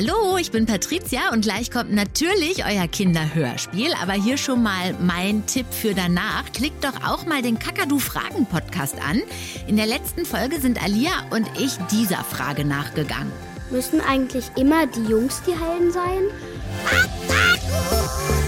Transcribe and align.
Hallo, 0.00 0.38
ich 0.38 0.50
bin 0.50 0.64
Patricia 0.64 1.30
und 1.34 1.42
gleich 1.42 1.70
kommt 1.70 1.92
natürlich 1.92 2.64
euer 2.64 2.88
Kinderhörspiel. 2.88 3.92
Aber 4.00 4.14
hier 4.14 4.38
schon 4.38 4.62
mal 4.62 4.94
mein 4.98 5.44
Tipp 5.44 5.66
für 5.70 5.92
danach. 5.92 6.50
Klickt 6.54 6.84
doch 6.84 7.04
auch 7.06 7.26
mal 7.26 7.42
den 7.42 7.58
Kakadu 7.58 7.98
Fragen 7.98 8.46
Podcast 8.46 8.94
an. 8.98 9.20
In 9.66 9.76
der 9.76 9.84
letzten 9.84 10.24
Folge 10.24 10.58
sind 10.58 10.82
Alia 10.82 11.10
und 11.28 11.46
ich 11.58 11.76
dieser 11.90 12.24
Frage 12.24 12.64
nachgegangen. 12.64 13.30
Müssen 13.70 14.00
eigentlich 14.00 14.46
immer 14.56 14.86
die 14.86 15.04
Jungs 15.04 15.42
die 15.46 15.52
Helden 15.52 15.92
sein? 15.92 16.22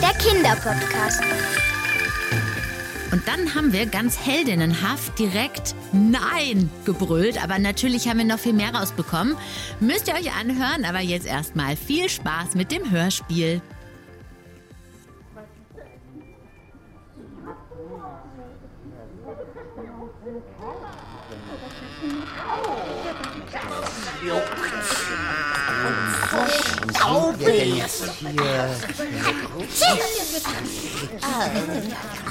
Der 0.00 0.14
Kinderpodcast. 0.22 1.20
Und 3.12 3.28
dann 3.28 3.54
haben 3.54 3.74
wir 3.74 3.84
ganz 3.86 4.18
heldinnenhaft 4.18 5.18
direkt 5.18 5.74
Nein 5.92 6.70
gebrüllt. 6.86 7.42
Aber 7.44 7.58
natürlich 7.58 8.08
haben 8.08 8.18
wir 8.18 8.24
noch 8.24 8.38
viel 8.38 8.54
mehr 8.54 8.74
rausbekommen. 8.74 9.36
Müsst 9.80 10.08
ihr 10.08 10.14
euch 10.14 10.32
anhören, 10.32 10.86
aber 10.86 11.00
jetzt 11.00 11.26
erstmal 11.26 11.76
viel 11.76 12.08
Spaß 12.08 12.54
mit 12.54 12.72
dem 12.72 12.90
Hörspiel. 12.90 13.60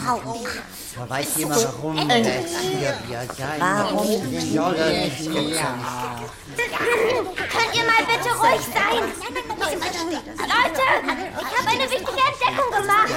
Taubig. 0.06 0.48
Da 0.96 1.10
weiß 1.10 1.38
jemand, 1.38 1.64
warum 1.64 2.08
der 2.08 2.24
Tiger 2.46 2.94
wir 3.08 3.22
sein 3.38 3.60
Warum 3.60 4.08
sind 4.08 4.54
soll. 4.54 4.76
wir 4.76 4.92
nicht 5.06 5.18
hier? 5.18 5.32
Könnt 7.52 7.76
ihr 7.76 7.84
mal 7.86 8.04
bitte 8.08 8.30
ruhig 8.36 8.62
sein? 8.74 9.02
Leute, 10.38 10.86
ich 11.40 11.52
habe 11.58 11.70
eine 11.70 11.88
wichtige 11.90 12.22
Entdeckung 12.30 12.70
gemacht. 12.82 13.14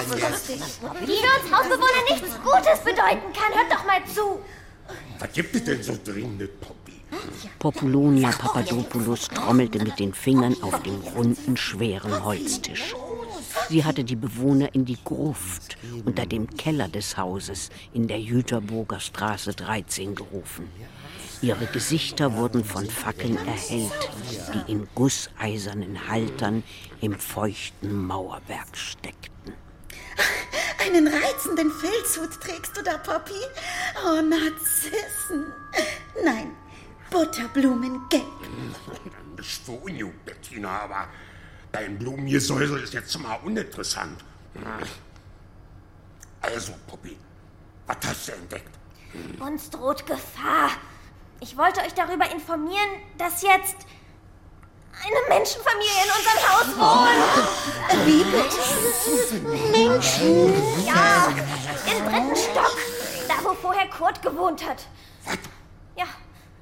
Die 1.02 1.16
für 1.16 1.32
uns 1.34 1.46
Hausbewohner 1.52 2.02
nichts 2.10 2.32
Gutes 2.42 2.78
bedeuten 2.84 3.28
kann. 3.32 3.52
Hört 3.54 3.70
doch 3.72 3.84
mal 3.84 4.00
zu. 4.14 4.40
Was 5.18 5.32
gibt 5.32 5.54
es 5.54 5.64
denn 5.64 5.82
so 5.82 5.94
dringend, 6.04 6.60
Poppy? 6.60 6.83
Populonia 7.58 8.30
Papadopoulos 8.30 9.28
trommelte 9.28 9.78
mit 9.78 9.98
den 9.98 10.12
Fingern 10.12 10.56
auf 10.62 10.82
dem 10.82 11.00
runden, 11.16 11.56
schweren 11.56 12.24
Holztisch. 12.24 12.94
Sie 13.68 13.84
hatte 13.84 14.04
die 14.04 14.16
Bewohner 14.16 14.74
in 14.74 14.84
die 14.84 14.98
Gruft 15.02 15.78
unter 16.04 16.26
dem 16.26 16.48
Keller 16.56 16.88
des 16.88 17.16
Hauses 17.16 17.70
in 17.92 18.08
der 18.08 18.20
Jüterburger 18.20 19.00
Straße 19.00 19.52
13 19.54 20.14
gerufen. 20.14 20.68
Ihre 21.40 21.66
Gesichter 21.66 22.36
wurden 22.36 22.64
von 22.64 22.86
Fackeln 22.86 23.36
erhellt, 23.46 24.10
die 24.54 24.72
in 24.72 24.86
gusseisernen 24.94 26.08
Haltern 26.08 26.62
im 27.00 27.18
feuchten 27.18 28.06
Mauerwerk 28.06 28.76
steckten. 28.76 29.54
Einen 30.78 31.08
reizenden 31.08 31.70
Filzhut 31.70 32.40
trägst 32.40 32.76
du 32.76 32.82
da, 32.82 32.98
Poppy? 32.98 33.32
Oh, 34.06 34.22
Narzissen. 34.22 35.52
Nein, 36.24 36.52
Butterblumengelb. 37.14 38.24
So 39.40 39.74
ungut, 39.74 40.24
Bettina, 40.24 40.80
aber 40.82 41.06
dein 41.70 41.96
Blumengesäusel 41.96 42.82
ist 42.82 42.92
jetzt 42.92 43.16
mal 43.20 43.38
uninteressant. 43.44 44.24
Also, 46.40 46.72
Poppy, 46.88 47.16
was 47.86 47.96
hast 48.04 48.28
du 48.28 48.32
entdeckt? 48.32 48.70
Uns 49.38 49.70
droht 49.70 50.04
Gefahr. 50.06 50.70
Ich 51.40 51.56
wollte 51.56 51.80
euch 51.82 51.94
darüber 51.94 52.28
informieren, 52.32 52.90
dass 53.16 53.42
jetzt 53.42 53.76
eine 54.92 55.20
Menschenfamilie 55.28 56.02
in 56.04 56.10
unserem 56.18 56.40
Haus 56.50 56.68
wohnt. 56.78 58.06
Wie 58.06 58.24
bitte? 58.24 58.58
Menschen. 59.70 60.84
Ja, 60.84 61.28
im 61.28 62.04
dritten 62.10 62.36
Stock. 62.36 62.76
Da, 63.28 63.34
wo 63.44 63.54
vorher 63.54 63.88
Kurt 63.88 64.20
gewohnt 64.22 64.68
hat. 64.68 64.86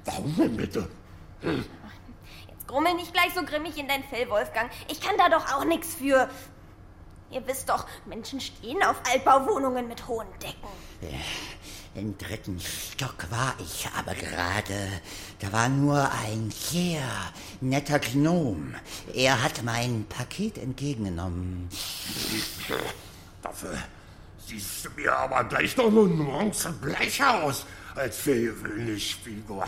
Ja, 0.05 0.13
Warum 0.13 0.35
denn 0.35 0.57
bitte? 0.57 0.89
jetzt 1.41 2.67
grummel 2.67 2.93
nicht 2.95 3.13
gleich 3.13 3.33
so 3.35 3.43
grimmig 3.43 3.77
in 3.77 3.87
dein 3.87 4.03
Fell, 4.03 4.29
Wolfgang. 4.29 4.69
Ich 4.89 4.99
kann 5.01 5.15
da 5.17 5.29
doch 5.29 5.53
auch 5.53 5.65
nichts 5.65 5.95
für. 5.95 6.29
Ihr 7.31 7.47
wisst 7.47 7.69
doch, 7.69 7.85
Menschen 8.05 8.39
stehen 8.39 8.83
auf 8.83 8.95
Altbauwohnungen 9.11 9.87
mit 9.87 10.07
hohen 10.07 10.27
Decken. 10.41 10.67
Im 11.95 12.17
dritten 12.17 12.59
Stock 12.59 13.29
war 13.31 13.53
ich 13.59 13.87
aber 13.97 14.13
gerade. 14.13 14.87
Da 15.39 15.51
war 15.51 15.69
nur 15.69 16.09
ein 16.25 16.51
sehr 16.51 17.01
netter 17.61 17.99
Gnom. 17.99 18.75
Er 19.13 19.41
hat 19.43 19.63
mein 19.63 20.05
Paket 20.09 20.57
entgegengenommen. 20.57 21.69
Dafür 23.41 23.77
siehst 24.45 24.85
du 24.85 24.89
mir 24.95 25.15
aber 25.15 25.43
gleich 25.45 25.75
noch 25.77 25.87
eine 25.87 26.01
Nuance 26.03 26.71
bleicher 26.73 27.43
aus 27.43 27.65
als 27.95 28.17
für 28.17 28.35
gewöhnlich, 28.35 29.15
Figur. 29.15 29.65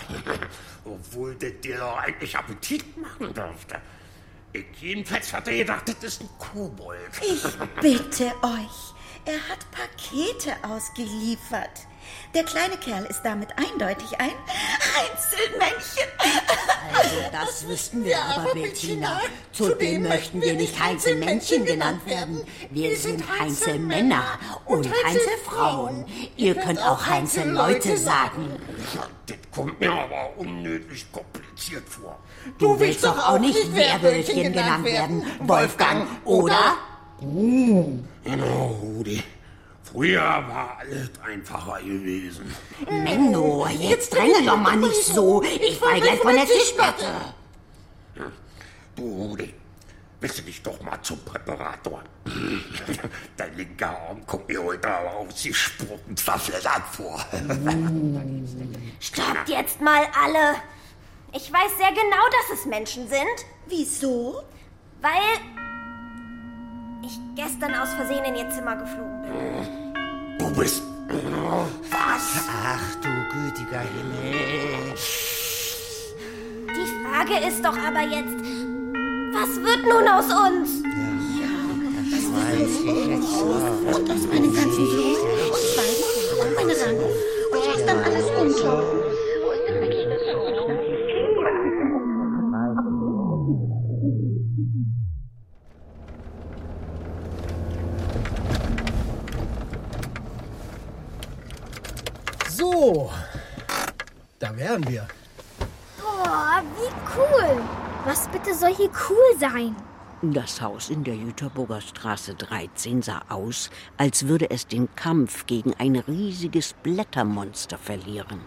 Obwohl 0.84 1.36
der 1.36 1.52
dir 1.52 1.78
doch 1.78 1.98
eigentlich 1.98 2.36
Appetit 2.38 2.98
machen 2.98 3.34
dürfte. 3.34 3.82
Ich 4.54 4.66
jedenfalls 4.80 5.34
hatte 5.34 5.56
gedacht, 5.56 5.88
das 5.88 6.04
ist 6.04 6.22
ein 6.22 6.30
Kobold. 6.38 7.00
Ich 7.22 7.44
bitte 7.82 8.28
euch. 8.42 8.94
Er 9.26 9.40
hat 9.50 9.66
Pakete 9.72 10.56
ausgeliefert. 10.64 11.88
Der 12.34 12.44
kleine 12.44 12.78
Kerl 12.78 13.06
ist 13.06 13.22
damit 13.24 13.50
eindeutig 13.58 14.20
ein 14.20 14.32
Einzelmännchen. 15.00 16.08
Also, 16.94 17.16
das 17.32 17.68
wüssten 17.68 18.04
wir 18.04 18.22
aber, 18.22 18.54
Bettina. 18.54 19.22
Zudem 19.52 20.04
möchten 20.04 20.42
wir 20.42 20.54
nicht 20.54 20.80
Heinzelmännchen 20.82 21.66
genannt 21.66 22.06
werden. 22.06 22.42
Wir 22.72 22.96
sind 22.98 23.24
Heinzelmänner 23.40 24.24
und 24.66 24.88
Heinzelfrauen. 25.06 26.06
Ihr 26.36 26.56
könnt 26.56 26.80
auch 26.80 27.06
Heinzelleute 27.06 27.98
sagen. 27.98 28.60
Das 29.28 29.38
kommt 29.54 29.80
mir 29.80 29.92
aber 29.92 30.38
unnötig 30.38 31.12
kompliziert 31.12 31.88
vor. 31.88 32.20
Du 32.60 32.80
willst 32.80 33.04
doch 33.04 33.30
auch 33.30 33.40
nicht 33.40 33.74
Werwölfchen 33.76 34.54
genannt 34.54 34.86
werden, 34.86 35.24
Wolfgang, 35.40 36.08
oder? 36.26 36.76
Genau, 37.20 38.80
Rudi. 38.82 39.24
Früher 39.96 40.20
war 40.20 40.78
alles 40.78 41.10
einfacher 41.26 41.82
gewesen. 41.82 42.54
Menno, 42.90 43.66
jetzt 43.68 44.14
dränge 44.14 44.44
doch 44.46 44.58
mal 44.58 44.76
nicht 44.76 45.06
so. 45.06 45.42
Ich 45.42 45.78
fall 45.78 46.02
gleich 46.02 46.20
von 46.20 46.34
der 46.36 46.46
Tischplatte. 46.46 47.06
Du, 48.94 49.04
Rudi, 49.04 49.54
wechsel 50.20 50.44
dich 50.44 50.62
doch 50.62 50.82
mal 50.82 51.02
zum 51.02 51.18
Präparator. 51.24 52.04
Dein 53.38 53.56
linker 53.56 53.98
Arm 53.98 54.28
kommt 54.28 54.50
mir 54.50 54.62
heute 54.62 54.86
aber 54.86 55.16
ausgesprochen 55.16 56.18
verfleddert 56.18 56.84
vor. 56.92 57.26
Stoppt 59.00 59.48
jetzt 59.48 59.80
mal 59.80 60.04
alle. 60.22 60.56
Ich 61.32 61.52
weiß 61.54 61.78
sehr 61.78 61.92
genau, 61.92 62.24
dass 62.50 62.60
es 62.60 62.66
Menschen 62.66 63.08
sind, 63.08 63.46
Wieso? 63.68 64.44
weil 65.02 65.40
ich 67.02 67.18
gestern 67.36 67.76
aus 67.76 67.94
Versehen 67.94 68.26
in 68.26 68.36
ihr 68.36 68.50
Zimmer 68.50 68.76
geflogen 68.76 69.22
bin. 69.22 69.85
Bist. 70.58 70.84
Was? 71.92 72.46
Ach 72.48 72.96
du 73.02 73.10
gütiger 73.32 73.82
Himmel. 73.82 74.94
Die 76.70 76.88
Frage 77.04 77.36
ist 77.46 77.64
doch 77.64 77.78
aber 77.78 78.02
jetzt, 78.02 78.40
was 79.34 79.52
wird 79.62 79.84
nun 79.84 80.08
aus 80.08 80.26
uns? 80.26 80.84
Weiß 82.32 82.70
ich 82.70 83.08
jetzt. 83.08 83.42
Und 83.42 84.12
aus 84.12 84.28
meinen 84.28 84.54
ganzen 84.54 84.86
Blumen 84.86 85.18
und 85.52 85.64
Zweigen 85.74 86.06
und 86.42 86.52
meine 86.56 86.74
Ranken. 86.74 87.12
Und 87.52 87.62
was 87.68 87.82
dann 87.86 88.00
alles 88.04 88.26
untauchen. 88.40 89.00
Wären 104.76 104.88
wir. 104.88 105.08
Boah, 106.00 106.62
wie 106.76 107.18
cool. 107.18 107.62
Was 108.06 108.28
bitte 108.30 108.54
soll 108.54 108.76
hier 108.76 108.90
cool 109.10 109.40
sein? 109.40 109.76
Das 110.22 110.62
Haus 110.62 110.90
in 110.90 111.04
der 111.04 111.16
Jüterburger 111.16 111.82
Straße 111.82 112.36
13 112.36 113.02
sah 113.02 113.22
aus, 113.30 113.70
als 113.98 114.28
würde 114.28 114.50
es 114.50 114.68
den 114.68 114.94
Kampf 114.96 115.46
gegen 115.46 115.74
ein 115.76 115.96
riesiges 115.96 116.74
Blättermonster 116.84 117.78
verlieren. 117.78 118.40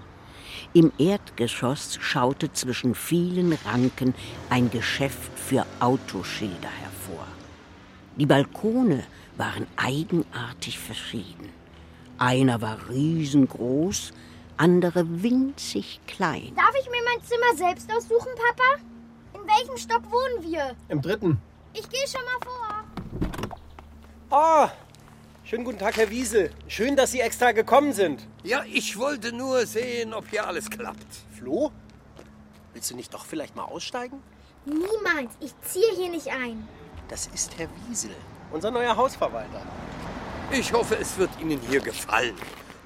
Im 0.75 0.93
Erdgeschoss 0.99 1.99
schaute 2.01 2.53
zwischen 2.53 2.95
vielen 2.95 3.57
Ranken 3.65 4.15
ein 4.51 4.71
Geschäft 4.71 5.39
für 5.39 5.65
Autoschilder 5.81 6.71
hervor. 6.81 7.27
Die 8.17 8.27
Balkone 8.27 9.05
waren 9.37 9.67
eigenartig 9.77 10.79
verschieden. 10.79 11.51
Einer 12.19 12.61
war 12.61 12.79
riesengroß, 12.91 14.13
andere 14.59 15.23
winzig 15.23 16.01
klein. 16.07 16.53
Darf 16.55 16.75
ich 16.81 16.91
mir 16.91 17.03
mein 17.05 17.23
Zimmer 17.25 17.57
selbst 17.57 17.91
aussuchen, 17.91 18.31
Papa? 18.37 18.83
In 19.35 19.47
welchem 19.47 19.77
Stock 19.77 20.03
wohnen 20.11 20.51
wir? 20.51 20.75
Im 20.89 21.01
dritten. 21.01 21.41
Ich 21.73 21.89
gehe 21.89 22.07
schon 22.07 22.23
mal 22.25 22.41
vor. 22.45 22.85
Ah, 24.31 24.71
schönen 25.45 25.65
guten 25.65 25.79
Tag, 25.79 25.97
Herr 25.97 26.11
Wiesel. 26.11 26.51
Schön, 26.67 26.97
dass 26.97 27.13
Sie 27.13 27.21
extra 27.21 27.53
gekommen 27.53 27.93
sind. 27.93 28.27
Ja, 28.43 28.65
ich 28.71 28.99
wollte 28.99 29.33
nur 29.33 29.65
sehen, 29.67 30.13
ob 30.13 30.29
hier 30.29 30.47
alles 30.47 30.69
klappt. 30.69 31.07
Flo? 31.39 31.71
Willst 32.73 32.91
du 32.91 32.97
nicht 32.97 33.15
doch 33.15 33.25
vielleicht 33.25 33.57
mal 33.57 33.65
aussteigen? 33.65 34.23
Niemals. 34.65 35.33
Ich 35.41 35.53
ziehe 35.63 35.95
hier 35.97 36.11
nicht 36.11 36.29
ein. 36.29 36.69
Das 37.09 37.29
ist 37.29 37.57
Herr 37.59 37.69
Wiesel, 37.87 38.11
unser 38.51 38.71
neuer 38.71 38.95
Hausverwalter. 38.97 39.63
Ich 40.51 40.73
hoffe, 40.73 40.97
es 40.97 41.17
wird 41.17 41.31
Ihnen 41.41 41.61
hier 41.61 41.81
gefallen. 41.81 42.35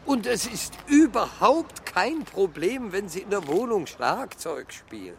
Und 0.05 0.27
es 0.27 0.47
ist 0.47 0.75
überhaupt 0.89 1.87
kein 1.87 2.25
Problem, 2.25 2.93
wenn 2.93 3.09
Sie 3.09 3.21
in 3.21 3.31
der 3.31 3.47
Wohnung 3.47 3.87
Schlagzeug 3.87 4.73
spielen. 4.73 5.17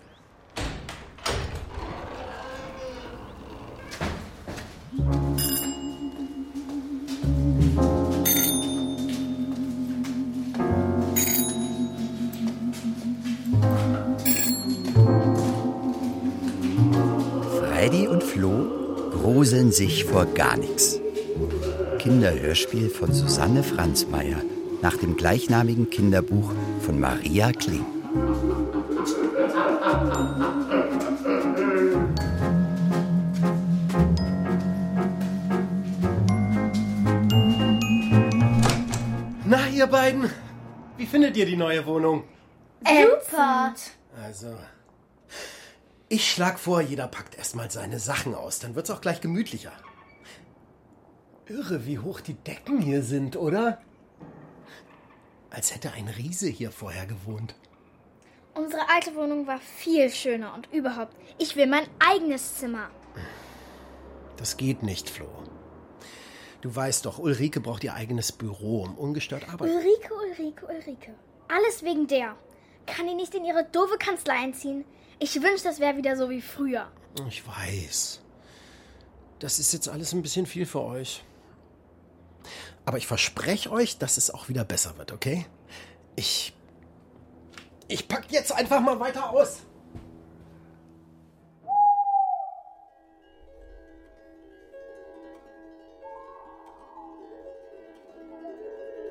Freddy 17.59 18.07
und 18.07 18.23
Flo 18.23 19.09
gruseln 19.11 19.71
sich 19.71 20.05
vor 20.05 20.25
gar 20.25 20.57
nichts. 20.57 20.99
Kinderhörspiel 21.99 22.89
von 22.89 23.13
Susanne 23.13 23.63
Franzmeier 23.63 24.41
nach 24.83 24.97
dem 24.97 25.15
gleichnamigen 25.15 25.89
Kinderbuch 25.89 26.51
von 26.81 26.99
Maria 26.99 27.53
Kling. 27.53 27.85
Na, 39.45 39.69
ihr 39.69 39.87
beiden, 39.87 40.29
wie 40.97 41.05
findet 41.05 41.37
ihr 41.37 41.45
die 41.45 41.55
neue 41.55 41.85
Wohnung? 41.85 42.25
Super. 42.85 43.73
Also, 44.21 44.53
ich 46.09 46.29
schlag 46.29 46.59
vor, 46.59 46.81
jeder 46.81 47.07
packt 47.07 47.37
erstmal 47.37 47.71
seine 47.71 47.99
Sachen 47.99 48.35
aus, 48.35 48.59
dann 48.59 48.75
wird's 48.75 48.91
auch 48.91 48.99
gleich 48.99 49.21
gemütlicher. 49.21 49.71
Irre, 51.47 51.85
wie 51.85 51.99
hoch 51.99 52.19
die 52.19 52.33
Decken 52.33 52.81
hier 52.81 53.01
sind, 53.01 53.37
oder? 53.37 53.79
Als 55.53 55.73
hätte 55.73 55.91
ein 55.91 56.07
Riese 56.07 56.47
hier 56.47 56.71
vorher 56.71 57.05
gewohnt. 57.05 57.53
Unsere 58.55 58.89
alte 58.89 59.15
Wohnung 59.15 59.45
war 59.45 59.59
viel 59.59 60.09
schöner 60.09 60.51
und 60.55 60.67
überhaupt, 60.73 61.15
ich 61.37 61.55
will 61.55 61.67
mein 61.67 61.85
eigenes 61.99 62.55
Zimmer. 62.57 62.89
Das 64.37 64.57
geht 64.57 64.81
nicht, 64.81 65.11
Flo. 65.11 65.27
Du 66.61 66.75
weißt 66.75 67.05
doch, 67.05 67.19
Ulrike 67.19 67.59
braucht 67.59 67.83
ihr 67.83 67.93
eigenes 67.93 68.31
Büro, 68.31 68.83
um 68.83 68.97
ungestört 68.97 69.47
arbeiten. 69.47 69.75
Ulrike, 69.75 70.13
Ulrike, 70.15 70.65
Ulrike. 70.65 71.13
Alles 71.47 71.83
wegen 71.83 72.07
der. 72.07 72.35
Kann 72.87 73.05
die 73.05 73.13
nicht 73.13 73.35
in 73.35 73.45
ihre 73.45 73.63
doofe 73.63 73.97
Kanzlei 73.99 74.33
einziehen? 74.33 74.85
Ich 75.19 75.39
wünschte, 75.39 75.67
das 75.67 75.79
wäre 75.79 75.97
wieder 75.97 76.17
so 76.17 76.31
wie 76.31 76.41
früher. 76.41 76.91
Ich 77.27 77.47
weiß. 77.47 78.21
Das 79.37 79.59
ist 79.59 79.71
jetzt 79.71 79.87
alles 79.87 80.13
ein 80.13 80.23
bisschen 80.23 80.47
viel 80.47 80.65
für 80.65 80.81
euch. 80.81 81.23
Aber 82.85 82.97
ich 82.97 83.07
verspreche 83.07 83.71
euch, 83.71 83.97
dass 83.97 84.17
es 84.17 84.31
auch 84.31 84.49
wieder 84.49 84.65
besser 84.65 84.97
wird, 84.97 85.11
okay? 85.11 85.45
Ich. 86.15 86.53
Ich 87.87 88.07
pack 88.07 88.25
jetzt 88.29 88.51
einfach 88.51 88.81
mal 88.81 88.99
weiter 88.99 89.29
aus. 89.29 89.59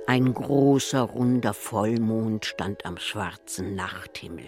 Ein 0.07 0.35
großer, 0.35 1.01
runder 1.01 1.55
Vollmond 1.55 2.45
stand 2.45 2.85
am 2.85 2.99
schwarzen 2.99 3.75
Nachthimmel. 3.75 4.45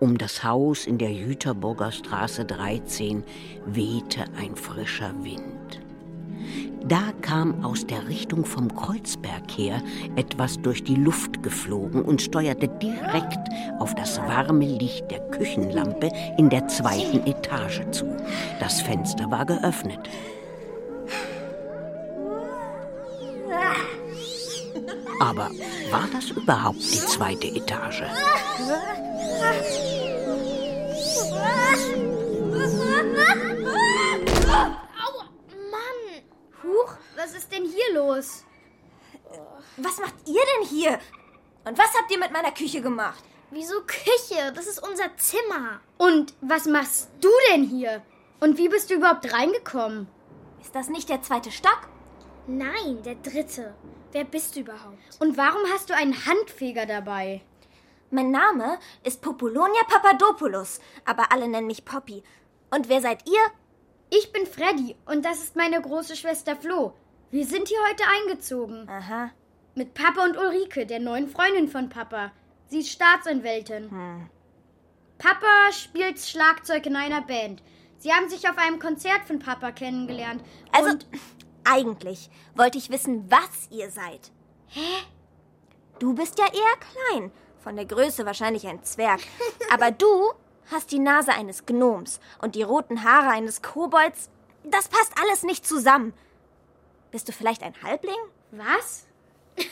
Um 0.00 0.16
das 0.16 0.44
Haus 0.44 0.86
in 0.86 0.96
der 0.96 1.12
Jüterburger 1.12 1.90
Straße 1.90 2.44
13 2.44 3.24
wehte 3.66 4.24
ein 4.38 4.54
frischer 4.54 5.12
Wind. 5.24 5.87
Da 6.84 7.12
kam 7.20 7.64
aus 7.64 7.86
der 7.86 8.08
Richtung 8.08 8.44
vom 8.44 8.74
Kreuzberg 8.74 9.50
her 9.56 9.82
etwas 10.16 10.60
durch 10.60 10.84
die 10.84 10.94
Luft 10.94 11.42
geflogen 11.42 12.02
und 12.02 12.22
steuerte 12.22 12.68
direkt 12.68 13.48
auf 13.78 13.94
das 13.94 14.18
warme 14.18 14.64
Licht 14.64 15.10
der 15.10 15.20
Küchenlampe 15.30 16.10
in 16.38 16.48
der 16.48 16.66
zweiten 16.68 17.26
Etage 17.26 17.82
zu. 17.90 18.06
Das 18.60 18.80
Fenster 18.80 19.30
war 19.30 19.44
geöffnet. 19.44 20.00
Aber 25.20 25.50
war 25.90 26.08
das 26.12 26.30
überhaupt 26.30 26.80
die 26.80 27.00
zweite 27.00 27.48
Etage? 27.48 28.04
was 37.28 37.34
ist 37.34 37.52
denn 37.52 37.64
hier 37.64 37.94
los? 37.94 38.44
Was 39.76 39.98
macht 39.98 40.14
ihr 40.26 40.40
denn 40.40 40.66
hier? 40.66 40.98
Und 41.64 41.76
was 41.76 41.94
habt 41.94 42.10
ihr 42.10 42.18
mit 42.18 42.32
meiner 42.32 42.52
Küche 42.52 42.80
gemacht? 42.80 43.22
Wieso 43.50 43.82
Küche? 43.82 44.50
Das 44.54 44.66
ist 44.66 44.82
unser 44.82 45.14
Zimmer. 45.18 45.80
Und 45.98 46.32
was 46.40 46.64
machst 46.64 47.10
du 47.20 47.28
denn 47.52 47.64
hier? 47.64 48.02
Und 48.40 48.56
wie 48.56 48.70
bist 48.70 48.88
du 48.88 48.94
überhaupt 48.94 49.30
reingekommen? 49.30 50.08
Ist 50.62 50.74
das 50.74 50.88
nicht 50.88 51.10
der 51.10 51.20
zweite 51.20 51.50
Stock? 51.50 51.88
Nein, 52.46 53.02
der 53.04 53.16
dritte. 53.16 53.74
Wer 54.12 54.24
bist 54.24 54.56
du 54.56 54.60
überhaupt? 54.60 54.96
Und 55.20 55.36
warum 55.36 55.60
hast 55.74 55.90
du 55.90 55.94
einen 55.94 56.24
Handfeger 56.24 56.86
dabei? 56.86 57.42
Mein 58.10 58.30
Name 58.30 58.78
ist 59.04 59.20
Populonia 59.20 59.82
Papadopoulos, 59.86 60.80
aber 61.04 61.30
alle 61.30 61.46
nennen 61.46 61.66
mich 61.66 61.84
Poppy. 61.84 62.22
Und 62.70 62.88
wer 62.88 63.02
seid 63.02 63.28
ihr? 63.28 63.40
Ich 64.08 64.32
bin 64.32 64.46
Freddy 64.46 64.96
und 65.04 65.26
das 65.26 65.42
ist 65.42 65.56
meine 65.56 65.82
große 65.82 66.16
Schwester 66.16 66.56
Flo. 66.56 66.94
Wir 67.30 67.46
sind 67.46 67.68
hier 67.68 67.78
heute 67.88 68.04
eingezogen. 68.06 68.88
Aha. 68.88 69.30
Mit 69.74 69.92
Papa 69.92 70.24
und 70.24 70.38
Ulrike, 70.38 70.86
der 70.86 70.98
neuen 70.98 71.28
Freundin 71.28 71.68
von 71.68 71.90
Papa. 71.90 72.32
Sie 72.68 72.78
ist 72.78 72.90
Staatsanwältin. 72.90 73.90
Hm. 73.90 74.30
Papa 75.18 75.72
spielt 75.72 76.18
Schlagzeug 76.18 76.86
in 76.86 76.96
einer 76.96 77.20
Band. 77.20 77.62
Sie 77.98 78.12
haben 78.12 78.30
sich 78.30 78.48
auf 78.48 78.56
einem 78.56 78.78
Konzert 78.78 79.24
von 79.26 79.40
Papa 79.40 79.72
kennengelernt. 79.72 80.42
Also, 80.72 80.96
eigentlich 81.64 82.30
wollte 82.54 82.78
ich 82.78 82.90
wissen, 82.90 83.30
was 83.30 83.68
ihr 83.70 83.90
seid. 83.90 84.30
Hä? 84.68 84.80
Du 85.98 86.14
bist 86.14 86.38
ja 86.38 86.46
eher 86.46 87.12
klein. 87.12 87.30
Von 87.62 87.76
der 87.76 87.84
Größe 87.84 88.24
wahrscheinlich 88.24 88.66
ein 88.66 88.82
Zwerg. 88.84 89.20
Aber 89.72 89.90
du 89.90 90.32
hast 90.70 90.92
die 90.92 90.98
Nase 90.98 91.32
eines 91.32 91.66
Gnoms 91.66 92.20
und 92.40 92.54
die 92.54 92.62
roten 92.62 93.04
Haare 93.04 93.28
eines 93.28 93.60
Kobolds. 93.60 94.30
Das 94.64 94.88
passt 94.88 95.12
alles 95.20 95.42
nicht 95.42 95.66
zusammen. 95.66 96.14
Bist 97.10 97.28
du 97.28 97.32
vielleicht 97.32 97.62
ein 97.62 97.74
Halbling? 97.82 98.16
was? 98.50 99.06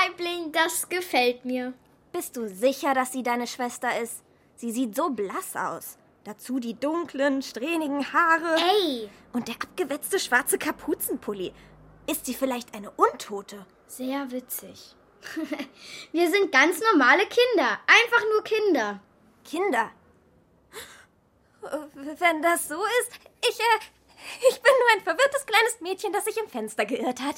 Halbling, 0.00 0.52
das 0.52 0.88
gefällt 0.88 1.44
mir. 1.44 1.74
Bist 2.12 2.36
du 2.36 2.48
sicher, 2.48 2.94
dass 2.94 3.12
sie 3.12 3.22
deine 3.22 3.46
Schwester 3.46 4.00
ist? 4.00 4.22
Sie 4.56 4.70
sieht 4.70 4.94
so 4.94 5.10
blass 5.10 5.56
aus. 5.56 5.98
Dazu 6.24 6.58
die 6.60 6.74
dunklen, 6.78 7.42
strähnigen 7.42 8.12
Haare. 8.12 8.56
Ey, 8.56 9.10
Und 9.32 9.48
der 9.48 9.56
abgewetzte 9.56 10.18
schwarze 10.18 10.56
Kapuzenpulli. 10.58 11.52
Ist 12.06 12.24
sie 12.26 12.34
vielleicht 12.34 12.74
eine 12.74 12.90
Untote? 12.92 13.66
sehr 13.86 14.30
witzig. 14.30 14.96
Wir 16.12 16.30
sind 16.30 16.50
ganz 16.52 16.80
normale 16.92 17.24
Kinder. 17.26 17.78
Einfach 17.86 18.24
nur 18.32 18.42
Kinder. 18.44 19.00
Kinder. 19.44 19.90
Wenn 22.18 22.42
das 22.42 22.68
so 22.68 22.74
ist, 23.00 23.12
ich, 23.48 23.58
äh, 23.58 23.80
ich 24.48 24.60
bin 24.60 24.72
nur 24.80 24.92
ein 24.92 25.02
verwirrtes 25.02 25.46
kleines 25.46 25.80
Mädchen, 25.80 26.12
das 26.12 26.24
sich 26.24 26.36
im 26.36 26.48
Fenster 26.48 26.84
geirrt 26.84 27.20
hat. 27.20 27.36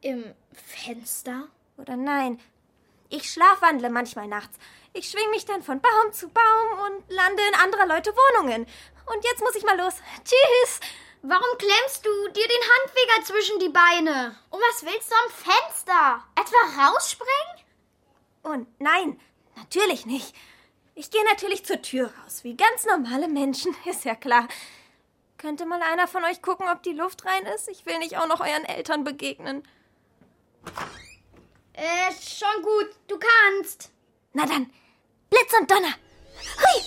Im 0.00 0.34
Fenster? 0.52 1.48
Oder 1.76 1.96
nein, 1.96 2.40
ich 3.08 3.30
schlafwandle 3.30 3.90
manchmal 3.90 4.26
nachts. 4.26 4.58
Ich 4.92 5.10
schwing 5.10 5.30
mich 5.30 5.44
dann 5.44 5.62
von 5.62 5.80
Baum 5.80 6.12
zu 6.12 6.28
Baum 6.28 6.86
und 6.86 7.10
lande 7.10 7.42
in 7.48 7.54
anderer 7.60 7.86
Leute 7.86 8.12
Wohnungen. 8.12 8.66
Und 9.06 9.24
jetzt 9.24 9.40
muss 9.40 9.56
ich 9.56 9.64
mal 9.64 9.78
los. 9.78 9.94
Tschüss. 10.24 10.80
Warum 11.22 11.58
klemmst 11.58 12.04
du 12.04 12.10
dir 12.28 12.46
den 12.46 12.70
Handfeger 12.76 13.24
zwischen 13.24 13.58
die 13.58 13.70
Beine? 13.70 14.36
Und 14.50 14.60
was 14.60 14.84
willst 14.84 15.10
du 15.10 15.14
am 15.24 15.30
Fenster? 15.30 16.24
Etwa 16.34 16.86
rausspringen? 16.86 17.64
Und 18.42 18.80
nein, 18.80 19.20
natürlich 19.56 20.06
nicht. 20.06 20.34
Ich 20.94 21.10
gehe 21.10 21.24
natürlich 21.24 21.64
zur 21.64 21.82
Tür 21.82 22.12
raus, 22.22 22.44
wie 22.44 22.56
ganz 22.56 22.84
normale 22.84 23.28
Menschen, 23.28 23.74
ist 23.84 24.04
ja 24.04 24.14
klar. 24.14 24.48
Könnte 25.44 25.66
mal 25.66 25.82
einer 25.82 26.08
von 26.08 26.24
euch 26.24 26.40
gucken, 26.40 26.66
ob 26.72 26.82
die 26.82 26.94
Luft 26.94 27.26
rein 27.26 27.44
ist? 27.54 27.68
Ich 27.68 27.84
will 27.84 27.98
nicht 27.98 28.16
auch 28.16 28.26
noch 28.26 28.40
euren 28.40 28.64
Eltern 28.64 29.04
begegnen. 29.04 29.62
Äh, 31.74 32.12
schon 32.18 32.62
gut. 32.62 32.88
Du 33.08 33.18
kannst. 33.18 33.90
Na 34.32 34.46
dann, 34.46 34.70
Blitz 35.28 35.52
und 35.60 35.70
Donner. 35.70 35.92
Hui! 36.62 36.82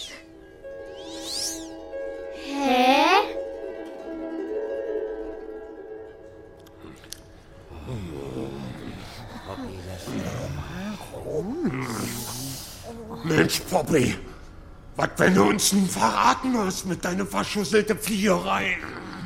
Hä? 2.33 3.37
Mensch, 13.23 13.59
Poppy, 13.69 14.17
was, 14.97 15.09
wenn 15.17 15.35
du 15.35 15.43
uns 15.43 15.71
nun 15.73 15.87
verraten 15.87 16.57
hast 16.57 16.85
mit 16.85 17.05
deiner 17.05 17.25
verschusselte 17.25 17.95
Fliegerei? 17.95 18.77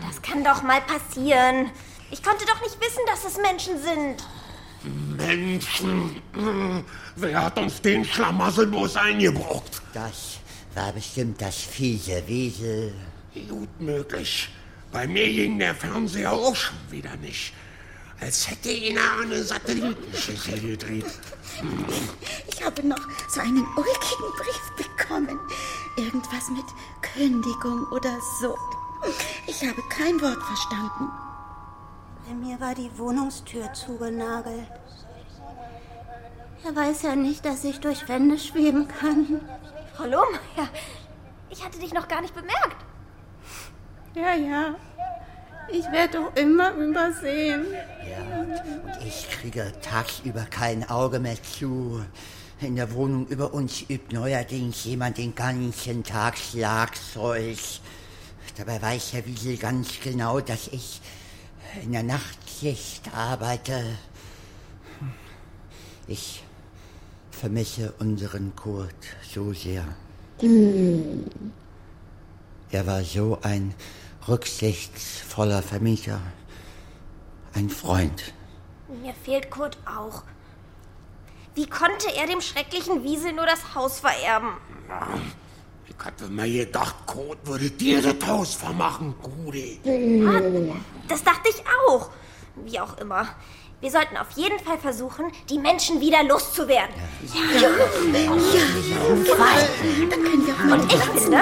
Das 0.05 0.21
kann 0.21 0.43
doch 0.43 0.61
mal 0.63 0.81
passieren. 0.81 1.71
Ich 2.11 2.21
konnte 2.21 2.45
doch 2.45 2.61
nicht 2.61 2.77
wissen, 2.79 3.01
dass 3.07 3.23
es 3.25 3.37
Menschen 3.37 3.81
sind. 3.81 4.27
Menschen, 5.17 6.21
hm, 6.33 6.83
wer 7.15 7.43
hat 7.43 7.57
uns 7.57 7.81
den 7.81 8.03
Schlamassel 8.03 8.67
bloß 8.67 8.97
eingebrockt? 8.97 9.81
Das 9.93 10.39
war 10.75 10.91
bestimmt 10.91 11.41
das 11.41 11.55
fiese 11.55 12.21
Wiesel. 12.27 12.93
Gut 13.47 13.79
möglich. 13.79 14.49
Bei 14.91 15.07
mir 15.07 15.25
ging 15.25 15.57
der 15.57 15.73
Fernseher 15.73 16.33
auch 16.33 16.55
schon 16.55 16.75
wieder 16.89 17.15
nicht. 17.17 17.53
Als 18.21 18.49
hätte 18.49 18.69
ihn 18.69 18.97
eine 18.97 19.43
Satellitenschüssel 19.43 20.59
gedreht. 20.59 21.05
Ich 22.47 22.63
habe 22.63 22.87
noch 22.87 23.07
so 23.27 23.41
einen 23.41 23.65
ulkigen 23.75 24.31
Brief 24.37 24.87
bekommen. 24.87 25.39
Irgendwas 25.97 26.49
mit 26.49 26.65
Kündigung 27.01 27.87
oder 27.91 28.15
so. 28.39 28.55
Ich 29.47 29.67
habe 29.67 29.81
kein 29.89 30.21
Wort 30.21 30.41
verstanden. 30.43 31.09
Bei 32.27 32.33
mir 32.35 32.59
war 32.59 32.75
die 32.75 32.95
Wohnungstür 32.97 33.73
zugenagelt. 33.73 34.69
Er 36.63 36.75
weiß 36.75 37.01
ja 37.01 37.15
nicht, 37.15 37.43
dass 37.43 37.63
ich 37.63 37.79
durch 37.79 38.07
Wände 38.07 38.37
schweben 38.37 38.87
kann. 38.87 39.41
Frau 39.95 40.03
Lohmeier, 40.03 40.69
ich 41.49 41.65
hatte 41.65 41.79
dich 41.79 41.91
noch 41.91 42.07
gar 42.07 42.21
nicht 42.21 42.35
bemerkt. 42.35 42.85
Ja, 44.13 44.35
ja. 44.35 44.75
Ich 45.69 45.85
werde 45.91 46.17
doch 46.17 46.35
immer 46.35 46.73
übersehen. 46.73 47.65
Ja, 48.09 48.41
und 48.41 49.05
ich 49.05 49.29
kriege 49.29 49.71
tagsüber 49.81 50.45
kein 50.49 50.89
Auge 50.89 51.19
mehr 51.19 51.41
zu. 51.41 52.03
In 52.59 52.75
der 52.75 52.91
Wohnung 52.93 53.27
über 53.27 53.53
uns 53.53 53.81
übt 53.89 54.13
neuerdings 54.13 54.83
jemand 54.85 55.17
den 55.17 55.33
ganzen 55.33 56.03
Tag 56.03 56.37
Schlagzeug. 56.37 57.57
Dabei 58.57 58.81
weiß 58.81 59.13
Herr 59.13 59.25
Wiesel 59.25 59.57
ganz 59.57 59.99
genau, 60.03 60.39
dass 60.41 60.67
ich 60.67 61.01
in 61.81 61.91
der 61.91 62.03
Nachtschicht 62.03 63.13
arbeite. 63.15 63.83
Ich 66.07 66.43
vermisse 67.31 67.93
unseren 67.97 68.55
Kurt 68.55 68.93
so 69.33 69.53
sehr. 69.53 69.83
Er 72.71 72.85
war 72.85 73.03
so 73.03 73.39
ein 73.41 73.73
rücksichtsvoller 74.27 75.61
Vermieter. 75.61 76.19
Ein 77.53 77.69
Freund. 77.69 78.33
Mir 79.01 79.13
fehlt 79.13 79.49
Kurt 79.49 79.77
auch. 79.85 80.23
Wie 81.55 81.67
konnte 81.67 82.13
er 82.15 82.27
dem 82.27 82.41
schrecklichen 82.41 83.03
Wiesel 83.03 83.33
nur 83.33 83.45
das 83.45 83.75
Haus 83.75 83.99
vererben? 83.99 84.49
Ich 85.87 86.05
hatte 86.05 86.27
mir 86.29 86.47
gedacht, 86.65 86.95
Kurt 87.05 87.45
würde 87.45 87.69
dir 87.69 88.01
das 88.01 88.27
Haus 88.27 88.55
vermachen, 88.55 89.13
Rudi. 89.23 89.79
Das 91.07 91.23
dachte 91.23 91.49
ich 91.49 91.61
auch. 91.87 92.09
Wie 92.65 92.79
auch 92.79 92.97
immer. 92.97 93.27
Wir 93.81 93.89
sollten 93.89 94.15
auf 94.15 94.29
jeden 94.35 94.59
Fall 94.59 94.77
versuchen, 94.77 95.31
die 95.49 95.57
Menschen 95.57 95.99
wieder 95.99 96.23
loszuwerden. 96.23 96.93
Dann 97.33 98.29
können 100.23 100.45
wir 100.45 100.53
auch 100.53 100.63
mal 100.65 100.79
Und 100.79 100.93
ich 100.93 100.99
finde. 101.01 101.39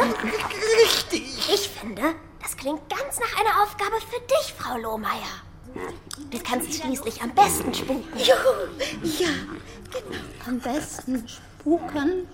Richtig. 0.84 1.50
Ich 1.54 1.70
finde, 1.70 2.16
klingt 2.60 2.90
ganz 2.90 3.20
nach 3.20 3.40
einer 3.40 3.64
Aufgabe 3.64 3.96
für 4.02 4.20
dich, 4.22 4.54
Frau 4.58 4.78
Lohmeier. 4.78 5.44
Du 6.32 6.40
kannst 6.40 6.74
schließlich 6.74 7.22
am 7.22 7.34
besten 7.34 7.74
spuken. 7.74 8.04
Juhu, 8.18 8.68
ja, 9.04 9.28
Am 10.46 10.60
besten 10.60 11.26
spuken. 11.28 12.28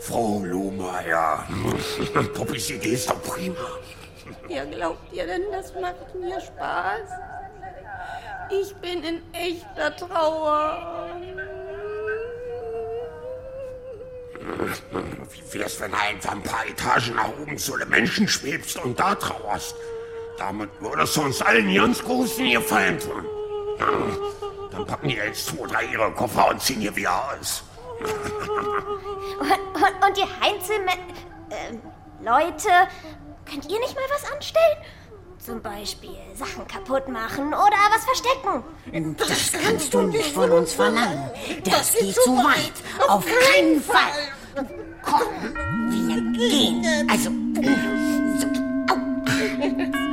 Frau 0.00 0.42
Lohmeier. 0.44 1.46
Poppys 2.34 2.70
Idee 2.70 2.94
ist 2.94 3.08
doch 3.08 3.22
prima. 3.22 3.54
Ja, 4.48 4.64
glaubt 4.64 5.12
ihr 5.12 5.26
denn, 5.26 5.42
das 5.52 5.72
macht 5.74 6.14
mir 6.14 6.40
Spaß? 6.40 7.08
Ich 8.50 8.74
bin 8.76 9.02
in 9.04 9.22
echter 9.32 9.94
Trauer. 9.96 11.08
Wie 15.30 15.58
wär's, 15.58 15.80
wenn 15.80 15.90
du 15.90 15.96
einfach 15.98 16.32
ein 16.32 16.42
paar 16.42 16.66
Etagen 16.66 17.14
nach 17.14 17.28
oben 17.40 17.56
zu 17.58 17.76
den 17.76 17.88
Menschen 17.88 18.26
schwebst 18.28 18.76
und 18.78 18.98
da 18.98 19.14
trauerst? 19.14 19.76
Damit 20.38 20.70
würdest 20.80 21.16
du 21.16 21.22
uns 21.22 21.42
allen 21.42 21.72
ganz 21.74 22.02
großen 22.02 22.50
Gefallen 22.50 22.98
tun. 22.98 23.24
Dann 24.70 24.86
packen 24.86 25.08
die 25.08 25.16
jetzt 25.16 25.46
zwei, 25.46 25.66
drei 25.66 25.84
ihre 25.84 26.10
Koffer 26.12 26.48
und 26.48 26.60
ziehen 26.60 26.80
hier 26.80 26.94
wieder 26.96 27.12
aus. 27.32 27.64
Und, 28.00 29.50
und, 29.50 30.04
und 30.08 30.18
ihr 30.18 30.28
Heinzelme... 30.40 30.92
ähm, 31.50 31.80
Leute, 32.24 32.68
könnt 33.48 33.70
ihr 33.70 33.78
nicht 33.80 33.94
mal 33.94 34.04
was 34.10 34.32
anstellen? 34.32 34.78
Zum 35.44 35.60
Beispiel 35.60 36.16
Sachen 36.36 36.68
kaputt 36.68 37.08
machen 37.08 37.48
oder 37.48 37.76
was 37.90 38.04
verstecken. 38.04 38.62
Das 39.16 39.50
kannst 39.50 39.92
du 39.92 40.02
nicht 40.02 40.32
von 40.32 40.48
uns 40.52 40.72
verlangen. 40.74 41.30
Das 41.64 41.94
geht 41.94 42.14
zu 42.14 42.30
weit. 42.36 42.72
Auf 43.08 43.24
keinen 43.26 43.82
Fall. 43.82 44.66
Komm, 45.02 45.20
wir 45.90 46.32
gehen. 46.38 47.10
Also, 47.10 47.30
so, 48.38 48.46
au. 49.98 50.11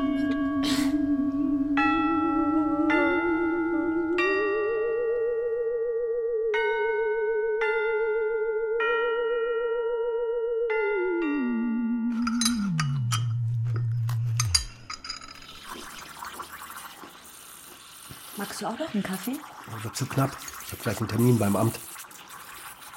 Magst 18.62 18.78
du 18.78 18.84
auch 18.84 18.88
noch 18.88 18.94
einen 18.94 19.04
Kaffee? 19.04 19.36
Wird 19.84 19.96
zu 19.96 20.06
knapp. 20.06 20.36
Ich 20.66 20.72
habe 20.74 20.84
gleich 20.84 21.00
einen 21.00 21.08
Termin 21.08 21.39
beim 21.39 21.56
Amt. 21.56 21.80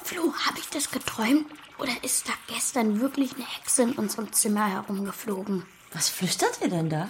Flo, 0.03 0.33
habe 0.45 0.59
ich 0.59 0.67
das 0.69 0.91
geträumt? 0.91 1.45
Oder 1.79 1.91
ist 2.01 2.27
da 2.27 2.33
gestern 2.47 2.99
wirklich 2.99 3.33
eine 3.35 3.45
Hexe 3.45 3.83
in 3.83 3.93
unserem 3.93 4.33
Zimmer 4.33 4.67
herumgeflogen? 4.67 5.65
Was 5.93 6.09
flüstert 6.09 6.59
ihr 6.61 6.69
denn 6.69 6.89
da? 6.89 7.09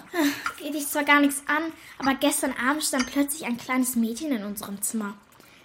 Geht 0.59 0.75
dich 0.75 0.87
zwar 0.87 1.03
gar 1.03 1.19
nichts 1.19 1.41
an, 1.47 1.63
aber 1.97 2.13
gestern 2.13 2.53
Abend 2.53 2.83
stand 2.83 3.11
plötzlich 3.11 3.45
ein 3.45 3.57
kleines 3.57 3.95
Mädchen 3.95 4.31
in 4.31 4.43
unserem 4.43 4.81
Zimmer. 4.83 5.15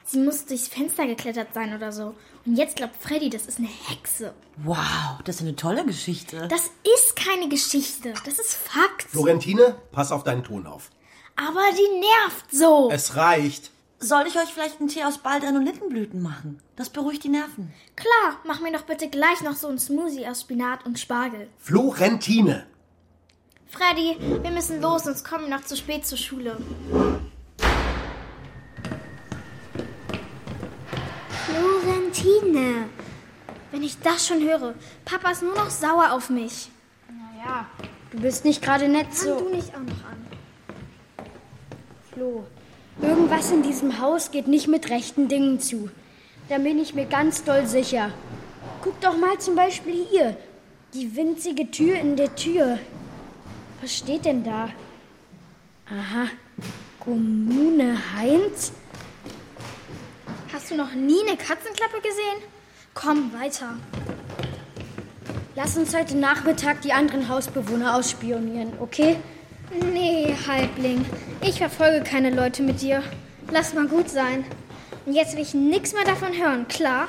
Sie 0.06 0.18
muss 0.18 0.46
durchs 0.46 0.68
Fenster 0.68 1.06
geklettert 1.06 1.52
sein 1.52 1.74
oder 1.74 1.92
so. 1.92 2.14
Und 2.46 2.56
jetzt 2.56 2.76
glaubt 2.76 2.96
Freddy, 2.98 3.28
das 3.28 3.44
ist 3.44 3.58
eine 3.58 3.68
Hexe. 3.68 4.32
Wow, 4.56 5.20
das 5.24 5.36
ist 5.36 5.42
eine 5.42 5.56
tolle 5.56 5.84
Geschichte. 5.84 6.48
Das 6.48 6.70
ist 6.96 7.16
keine 7.16 7.50
Geschichte, 7.50 8.14
das 8.24 8.38
ist 8.38 8.54
Fakt. 8.54 9.02
Florentine, 9.10 9.76
pass 9.92 10.10
auf 10.10 10.24
deinen 10.24 10.44
Ton 10.44 10.66
auf. 10.66 10.90
Aber 11.40 11.62
die 11.70 12.00
nervt 12.00 12.50
so. 12.50 12.90
Es 12.90 13.14
reicht. 13.14 13.70
Soll 14.00 14.26
ich 14.26 14.36
euch 14.36 14.52
vielleicht 14.52 14.80
einen 14.80 14.88
Tee 14.88 15.04
aus 15.04 15.18
Baldrian 15.18 15.56
und 15.56 15.64
Lindenblüten 15.64 16.20
machen? 16.20 16.60
Das 16.74 16.90
beruhigt 16.90 17.22
die 17.22 17.28
Nerven. 17.28 17.72
Klar, 17.94 18.40
mach 18.44 18.60
mir 18.60 18.72
doch 18.72 18.82
bitte 18.82 19.08
gleich 19.08 19.40
noch 19.42 19.54
so 19.54 19.68
einen 19.68 19.78
Smoothie 19.78 20.26
aus 20.26 20.40
Spinat 20.42 20.84
und 20.84 20.98
Spargel. 20.98 21.48
Florentine. 21.58 22.66
Freddy, 23.68 24.16
wir 24.42 24.50
müssen 24.50 24.80
los, 24.80 25.04
sonst 25.04 25.24
kommen 25.24 25.48
wir 25.48 25.56
noch 25.56 25.64
zu 25.64 25.76
spät 25.76 26.06
zur 26.06 26.18
Schule. 26.18 26.56
Florentine. 31.46 32.88
Wenn 33.70 33.82
ich 33.82 33.98
das 34.00 34.26
schon 34.26 34.42
höre, 34.42 34.74
Papa 35.04 35.30
ist 35.30 35.42
nur 35.42 35.54
noch 35.54 35.70
sauer 35.70 36.12
auf 36.12 36.30
mich. 36.30 36.70
Naja, 37.08 37.66
du 38.10 38.18
bist 38.20 38.44
nicht 38.44 38.62
gerade 38.62 38.88
nett 38.88 39.06
Fang 39.12 39.24
so. 39.26 39.38
du 39.40 39.48
nicht 39.54 39.74
auch 39.74 39.80
noch 39.80 40.04
an. 40.10 40.26
Flo, 42.18 42.44
irgendwas 43.00 43.52
in 43.52 43.62
diesem 43.62 44.00
Haus 44.00 44.32
geht 44.32 44.48
nicht 44.48 44.66
mit 44.66 44.90
rechten 44.90 45.28
Dingen 45.28 45.60
zu. 45.60 45.88
Da 46.48 46.58
bin 46.58 46.80
ich 46.80 46.92
mir 46.92 47.06
ganz 47.06 47.44
doll 47.44 47.64
sicher. 47.64 48.10
Guck 48.82 49.00
doch 49.00 49.16
mal 49.16 49.38
zum 49.38 49.54
Beispiel 49.54 50.04
hier. 50.10 50.36
Die 50.94 51.14
winzige 51.14 51.70
Tür 51.70 51.94
in 51.94 52.16
der 52.16 52.34
Tür. 52.34 52.80
Was 53.80 53.96
steht 53.96 54.24
denn 54.24 54.42
da? 54.42 54.70
Aha. 55.86 56.28
Kommune 56.98 57.96
Heinz? 58.16 58.72
Hast 60.52 60.72
du 60.72 60.74
noch 60.74 60.94
nie 60.94 61.20
eine 61.24 61.36
Katzenklappe 61.36 62.00
gesehen? 62.02 62.42
Komm, 62.94 63.32
weiter. 63.32 63.74
Lass 65.54 65.76
uns 65.76 65.94
heute 65.94 66.16
Nachmittag 66.16 66.82
die 66.82 66.92
anderen 66.92 67.28
Hausbewohner 67.28 67.94
ausspionieren, 67.94 68.72
okay? 68.80 69.18
Nee, 69.70 70.34
Halbling. 70.46 71.04
Ich 71.42 71.58
verfolge 71.58 72.02
keine 72.02 72.30
Leute 72.30 72.62
mit 72.62 72.80
dir. 72.80 73.02
Lass 73.50 73.74
mal 73.74 73.86
gut 73.86 74.08
sein. 74.08 74.44
Und 75.04 75.14
jetzt 75.14 75.34
will 75.34 75.42
ich 75.42 75.54
nichts 75.54 75.92
mehr 75.92 76.04
davon 76.04 76.32
hören, 76.32 76.66
klar? 76.68 77.08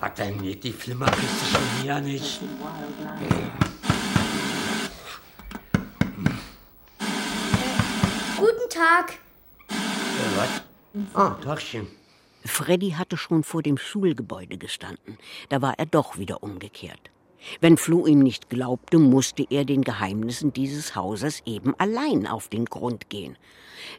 Hat 0.00 0.18
denn 0.18 0.38
die 0.38 0.72
Flimmerkiste 0.72 1.46
schon 1.52 1.82
wieder 1.82 2.00
nicht? 2.00 2.40
Tag. 8.70 9.18
Was? 10.36 10.62
Ah, 11.14 11.36
Tagchen. 11.42 11.86
Freddy 12.44 12.92
hatte 12.92 13.16
schon 13.16 13.44
vor 13.44 13.62
dem 13.62 13.76
Schulgebäude 13.76 14.56
gestanden. 14.56 15.18
Da 15.48 15.60
war 15.60 15.78
er 15.78 15.86
doch 15.86 16.18
wieder 16.18 16.42
umgekehrt. 16.42 17.10
Wenn 17.60 17.76
Flo 17.76 18.06
ihm 18.06 18.20
nicht 18.20 18.48
glaubte, 18.48 18.98
musste 18.98 19.46
er 19.48 19.64
den 19.64 19.82
Geheimnissen 19.82 20.52
dieses 20.52 20.94
Hauses 20.94 21.42
eben 21.46 21.74
allein 21.78 22.26
auf 22.26 22.48
den 22.48 22.66
Grund 22.66 23.08
gehen. 23.10 23.36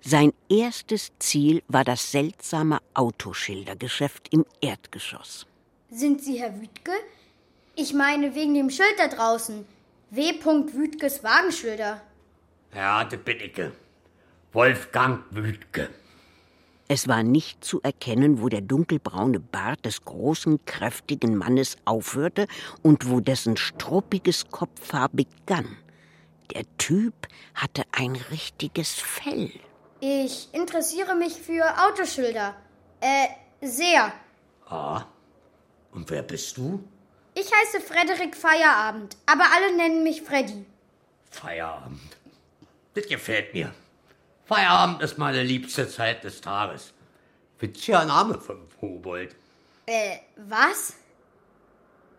Sein 0.02 0.32
erstes 0.50 1.12
Ziel 1.20 1.64
war 1.68 1.84
das 1.84 2.12
seltsame 2.12 2.80
Autoschildergeschäft 2.94 4.28
im 4.32 4.46
Erdgeschoss. 4.62 5.48
Sind 5.90 6.24
Sie 6.24 6.40
Herr 6.40 6.60
Wütke? 6.62 6.92
Ich 7.76 7.94
meine 7.94 8.36
wegen 8.36 8.54
dem 8.54 8.70
Schild 8.70 8.96
da 8.98 9.08
draußen. 9.08 9.66
W. 10.12 10.34
Wütkes 10.74 11.24
Wagenschilder. 11.24 12.02
Ja, 12.76 13.04
das 13.04 13.20
bin 13.20 13.40
ich. 13.40 13.54
Wolfgang 14.54 15.24
Wütke. 15.32 15.90
Es 16.90 17.08
war 17.08 17.24
nicht 17.24 17.64
zu 17.64 17.82
erkennen, 17.84 18.42
wo 18.42 18.50
der 18.50 18.60
dunkelbraune 18.60 19.40
Bart 19.40 19.86
des 19.86 20.04
großen, 20.04 20.66
kräftigen 20.66 21.38
Mannes 21.38 21.78
aufhörte 21.86 22.48
und 22.82 23.10
wo 23.10 23.22
dessen 23.22 23.56
struppiges 23.56 24.50
Kopfhaar 24.50 25.08
begann. 25.08 25.78
Der 26.54 26.64
Typ 26.78 27.14
hatte 27.56 27.84
ein 27.94 28.18
richtiges 28.30 28.96
Fell. 28.96 29.52
Ich 30.02 30.50
interessiere 30.52 31.16
mich 31.16 31.36
für 31.36 31.64
Autoschilder. 31.88 32.54
Äh, 33.00 33.28
sehr. 33.66 34.12
Ah, 34.68 35.06
und 35.94 36.10
wer 36.10 36.24
bist 36.24 36.58
du? 36.58 36.84
Ich 37.36 37.50
heiße 37.50 37.80
Frederik 37.80 38.36
Feierabend, 38.36 39.16
aber 39.28 39.46
alle 39.56 39.78
nennen 39.78 40.04
mich 40.04 40.22
Freddy. 40.22 40.66
Feierabend. 41.30 42.02
Das 42.94 43.08
gefällt 43.08 43.54
mir. 43.54 43.74
Feierabend 44.52 45.02
ist 45.02 45.18
meine 45.18 45.44
liebste 45.44 45.88
Zeit 45.88 46.26
des 46.26 46.42
Tages. 46.42 46.92
Witziger 47.60 48.04
Name 48.04 48.38
vom 48.38 48.58
Kobold. 48.82 49.34
Äh, 49.86 50.18
was? 50.36 50.96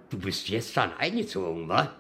Du 0.09 0.19
bist 0.19 0.47
gestern 0.47 0.93
eingezogen, 0.99 1.69
wa? 1.69 1.91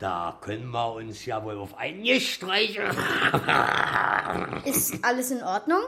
Da 0.00 0.36
können 0.40 0.68
wir 0.72 0.92
uns 0.94 1.24
ja 1.24 1.44
wohl 1.44 1.56
auf 1.56 1.78
einen 1.78 2.18
streichen. 2.18 2.82
Ist 4.64 5.04
alles 5.04 5.30
in 5.30 5.44
Ordnung? 5.44 5.84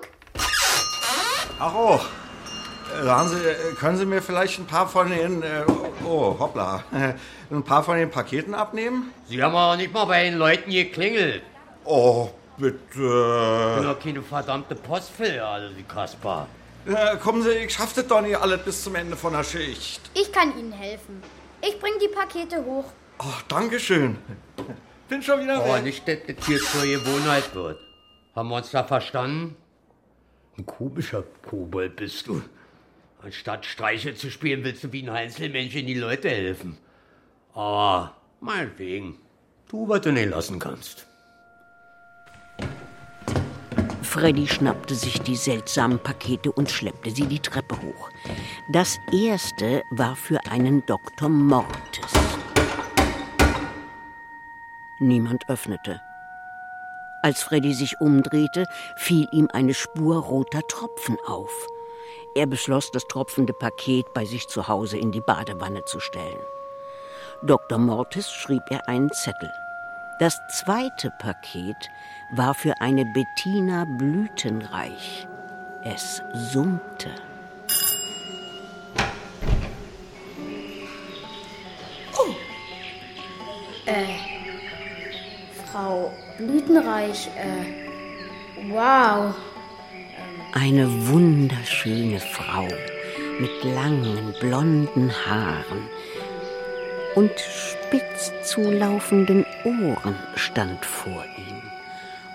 Ach 1.59 1.75
oh. 1.75 2.01
Äh, 3.01 3.03
Sagen 3.03 3.29
Sie, 3.31 3.49
äh, 3.49 3.75
können 3.75 3.99
Sie 3.99 4.07
mir 4.07 4.23
vielleicht 4.23 4.61
ein 4.61 4.67
paar 4.67 4.89
von 4.89 5.11
den, 5.11 5.43
äh, 5.43 5.65
oh, 6.05 6.37
hoppla, 6.39 6.85
ein 7.51 7.65
paar 7.65 7.83
von 7.83 7.97
den 7.99 8.13
Paketen 8.13 8.55
abnehmen? 8.55 9.13
Sie 9.27 9.43
haben 9.43 9.57
aber 9.57 9.77
nicht 9.77 9.93
mal 9.93 10.05
bei 10.05 10.23
den 10.23 10.39
Leuten 10.39 10.71
geklingelt. 10.71 11.43
Oh, 11.85 12.31
bitte. 12.61 13.71
Ich 13.71 13.77
bin 13.77 13.85
doch 13.85 13.99
keine 13.99 14.23
verdammte 14.23 14.75
Postfiliale, 14.75 15.71
die 15.71 15.83
Kaspar. 15.83 16.47
Ja, 16.87 17.17
kommen 17.17 17.43
Sie, 17.43 17.51
ich 17.51 17.73
schaff 17.75 17.93
das 17.95 18.07
doch 18.07 18.21
nicht 18.21 18.37
alles 18.37 18.63
bis 18.63 18.85
zum 18.85 18.95
Ende 18.95 19.17
von 19.17 19.33
der 19.33 19.45
Schicht. 19.45 20.01
Ich 20.15 20.33
kann 20.33 20.57
Ihnen 20.59 20.73
helfen. 20.73 21.23
Ich 21.63 21.79
bring 21.79 21.93
die 22.01 22.09
Pakete 22.09 22.65
hoch. 22.65 22.87
Ach, 23.19 23.43
Dankeschön. 23.43 24.17
Bin 25.09 25.23
schon 25.23 25.43
wieder 25.43 25.57
Aber 25.63 25.75
weg. 25.77 25.85
nicht, 25.85 26.09
dass 26.09 26.19
das 26.27 26.47
hier 26.47 26.59
zur 26.59 26.83
Gewohnheit 26.83 27.55
wird. 27.55 27.79
Haben 28.35 28.49
wir 28.49 28.57
uns 28.57 28.71
da 28.71 28.85
verstanden? 28.85 29.57
Ein 30.57 30.65
komischer 30.65 31.25
Kobold 31.49 31.97
bist 31.97 32.27
du. 32.29 32.43
Anstatt 33.23 33.67
Streiche 33.67 34.15
zu 34.15 34.31
spielen, 34.31 34.65
willst 34.65 34.85
du 34.85 34.93
wie 34.93 35.03
ein 35.03 35.11
Einzelmännchen 35.11 35.87
die 35.87 35.95
Leute 35.99 36.31
helfen. 36.31 36.79
Aber 37.53 38.17
meinetwegen. 38.41 39.19
Tu, 39.69 39.87
was 39.89 40.01
du 40.01 40.13
nicht 40.13 40.31
lassen 40.31 40.59
kannst. 40.59 41.07
Freddy 44.11 44.49
schnappte 44.49 44.97
sich 44.97 45.21
die 45.21 45.37
seltsamen 45.37 46.01
Pakete 46.01 46.51
und 46.51 46.69
schleppte 46.69 47.13
sie 47.13 47.29
die 47.29 47.39
Treppe 47.39 47.77
hoch. 47.81 48.11
Das 48.69 48.99
erste 49.13 49.85
war 49.93 50.17
für 50.17 50.41
einen 50.51 50.85
Dr. 50.85 51.29
Mortis. 51.29 52.13
Niemand 54.99 55.49
öffnete. 55.49 56.01
Als 57.23 57.45
Freddy 57.45 57.73
sich 57.73 58.01
umdrehte, 58.01 58.67
fiel 58.97 59.29
ihm 59.31 59.49
eine 59.53 59.75
Spur 59.75 60.17
roter 60.17 60.63
Tropfen 60.67 61.17
auf. 61.29 61.69
Er 62.35 62.47
beschloss, 62.47 62.91
das 62.91 63.05
tropfende 63.05 63.53
Paket 63.53 64.13
bei 64.13 64.25
sich 64.25 64.49
zu 64.49 64.67
Hause 64.67 64.99
in 64.99 65.13
die 65.13 65.21
Badewanne 65.21 65.85
zu 65.85 66.01
stellen. 66.01 66.41
Dr. 67.45 67.79
Mortis 67.79 68.29
schrieb 68.29 68.65
er 68.71 68.89
einen 68.89 69.13
Zettel. 69.13 69.53
Das 70.21 70.39
zweite 70.49 71.11
Paket 71.11 71.89
war 72.31 72.53
für 72.53 72.79
eine 72.83 73.07
Bettina 73.07 73.87
Blütenreich. 73.87 75.27
Es 75.83 76.23
summte. 76.35 77.09
Äh, 83.87 84.05
Frau 85.73 86.13
Blütenreich, 86.37 87.29
äh, 87.29 88.69
wow. 88.71 89.35
Eine 90.53 91.09
wunderschöne 91.09 92.21
Frau 92.21 92.69
mit 93.41 93.65
langen 93.65 94.35
blonden 94.39 95.11
Haaren 95.27 95.89
und 97.15 97.33
spitz 97.39 98.33
zulaufenden 98.45 99.45
Ohren 99.65 100.17
stand 100.35 100.85
vor 100.85 101.25
ihm 101.37 101.63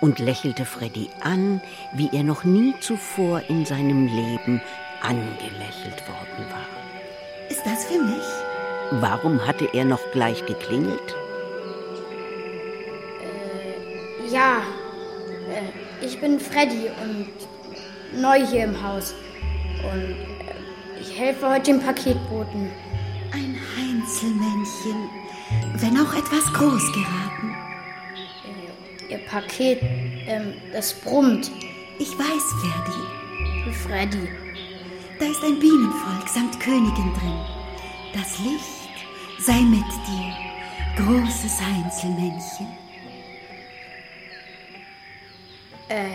und 0.00 0.18
lächelte 0.18 0.64
Freddy 0.64 1.08
an, 1.20 1.60
wie 1.92 2.10
er 2.12 2.22
noch 2.22 2.44
nie 2.44 2.74
zuvor 2.80 3.42
in 3.48 3.64
seinem 3.64 4.06
Leben 4.06 4.60
angelächelt 5.02 6.06
worden 6.08 6.50
war. 6.50 6.66
Ist 7.48 7.64
das 7.64 7.84
für 7.86 7.98
mich? 7.98 9.00
Warum 9.00 9.44
hatte 9.46 9.68
er 9.72 9.84
noch 9.84 10.00
gleich 10.12 10.44
geklingelt? 10.46 11.16
Ja, 14.30 14.58
äh, 15.50 16.04
ich 16.04 16.20
bin 16.20 16.38
Freddy 16.38 16.90
und 17.02 18.20
neu 18.20 18.44
hier 18.44 18.64
im 18.64 18.82
Haus. 18.82 19.14
Und 19.82 20.10
äh, 20.10 21.00
ich 21.00 21.18
helfe 21.18 21.48
heute 21.48 21.72
dem 21.72 21.80
Paketboten. 21.80 22.70
Ein 24.06 24.12
Heinzelmännchen, 24.12 25.10
wenn 25.78 25.98
auch 25.98 26.14
etwas 26.14 26.44
groß 26.52 26.92
geraten. 26.92 27.56
Ihr 29.08 29.18
Paket, 29.18 29.80
ähm, 29.82 30.54
das 30.72 30.94
brummt. 30.94 31.50
Ich 31.98 32.16
weiß, 32.16 32.44
Ferdi. 32.62 33.72
Freddy. 33.72 34.28
Da 35.18 35.26
ist 35.26 35.42
ein 35.42 35.58
Bienenvolk 35.58 36.28
samt 36.28 36.60
Königin 36.60 37.12
drin. 37.14 37.40
Das 38.14 38.38
Licht 38.38 39.44
sei 39.44 39.60
mit 39.62 39.84
dir, 40.06 41.04
großes 41.04 41.60
Heinzelmännchen. 41.60 42.68
Äh, 45.88 46.10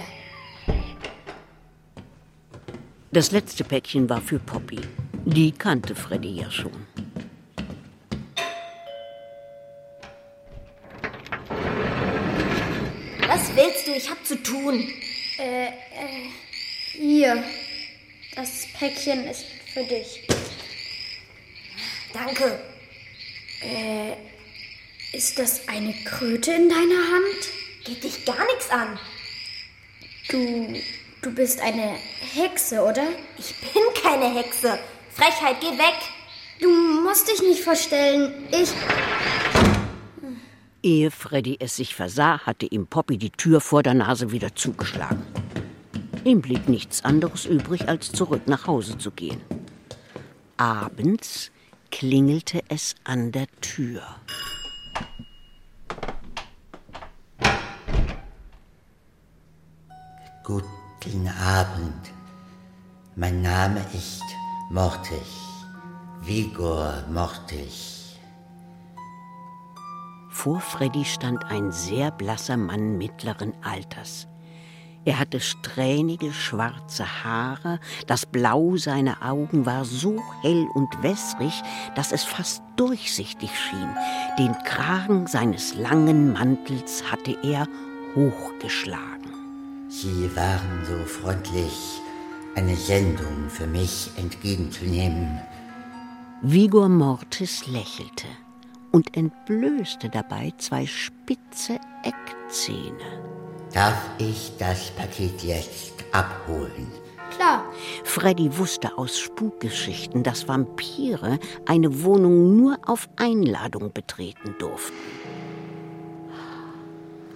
Das 3.11 3.31
letzte 3.31 3.65
Päckchen 3.65 4.09
war 4.09 4.21
für 4.21 4.39
Poppy. 4.39 4.79
Die 5.25 5.51
kannte 5.51 5.93
Freddy 5.93 6.37
ja 6.37 6.49
schon. 6.49 6.71
Du? 13.91 13.97
Ich 13.97 14.09
hab 14.09 14.25
zu 14.25 14.41
tun. 14.41 14.93
äh, 15.37 15.67
äh, 15.67 15.69
hier. 16.93 17.43
Das 18.35 18.67
Päckchen 18.77 19.27
ist 19.27 19.45
für 19.73 19.83
dich. 19.83 20.27
Danke. 22.13 22.59
Äh, 23.61 24.13
ist 25.15 25.37
das 25.37 25.67
eine 25.67 25.93
Kröte 26.05 26.51
in 26.51 26.69
deiner 26.69 27.11
Hand? 27.11 27.49
Geht 27.83 28.03
dich 28.03 28.25
gar 28.25 28.45
nichts 28.45 28.69
an. 28.69 28.99
Du, 30.29 30.79
du 31.21 31.31
bist 31.33 31.59
eine 31.59 31.97
Hexe, 32.33 32.81
oder? 32.81 33.07
Ich 33.37 33.53
bin 33.55 33.83
keine 34.01 34.33
Hexe. 34.33 34.79
Frechheit, 35.13 35.57
geh 35.59 35.77
weg. 35.77 35.97
Du 36.59 36.69
musst 36.69 37.27
dich 37.27 37.41
nicht 37.41 37.61
verstellen. 37.61 38.47
Ich. 38.51 38.69
Ehe 40.83 41.11
Freddy 41.11 41.57
es 41.59 41.75
sich 41.75 41.93
versah, 41.93 42.39
hatte 42.39 42.65
ihm 42.65 42.87
Poppy 42.87 43.17
die 43.17 43.29
Tür 43.29 43.61
vor 43.61 43.83
der 43.83 43.93
Nase 43.93 44.31
wieder 44.31 44.55
zugeschlagen. 44.55 45.21
Ihm 46.23 46.41
blieb 46.41 46.67
nichts 46.67 47.05
anderes 47.05 47.45
übrig, 47.45 47.87
als 47.87 48.11
zurück 48.11 48.47
nach 48.47 48.65
Hause 48.65 48.97
zu 48.97 49.11
gehen. 49.11 49.41
Abends 50.57 51.51
klingelte 51.91 52.61
es 52.67 52.95
an 53.03 53.31
der 53.31 53.47
Tür. 53.61 54.01
Guten 60.43 61.27
Abend. 61.27 62.11
Mein 63.15 63.41
Name 63.43 63.85
ist 63.93 64.23
Mortis. 64.71 65.19
Vigor 66.21 67.03
Mortis. 67.11 68.00
Vor 70.31 70.61
Freddy 70.61 71.03
stand 71.03 71.43
ein 71.51 71.73
sehr 71.73 72.09
blasser 72.09 72.55
Mann 72.55 72.97
mittleren 72.97 73.53
Alters. 73.63 74.27
Er 75.03 75.19
hatte 75.19 75.41
strähnige 75.41 76.31
schwarze 76.31 77.05
Haare, 77.23 77.79
das 78.07 78.25
Blau 78.25 78.77
seiner 78.77 79.17
Augen 79.29 79.65
war 79.65 79.83
so 79.83 80.21
hell 80.41 80.67
und 80.73 80.87
wässrig, 81.03 81.61
dass 81.95 82.13
es 82.13 82.23
fast 82.23 82.63
durchsichtig 82.77 83.51
schien. 83.59 83.89
Den 84.39 84.53
Kragen 84.63 85.27
seines 85.27 85.75
langen 85.75 86.31
Mantels 86.31 87.03
hatte 87.11 87.37
er 87.43 87.67
hochgeschlagen. 88.15 89.33
Sie 89.89 90.33
waren 90.35 90.85
so 90.85 91.03
freundlich, 91.03 91.99
eine 92.55 92.75
Sendung 92.75 93.49
für 93.49 93.67
mich 93.67 94.11
entgegenzunehmen. 94.15 95.41
Vigor 96.41 96.87
Mortis 96.87 97.67
lächelte 97.67 98.27
und 98.91 99.15
entblößte 99.15 100.09
dabei 100.09 100.53
zwei 100.57 100.85
spitze 100.85 101.79
Eckzähne. 102.03 103.21
Darf 103.73 104.09
ich 104.17 104.51
das 104.57 104.91
Paket 104.91 105.43
jetzt 105.43 105.93
abholen? 106.11 106.91
Klar. 107.35 107.63
Freddy 108.03 108.57
wusste 108.57 108.97
aus 108.97 109.17
Spukgeschichten, 109.17 110.23
dass 110.23 110.47
Vampire 110.47 111.39
eine 111.65 112.03
Wohnung 112.03 112.57
nur 112.57 112.77
auf 112.85 113.09
Einladung 113.15 113.93
betreten 113.93 114.55
durften. 114.59 114.95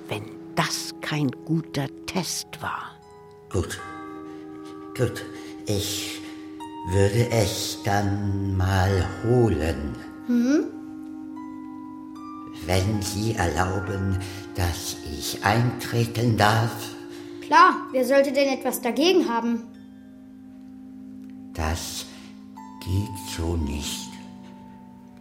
Wenn 0.07 0.23
das 0.55 0.93
kein 1.01 1.31
guter 1.45 1.87
Test 2.05 2.61
war. 2.61 2.91
Gut. 3.49 3.79
Gut. 4.97 5.23
Ich 5.65 6.21
würde 6.91 7.29
es 7.31 7.79
dann 7.83 8.55
mal 8.55 9.07
holen. 9.23 9.95
Hm? 10.27 10.84
Wenn 12.65 13.01
Sie 13.01 13.34
erlauben, 13.36 14.17
dass 14.56 14.95
ich 15.12 15.43
eintreten 15.43 16.38
darf. 16.38 16.71
Klar, 17.41 17.75
wer 17.91 18.06
sollte 18.06 18.32
denn 18.32 18.47
etwas 18.58 18.82
dagegen 18.82 19.30
haben? 19.30 19.63
Das 21.54 22.06
geht 22.84 23.36
so 23.38 23.56
nicht. 23.56 24.10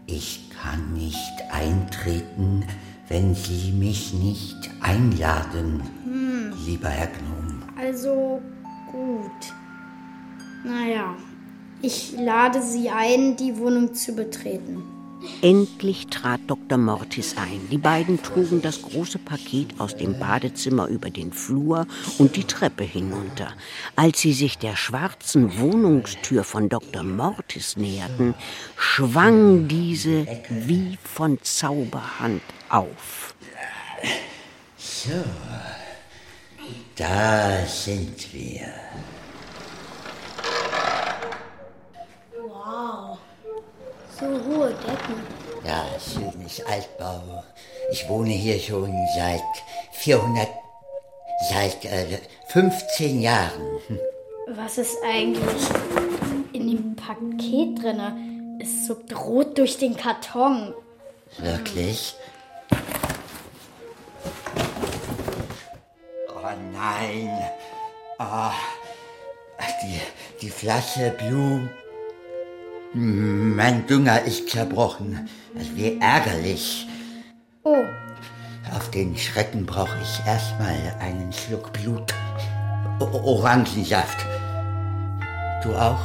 Ich 0.07 0.51
kann 0.51 0.93
nicht 0.95 1.33
eintreten, 1.51 2.65
wenn 3.09 3.35
Sie 3.35 3.73
mich 3.73 4.13
nicht 4.15 4.71
einladen, 4.81 5.83
Hm. 6.05 6.53
lieber 6.67 6.89
Herr 6.89 7.09
Gnome. 7.09 7.63
Also 7.79 8.41
gut. 8.91 9.53
Naja, 10.65 11.15
ich 11.83 12.15
lade 12.19 12.63
Sie 12.63 12.89
ein, 12.89 13.37
die 13.37 13.59
Wohnung 13.59 13.95
zu 13.95 14.13
betreten. 14.15 14.83
Endlich 15.43 16.07
trat 16.07 16.41
Dr. 16.47 16.79
Mortis 16.79 17.37
ein. 17.37 17.69
Die 17.71 17.79
beiden 17.79 18.23
trugen 18.23 18.63
das 18.63 18.83
große 18.83 19.19
Paket 19.19 19.79
aus 19.79 19.97
dem 19.97 20.19
Badezimmer 20.19 20.89
über 20.89 21.11
den 21.11 21.33
Flur 21.33 21.87
und 22.19 22.37
die 22.37 22.45
Treppe 22.45 22.85
hinunter. 22.85 23.53
Als 23.97 24.21
sie 24.21 24.33
sich 24.33 24.59
der 24.59 24.77
schwarzen 24.77 25.59
Wohnungstür 25.59 26.45
von 26.45 26.69
Dr. 26.69 27.03
Mortis 27.03 27.77
näherten, 27.77 28.35
schwang 28.77 29.69
diese 29.69 30.27
wie 30.49 30.99
von 31.03 31.39
Zauberhand 31.43 32.43
auf. 32.69 33.35
So, 34.77 35.25
da 36.97 37.67
sind 37.67 38.33
wir. 38.33 38.73
Wow. 42.39 43.19
So 44.25 44.31
hohe 44.31 44.69
Decken. 44.69 45.21
Ja, 45.67 45.85
schönes 46.01 46.65
Altbau. 46.65 47.45
Ich 47.91 48.09
wohne 48.09 48.31
hier 48.31 48.59
schon 48.59 48.91
seit 49.15 49.43
400, 49.93 50.49
seit 51.51 51.85
äh, 51.85 52.19
15 52.49 53.21
Jahren. 53.21 53.81
Was 54.49 54.79
ist 54.79 54.97
eigentlich 55.05 55.69
in 56.55 56.69
dem 56.69 56.97
Paket 56.97 57.83
drinne? 57.83 58.17
Es 58.63 58.87
zuckt 58.87 59.15
rot 59.15 59.59
durch 59.59 59.77
den 59.77 59.95
Karton. 59.95 60.73
Wirklich? 61.39 62.15
Oh 66.29 66.49
nein. 66.73 67.31
Ah, 68.19 68.53
die, 69.83 70.01
die 70.41 70.51
Flasche 70.51 71.15
Blue. 71.19 71.69
Mein 72.95 73.87
Dünger 73.87 74.23
ist 74.23 74.49
zerbrochen. 74.51 75.29
Wie 75.75 75.99
ärgerlich. 76.01 76.87
Oh, 77.65 77.83
Auf 78.75 78.91
den 78.91 79.17
Schrecken 79.17 79.67
brauche 79.67 79.97
ich 80.03 80.27
erstmal 80.27 80.77
einen 81.01 81.33
Schluck 81.33 81.73
Blut. 81.73 82.15
O 83.01 83.05
Orangensaft. 83.05 84.25
Du 85.63 85.75
auch? 85.75 86.01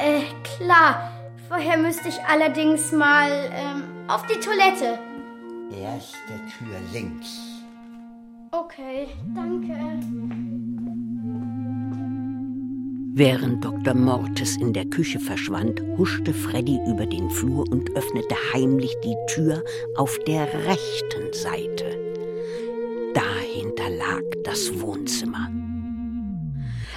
äh, 0.00 0.20
klar. 0.56 1.10
Vorher 1.48 1.76
müsste 1.78 2.08
ich 2.08 2.18
allerdings 2.28 2.92
mal 2.92 3.30
ähm, 3.52 3.84
auf 4.08 4.24
die 4.26 4.38
Toilette. 4.40 4.98
Erste 5.80 6.34
Tür 6.58 6.76
links. 6.92 7.28
Okay, 8.52 9.08
danke. 9.34 9.76
Während 13.18 13.64
Dr. 13.64 13.94
Mortis 13.94 14.58
in 14.58 14.74
der 14.74 14.84
Küche 14.84 15.18
verschwand, 15.18 15.80
huschte 15.96 16.34
Freddy 16.34 16.78
über 16.86 17.06
den 17.06 17.30
Flur 17.30 17.64
und 17.70 17.88
öffnete 17.96 18.34
heimlich 18.52 18.94
die 19.02 19.16
Tür 19.26 19.64
auf 19.96 20.18
der 20.26 20.46
rechten 20.66 21.32
Seite. 21.32 21.98
Dahinter 23.14 23.88
lag 23.88 24.20
das 24.44 24.82
Wohnzimmer. 24.82 25.50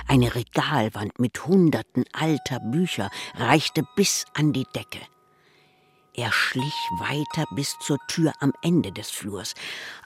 Eine 0.10 0.36
Regalwand 0.36 1.19
mit 1.19 1.47
Hunderten 1.47 2.03
alter 2.12 2.60
Bücher 2.60 3.10
reichte 3.38 3.84
bis 3.95 4.25
an 4.34 4.51
die 4.51 4.65
Decke. 4.75 4.99
Er 6.19 6.34
schlich 6.34 6.75
weiter 6.97 7.45
bis 7.51 7.79
zur 7.79 7.97
Tür 8.08 8.34
am 8.41 8.51
Ende 8.62 8.91
des 8.91 9.10
Flurs. 9.10 9.55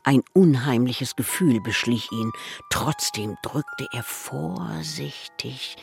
Ein 0.03 0.21
unheimliches 0.33 1.15
Gefühl 1.15 1.59
beschlich 1.59 2.11
ihn. 2.11 2.31
Trotzdem 2.69 3.35
drückte 3.41 3.87
er 3.91 4.03
vorsichtig 4.03 5.75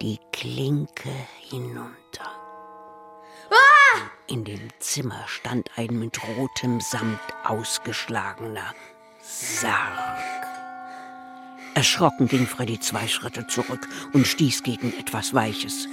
die 0.00 0.20
Klinke 0.30 1.10
hinunter. 1.40 2.30
In 4.28 4.44
dem 4.44 4.68
Zimmer 4.78 5.24
stand 5.26 5.68
ein 5.76 5.98
mit 5.98 6.16
rotem 6.28 6.80
Samt 6.80 7.18
ausgeschlagener 7.42 8.76
Sarg. 9.20 10.31
Erschrocken 11.74 12.28
ging 12.28 12.46
Freddy 12.46 12.78
zwei 12.80 13.06
Schritte 13.06 13.46
zurück 13.46 13.88
und 14.12 14.26
stieß 14.26 14.62
gegen 14.62 14.92
etwas 14.98 15.32
Weiches. 15.32 15.88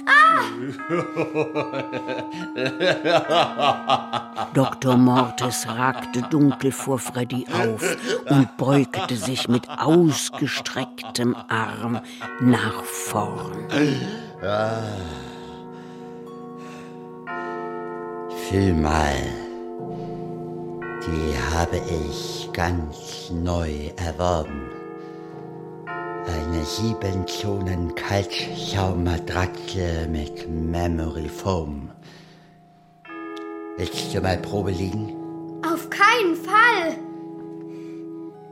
Dr. 4.54 4.96
Mortis 4.96 5.66
ragte 5.66 6.22
dunkel 6.22 6.72
vor 6.72 6.98
Freddy 6.98 7.46
auf 7.52 7.96
und 8.28 8.56
beugte 8.56 9.16
sich 9.16 9.48
mit 9.48 9.68
ausgestrecktem 9.68 11.34
Arm 11.48 12.00
nach 12.40 12.84
vorn. 12.84 13.66
Ah. 14.42 14.82
Fühl 18.48 18.74
mal. 18.74 19.16
Die 21.06 21.54
habe 21.54 21.80
ich 21.88 22.48
ganz 22.52 23.30
neu 23.30 23.90
erworben. 23.96 24.79
Eine 26.26 26.64
sieben 26.64 27.24
Zonen 27.26 27.94
Kaltschaummatratze 27.94 30.06
mit 30.10 30.48
Memory 30.48 31.28
Foam. 31.28 31.90
Willst 33.76 34.12
du 34.14 34.20
mal 34.20 34.36
Probe 34.38 34.72
liegen? 34.72 35.12
Auf 35.64 35.88
keinen 35.88 36.34
Fall. 36.36 36.96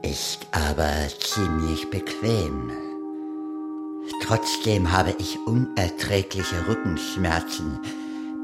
Ist 0.02 0.46
aber 0.52 1.08
ziemlich 1.20 1.90
bequem. 1.90 2.70
Trotzdem 4.22 4.90
habe 4.90 5.14
ich 5.18 5.38
unerträgliche 5.46 6.66
Rückenschmerzen. 6.66 7.78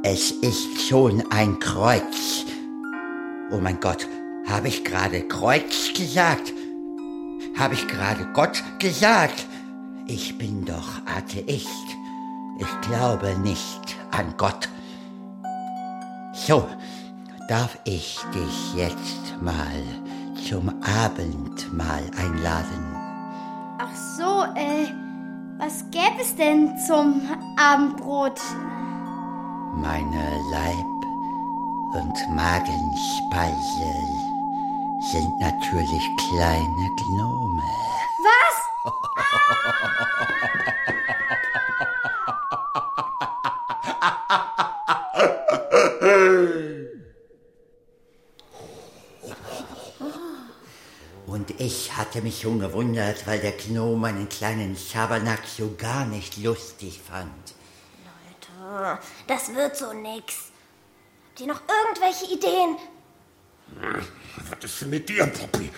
Es 0.02 0.30
ist 0.30 0.86
schon 0.88 1.24
ein 1.30 1.58
Kreuz. 1.60 2.44
Oh 3.50 3.58
mein 3.58 3.80
Gott, 3.80 4.06
habe 4.46 4.68
ich 4.68 4.84
gerade 4.84 5.26
Kreuz 5.26 5.92
gesagt? 5.96 6.52
Habe 7.58 7.74
ich 7.74 7.86
gerade 7.88 8.26
Gott 8.32 8.62
gesagt? 8.78 9.46
Ich 10.06 10.36
bin 10.38 10.64
doch 10.64 10.88
Atheist. 11.06 11.68
Ich 12.58 12.80
glaube 12.88 13.36
nicht 13.38 13.96
an 14.10 14.34
Gott. 14.36 14.68
So, 16.34 16.68
darf 17.48 17.78
ich 17.84 18.18
dich 18.34 18.74
jetzt 18.74 19.34
mal 19.40 19.82
zum 20.48 20.68
Abendmahl 20.82 22.02
einladen? 22.16 22.96
Ach 23.78 23.94
so, 24.16 24.44
äh, 24.54 24.86
was 25.58 25.84
gäbe 25.90 26.20
es 26.20 26.34
denn 26.36 26.72
zum 26.86 27.22
Abendbrot? 27.56 28.40
Meine 29.76 30.30
Leib- 30.52 31.04
und 31.94 32.34
Magenspeise 32.34 33.94
sind 35.12 35.38
natürlich 35.38 36.02
kleine 36.16 36.90
Gnome. 36.96 37.62
Was? 38.22 38.84
Und 51.26 51.60
ich 51.60 51.94
hatte 51.96 52.22
mich 52.22 52.40
schon 52.40 52.60
gewundert, 52.60 53.26
weil 53.26 53.40
der 53.40 53.52
Gnome 53.52 53.96
meinen 53.96 54.28
kleinen 54.28 54.76
Schabernack 54.76 55.40
so 55.46 55.74
gar 55.76 56.06
nicht 56.06 56.36
lustig 56.38 57.00
fand. 57.06 57.54
Oh, 58.62 58.96
das 59.26 59.54
wird 59.54 59.76
so 59.76 59.92
nix. 59.92 60.50
Habt 61.28 61.40
ihr 61.40 61.46
noch 61.48 61.60
irgendwelche 61.68 62.32
Ideen? 62.32 62.78
Was 64.50 64.64
ist 64.64 64.80
denn 64.82 64.90
mit 64.90 65.08
dir, 65.08 65.26
Poppy? 65.26 65.70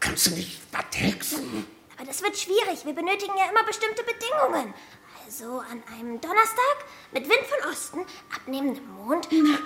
Kannst 0.00 0.26
du 0.26 0.30
nicht 0.32 0.60
was 0.72 0.84
hexen? 1.00 1.66
Aber 1.96 2.06
das 2.06 2.22
wird 2.22 2.36
schwierig. 2.38 2.84
Wir 2.84 2.94
benötigen 2.94 3.36
ja 3.36 3.50
immer 3.50 3.64
bestimmte 3.64 4.02
Bedingungen. 4.04 4.74
Also 5.26 5.58
an 5.58 5.82
einem 5.92 6.20
Donnerstag 6.20 6.86
mit 7.12 7.28
Wind 7.28 7.42
von 7.46 7.70
Osten, 7.70 8.06
abnehmendem 8.34 8.88
Mond. 8.94 9.28
Na, 9.30 9.58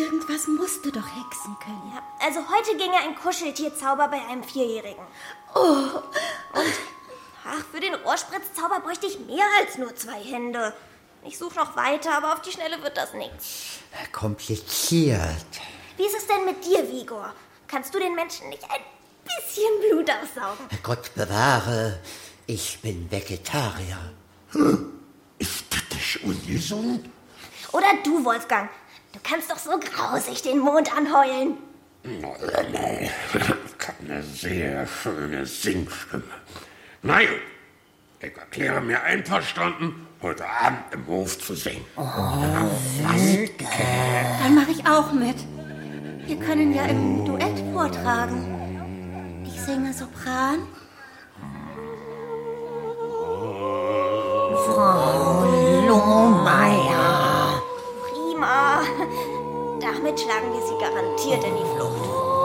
irgendwas 0.00 0.46
musst 0.46 0.82
du 0.84 0.90
doch 0.90 1.04
hexen 1.04 1.56
können. 1.62 1.92
Ja, 1.94 2.02
also 2.24 2.40
heute 2.48 2.76
ginge 2.78 2.96
ein 2.96 3.14
Kuscheltierzauber 3.16 4.08
bei 4.08 4.20
einem 4.26 4.42
Vierjährigen. 4.42 5.04
Oh, 5.54 6.00
Und 6.54 6.72
ach, 7.44 7.64
für 7.70 7.80
den 7.80 7.94
Rohrspritzzauber 7.96 8.80
bräuchte 8.80 9.06
ich 9.08 9.18
mehr 9.20 9.44
als 9.58 9.76
nur 9.76 9.94
zwei 9.94 10.22
Hände. 10.22 10.72
Ich 11.26 11.36
suche 11.36 11.56
noch 11.56 11.76
weiter, 11.76 12.16
aber 12.16 12.32
auf 12.32 12.40
die 12.40 12.52
Schnelle 12.52 12.82
wird 12.82 12.96
das 12.96 13.12
nichts. 13.12 13.80
Kompliziert. 14.12 15.20
Wie 16.00 16.06
ist 16.06 16.16
es 16.16 16.26
denn 16.26 16.46
mit 16.46 16.64
dir, 16.64 16.90
Vigor? 16.90 17.34
Kannst 17.68 17.94
du 17.94 17.98
den 17.98 18.14
Menschen 18.14 18.48
nicht 18.48 18.64
ein 18.64 18.80
bisschen 19.22 19.70
Blut 19.86 20.08
aussaugen? 20.08 20.64
Gott 20.82 21.14
bewahre, 21.14 22.00
ich 22.46 22.78
bin 22.80 23.10
Vegetarier. 23.10 23.98
Ist 25.38 25.66
das 25.68 25.82
nicht 25.92 26.24
ungesund? 26.24 27.04
Oder 27.72 27.88
du, 28.02 28.24
Wolfgang. 28.24 28.70
Du 29.12 29.18
kannst 29.22 29.50
doch 29.50 29.58
so 29.58 29.78
grausig 29.78 30.40
den 30.40 30.60
Mond 30.60 30.90
anheulen. 30.96 31.58
Nein, 32.02 33.10
ich 33.34 33.86
habe 33.86 33.98
eine 34.02 34.22
sehr 34.22 34.86
schöne 34.86 35.44
Singstimme. 35.44 36.22
Na 37.02 37.18
gut, 37.18 37.42
ich 38.20 38.34
erkläre 38.38 38.80
mir 38.80 39.02
einverstanden, 39.02 40.06
heute 40.22 40.48
Abend 40.48 40.80
im 40.92 41.06
Hof 41.06 41.38
zu 41.38 41.54
singen. 41.54 41.84
Dann 41.94 42.70
mache 44.54 44.70
ich 44.70 44.86
auch 44.86 45.12
mit. 45.12 45.36
Wir 46.26 46.36
können 46.36 46.74
ja 46.74 46.84
im 46.84 47.24
Duett 47.24 47.58
vortragen. 47.72 49.42
Ich 49.44 49.60
singe 49.60 49.92
Sopran. 49.92 50.60
Frau 54.66 55.44
Lohmeier. 55.86 57.62
Prima. 58.08 58.82
Damit 59.80 60.20
schlagen 60.20 60.52
wir 60.52 60.62
sie 60.62 60.78
garantiert 60.78 61.44
in 61.44 61.56
die 61.56 61.76
Flucht. 61.76 62.39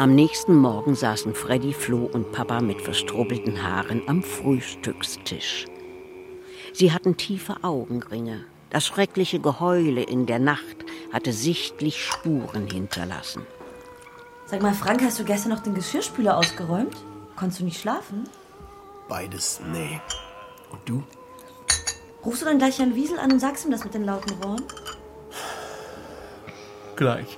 Am 0.00 0.14
nächsten 0.14 0.56
Morgen 0.56 0.94
saßen 0.94 1.34
Freddy, 1.34 1.74
Flo 1.74 2.08
und 2.10 2.32
Papa 2.32 2.62
mit 2.62 2.80
verstrubbelten 2.80 3.62
Haaren 3.62 4.00
am 4.06 4.22
Frühstückstisch. 4.22 5.66
Sie 6.72 6.90
hatten 6.90 7.18
tiefe 7.18 7.56
Augenringe. 7.60 8.46
Das 8.70 8.86
schreckliche 8.86 9.40
Geheule 9.40 10.02
in 10.02 10.24
der 10.24 10.38
Nacht 10.38 10.86
hatte 11.12 11.34
sichtlich 11.34 12.02
Spuren 12.02 12.66
hinterlassen. 12.66 13.42
Sag 14.46 14.62
mal, 14.62 14.72
Frank, 14.72 15.02
hast 15.02 15.20
du 15.20 15.24
gestern 15.24 15.50
noch 15.50 15.60
den 15.60 15.74
Geschirrspüler 15.74 16.38
ausgeräumt? 16.38 16.96
Konntest 17.36 17.60
du 17.60 17.66
nicht 17.66 17.78
schlafen? 17.78 18.24
Beides, 19.06 19.60
nee. 19.70 20.00
Und 20.70 20.80
du? 20.86 21.02
Rufst 22.24 22.40
du 22.40 22.46
dann 22.46 22.56
gleich 22.56 22.78
Herrn 22.78 22.94
Wiesel 22.94 23.18
an 23.18 23.32
und 23.32 23.40
sagst 23.40 23.66
ihm 23.66 23.70
das 23.70 23.84
mit 23.84 23.92
den 23.92 24.04
lauten 24.04 24.42
Rohren? 24.42 24.64
Gleich. 26.96 27.36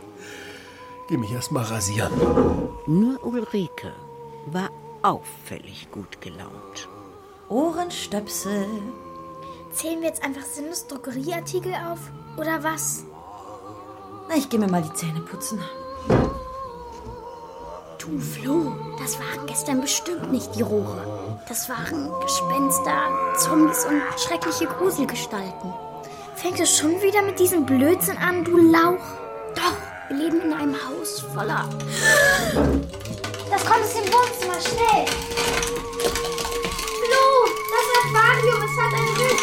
Geh 1.09 1.17
mich 1.17 1.33
erst 1.33 1.53
mal 1.53 1.65
rasieren. 1.65 2.13
Nur 2.87 3.23
Ulrike 3.25 3.93
war 4.47 4.71
auffällig 5.03 5.91
gut 5.91 6.21
gelaunt. 6.21 6.89
Ohrenstöpsel. 7.49 8.67
Zählen 9.73 10.01
wir 10.01 10.09
jetzt 10.09 10.23
einfach 10.25 10.43
sinnlos 10.43 10.87
Drogerieartikel 10.87 11.75
auf? 11.75 11.99
Oder 12.39 12.63
was? 12.63 13.05
Na, 14.29 14.37
ich 14.37 14.49
geh 14.49 14.59
mir 14.59 14.71
mal 14.71 14.83
die 14.83 14.93
Zähne 14.95 15.21
putzen. 15.21 15.61
Du, 17.99 18.19
Flo, 18.19 18.73
das 18.99 19.19
waren 19.19 19.47
gestern 19.47 19.81
bestimmt 19.81 20.33
nicht 20.33 20.55
die 20.57 20.63
Rohre. 20.63 21.41
Das 21.49 21.69
waren 21.69 22.11
Gespenster, 22.21 23.35
Zombies 23.39 23.85
und 23.85 24.03
schreckliche 24.19 24.67
Gruselgestalten. 24.67 25.73
Fängt 26.35 26.59
es 26.61 26.77
schon 26.77 27.01
wieder 27.03 27.23
mit 27.23 27.39
diesem 27.39 27.65
Blödsinn 27.65 28.19
an, 28.19 28.45
du 28.45 28.57
Lauch? 28.57 28.99
Doch, 29.55 29.92
wir 30.13 30.25
leben 30.25 30.41
in 30.43 30.53
einem 30.53 30.75
Haus 30.75 31.21
voller... 31.35 31.69
Das 33.51 33.65
kommt 33.65 33.85
aus 33.85 33.95
dem 33.95 34.13
Wohnzimmer, 34.13 34.61
schnell! 34.61 35.07
Flo, 37.01 37.25
das 37.73 37.87
Aquarium, 38.05 38.63
es 38.63 38.75
hat 38.81 38.93
ein 38.93 39.09
Riss. 39.17 39.43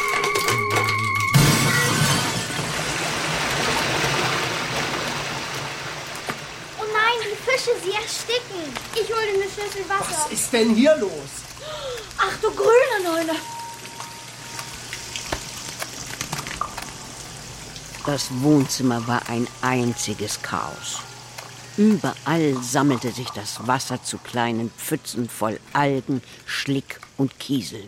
Oh 6.80 6.88
nein, 6.94 7.18
die 7.24 7.50
Fische, 7.50 7.72
sie 7.84 7.94
ersticken. 7.94 8.62
Ich 8.94 9.10
hole 9.10 9.30
eine 9.34 9.44
Schüssel 9.44 9.86
Wasser. 9.88 10.26
Was 10.26 10.32
ist 10.32 10.54
denn 10.54 10.76
hier 10.76 10.96
los? 10.98 11.10
Ach 12.18 12.36
du 12.42 12.52
grüne 12.52 13.04
Neune. 13.04 13.59
Das 18.12 18.42
Wohnzimmer 18.42 19.08
war 19.08 19.22
ein 19.30 19.46
einziges 19.62 20.42
Chaos. 20.42 21.04
Überall 21.78 22.56
sammelte 22.60 23.12
sich 23.12 23.30
das 23.30 23.68
Wasser 23.68 24.02
zu 24.02 24.18
kleinen 24.18 24.72
Pfützen 24.72 25.30
voll 25.30 25.60
Algen, 25.74 26.24
Schlick 26.48 27.00
und 27.18 27.40
Kieseln. 27.40 27.88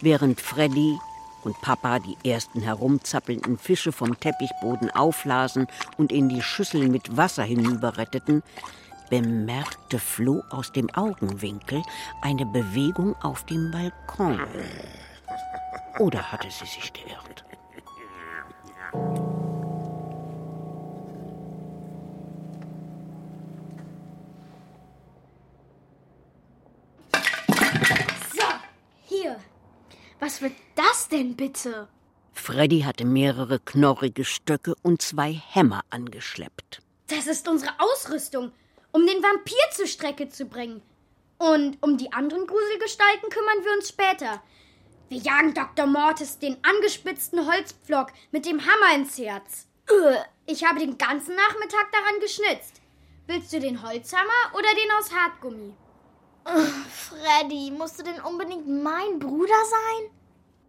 Während 0.00 0.40
Freddy 0.40 0.98
und 1.44 1.60
Papa 1.60 2.00
die 2.00 2.16
ersten 2.28 2.60
herumzappelnden 2.60 3.56
Fische 3.56 3.92
vom 3.92 4.18
Teppichboden 4.18 4.90
auflasen 4.90 5.68
und 5.96 6.10
in 6.10 6.28
die 6.28 6.42
Schüssel 6.42 6.88
mit 6.88 7.16
Wasser 7.16 7.44
hinüberretteten, 7.44 8.42
bemerkte 9.10 10.00
Flo 10.00 10.42
aus 10.50 10.72
dem 10.72 10.90
Augenwinkel 10.90 11.84
eine 12.20 12.46
Bewegung 12.46 13.14
auf 13.22 13.46
dem 13.46 13.70
Balkon. 13.70 14.40
Oder 16.00 16.32
hatte 16.32 16.50
sie 16.50 16.66
sich 16.66 16.92
geirrt? 16.92 17.44
So, 18.92 18.98
hier. 29.06 29.40
Was 30.18 30.42
wird 30.42 30.52
das 30.74 31.08
denn 31.08 31.36
bitte? 31.36 31.88
Freddy 32.32 32.80
hatte 32.80 33.04
mehrere 33.04 33.60
knorrige 33.60 34.24
Stöcke 34.24 34.74
und 34.82 35.02
zwei 35.02 35.32
Hämmer 35.32 35.82
angeschleppt. 35.90 36.82
Das 37.06 37.26
ist 37.26 37.48
unsere 37.48 37.72
Ausrüstung, 37.78 38.50
um 38.92 39.06
den 39.06 39.22
Vampir 39.22 39.56
zur 39.72 39.86
Strecke 39.86 40.28
zu 40.28 40.46
bringen. 40.46 40.82
Und 41.38 41.78
um 41.80 41.96
die 41.96 42.12
anderen 42.12 42.46
Gruselgestalten 42.46 43.30
kümmern 43.30 43.64
wir 43.64 43.72
uns 43.72 43.88
später. 43.88 44.42
Wir 45.10 45.18
jagen 45.18 45.54
Dr. 45.54 45.86
Mortis 45.86 46.38
den 46.38 46.56
angespitzten 46.62 47.44
Holzpflock 47.44 48.12
mit 48.30 48.46
dem 48.46 48.60
Hammer 48.60 48.94
ins 48.94 49.18
Herz. 49.18 49.66
Äh, 49.88 50.18
Ich 50.46 50.64
habe 50.64 50.78
den 50.78 50.98
ganzen 50.98 51.34
Nachmittag 51.34 51.90
daran 51.90 52.20
geschnitzt. 52.20 52.80
Willst 53.26 53.52
du 53.52 53.58
den 53.58 53.82
Holzhammer 53.82 54.52
oder 54.52 54.68
den 54.68 54.92
aus 55.00 55.12
Hartgummi? 55.12 55.74
Freddy, 56.90 57.72
musst 57.76 57.98
du 57.98 58.04
denn 58.04 58.20
unbedingt 58.20 58.68
mein 58.68 59.18
Bruder 59.18 59.48
sein? 59.48 60.10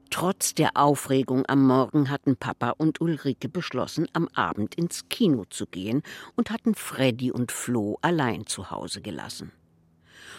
Trotz 0.10 0.56
der 0.56 0.72
Aufregung 0.76 1.46
am 1.46 1.68
Morgen 1.68 2.10
hatten 2.10 2.36
Papa 2.36 2.72
und 2.72 3.00
Ulrike 3.00 3.48
beschlossen, 3.48 4.08
am 4.14 4.28
Abend 4.30 4.74
ins 4.74 5.08
Kino 5.10 5.46
zu 5.52 5.68
gehen 5.68 6.02
und 6.36 6.50
hatten 6.50 6.74
Freddy 6.74 7.32
und 7.32 7.52
Flo 7.52 8.00
allein 8.02 8.48
zu 8.48 8.72
Hause 8.72 9.02
gelassen. 9.02 9.52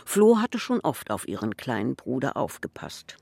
Flo 0.05 0.39
hatte 0.39 0.59
schon 0.59 0.81
oft 0.81 1.13
auf 1.13 1.29
ihren 1.29 1.57
kleinen 1.57 1.95
Bruder 1.95 2.37
aufgepasst. 2.37 3.17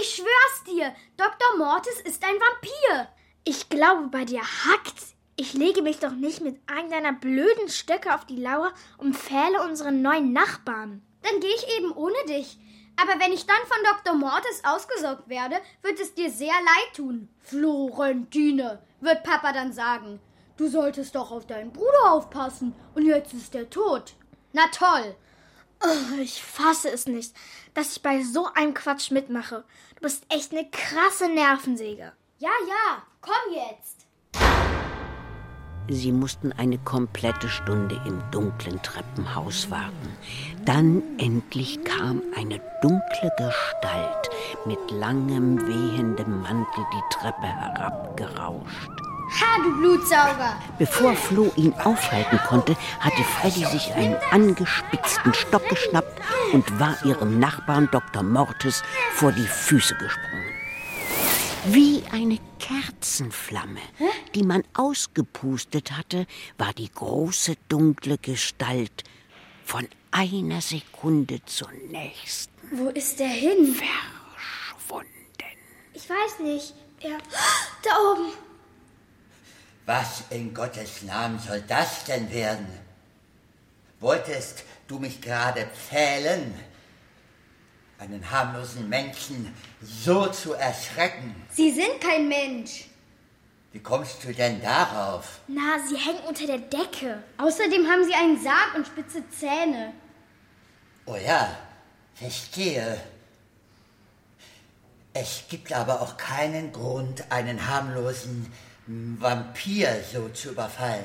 Ich 0.00 0.16
schwör's 0.16 0.64
dir, 0.66 0.92
Dr. 1.16 1.56
Mortis 1.56 2.00
ist 2.00 2.24
ein 2.24 2.34
Vampir. 2.34 3.08
Ich 3.44 3.68
glaube, 3.68 4.08
bei 4.08 4.24
dir 4.24 4.40
hackt's. 4.40 5.14
Ich 5.36 5.52
lege 5.52 5.82
mich 5.82 6.00
doch 6.00 6.12
nicht 6.12 6.40
mit 6.40 6.58
einem 6.66 6.90
deiner 6.90 7.12
blöden 7.12 7.68
Stöcke 7.68 8.12
auf 8.12 8.24
die 8.24 8.40
Lauer 8.40 8.72
und 8.98 9.14
pfähle 9.16 9.62
unseren 9.62 10.02
neuen 10.02 10.32
Nachbarn. 10.32 11.02
Dann 11.22 11.38
gehe 11.38 11.54
ich 11.54 11.76
eben 11.76 11.92
ohne 11.92 12.16
dich. 12.26 12.58
Aber 13.00 13.20
wenn 13.20 13.32
ich 13.32 13.46
dann 13.46 13.56
von 13.66 13.76
Dr. 13.84 14.14
Mortis 14.14 14.62
ausgesorgt 14.64 15.28
werde, 15.28 15.56
wird 15.82 16.00
es 16.00 16.14
dir 16.14 16.30
sehr 16.30 16.54
leid 16.54 16.96
tun. 16.96 17.28
Florentine, 17.38 18.82
wird 19.00 19.22
Papa 19.22 19.52
dann 19.52 19.72
sagen. 19.72 20.20
Du 20.56 20.68
solltest 20.68 21.14
doch 21.14 21.30
auf 21.30 21.46
deinen 21.46 21.72
Bruder 21.72 22.10
aufpassen. 22.12 22.74
Und 22.94 23.06
jetzt 23.06 23.32
ist 23.32 23.54
er 23.54 23.70
tot. 23.70 24.14
Na 24.52 24.66
toll. 24.68 25.14
Oh, 25.82 26.20
ich 26.20 26.42
fasse 26.42 26.90
es 26.90 27.06
nicht, 27.06 27.34
dass 27.74 27.96
ich 27.96 28.02
bei 28.02 28.22
so 28.22 28.46
einem 28.54 28.74
Quatsch 28.74 29.10
mitmache. 29.10 29.64
Du 29.96 30.02
bist 30.02 30.24
echt 30.28 30.52
eine 30.52 30.68
krasse 30.70 31.28
Nervensäge. 31.28 32.12
Ja, 32.38 32.50
ja, 32.68 33.02
komm 33.20 33.54
jetzt. 33.54 34.04
Sie 35.88 36.12
mussten 36.12 36.50
eine 36.52 36.78
komplette 36.78 37.48
Stunde 37.48 38.00
im 38.06 38.22
dunklen 38.30 38.80
Treppenhaus 38.82 39.70
warten. 39.70 40.16
Dann 40.64 41.02
endlich 41.18 41.84
kam 41.84 42.22
eine 42.34 42.58
dunkle 42.80 43.30
Gestalt 43.36 44.30
mit 44.64 44.78
langem, 44.90 45.60
wehendem 45.68 46.40
Mantel 46.40 46.84
die 46.90 47.14
Treppe 47.14 47.46
herabgerauscht. 47.46 48.93
Ha, 49.40 49.62
du 49.62 49.76
Blutsauger! 49.76 50.60
Bevor 50.78 51.14
Flo 51.14 51.52
ihn 51.56 51.72
aufhalten 51.74 52.38
konnte, 52.48 52.76
hatte 53.00 53.24
Freddy 53.24 53.64
sich 53.64 53.92
einen 53.94 54.16
angespitzten 54.30 55.34
Stock 55.34 55.68
geschnappt 55.68 56.20
und 56.52 56.78
war 56.78 56.96
ihrem 57.04 57.40
Nachbarn 57.40 57.88
Dr. 57.90 58.22
Mortis 58.22 58.82
vor 59.14 59.32
die 59.32 59.46
Füße 59.46 59.96
gesprungen. 59.96 60.44
Wie 61.66 62.02
eine 62.12 62.38
Kerzenflamme, 62.58 63.80
die 64.34 64.42
man 64.42 64.62
ausgepustet 64.74 65.92
hatte, 65.92 66.26
war 66.58 66.72
die 66.74 66.90
große 66.90 67.54
dunkle 67.68 68.18
Gestalt 68.18 69.02
von 69.64 69.88
einer 70.10 70.60
Sekunde 70.60 71.44
zur 71.46 71.70
nächsten. 71.90 72.52
Wo 72.70 72.90
ist 72.90 73.18
der 73.18 73.28
hin? 73.28 73.74
Verschwunden. 73.74 75.10
Ich 75.94 76.08
weiß 76.08 76.40
nicht. 76.40 76.74
Er. 77.00 77.18
Da 77.82 77.90
oben. 78.12 78.32
Was 79.86 80.24
in 80.30 80.54
Gottes 80.54 81.02
Namen 81.02 81.38
soll 81.38 81.60
das 81.62 82.04
denn 82.04 82.30
werden? 82.32 82.66
Wolltest 84.00 84.64
du 84.86 84.98
mich 84.98 85.20
gerade 85.20 85.66
pfählen? 85.66 86.54
Einen 87.98 88.30
harmlosen 88.30 88.88
Menschen 88.88 89.54
so 89.82 90.26
zu 90.26 90.54
erschrecken? 90.54 91.34
Sie 91.50 91.70
sind 91.70 92.00
kein 92.00 92.28
Mensch. 92.28 92.86
Wie 93.72 93.80
kommst 93.80 94.24
du 94.24 94.32
denn 94.32 94.62
darauf? 94.62 95.40
Na, 95.48 95.78
sie 95.86 95.96
hängen 95.96 96.22
unter 96.28 96.46
der 96.46 96.58
Decke. 96.58 97.22
Außerdem 97.38 97.86
haben 97.86 98.04
sie 98.04 98.14
einen 98.14 98.42
Sarg 98.42 98.74
und 98.76 98.86
spitze 98.86 99.22
Zähne. 99.30 99.92
Oh 101.06 101.16
ja, 101.16 101.56
verstehe. 102.14 103.00
Es 105.12 105.44
gibt 105.48 105.72
aber 105.72 106.00
auch 106.00 106.16
keinen 106.16 106.72
Grund, 106.72 107.30
einen 107.30 107.66
harmlosen 107.66 108.50
Vampir 108.86 109.88
so 110.12 110.28
zu 110.28 110.50
überfallen. 110.50 111.04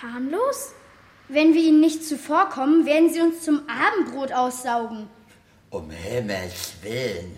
Harmlos? 0.00 0.72
Wenn 1.28 1.52
wir 1.52 1.62
ihnen 1.62 1.80
nicht 1.80 2.04
zuvorkommen, 2.04 2.86
werden 2.86 3.12
sie 3.12 3.20
uns 3.20 3.42
zum 3.42 3.62
Abendbrot 3.68 4.32
aussaugen. 4.32 5.08
Um 5.70 5.90
Himmels 5.90 6.72
willen. 6.80 7.36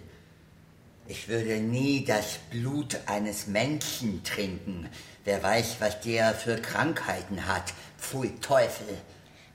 Ich 1.08 1.28
würde 1.28 1.56
nie 1.56 2.04
das 2.04 2.38
Blut 2.50 2.96
eines 3.06 3.48
Menschen 3.48 4.22
trinken. 4.22 4.88
Wer 5.24 5.42
weiß, 5.42 5.76
was 5.80 6.00
der 6.02 6.34
für 6.34 6.56
Krankheiten 6.56 7.48
hat. 7.48 7.72
Pfui 7.98 8.32
Teufel. 8.40 8.86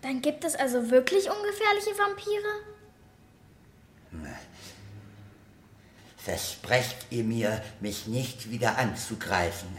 Dann 0.02 0.22
gibt 0.22 0.44
es 0.44 0.56
also 0.56 0.92
wirklich 0.92 1.30
ungefährliche 1.30 1.98
Vampire? 1.98 2.62
Versprecht 6.18 7.08
ihr 7.10 7.24
mir, 7.24 7.64
mich 7.80 8.08
nicht 8.08 8.50
wieder 8.52 8.78
anzugreifen, 8.78 9.70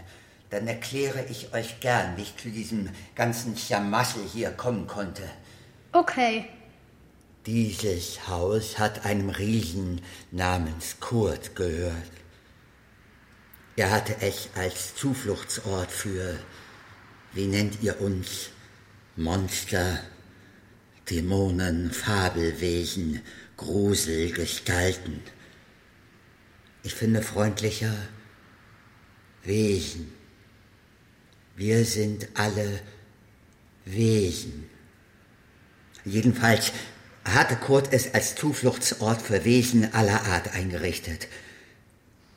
dann 0.51 0.69
erkläre 0.69 1.25
ich 1.29 1.53
euch 1.53 1.81
gern, 1.81 2.17
wie 2.17 2.23
ich 2.23 2.37
zu 2.37 2.51
diesem 2.51 2.91
ganzen 3.15 3.57
Schlamassel 3.57 4.23
hier 4.33 4.51
kommen 4.51 4.87
konnte. 4.87 5.23
Okay. 5.93 6.49
Dieses 7.47 8.27
Haus 8.29 8.79
hat 8.79 9.05
einem 9.05 9.31
Riesen 9.31 10.01
namens 10.31 10.99
Kurt 11.01 11.55
gehört. 11.55 12.11
Er 13.77 13.91
hatte 13.91 14.17
es 14.21 14.49
als 14.57 14.95
Zufluchtsort 14.95 15.91
für, 15.91 16.39
wie 17.33 17.47
nennt 17.47 17.83
ihr 17.83 18.01
uns, 18.01 18.51
Monster, 19.17 20.01
Dämonen, 21.09 21.93
Fabelwesen, 21.93 23.23
Gruselgestalten. 23.57 25.21
Ich 26.83 26.95
finde 26.95 27.23
freundlicher 27.23 27.95
Wesen. 29.45 30.16
Wir 31.57 31.87
sind 31.87 32.29
alle 32.35 32.81
Wesen. 33.87 34.69
Jedenfalls 36.05 36.71
hatte 37.25 37.57
Kurt 37.57 37.95
es 37.95 38.13
als 38.13 38.35
Zufluchtsort 38.35 39.23
für 39.23 39.43
Wesen 39.47 39.95
aller 39.95 40.23
Art 40.27 40.55
eingerichtet. 40.55 41.29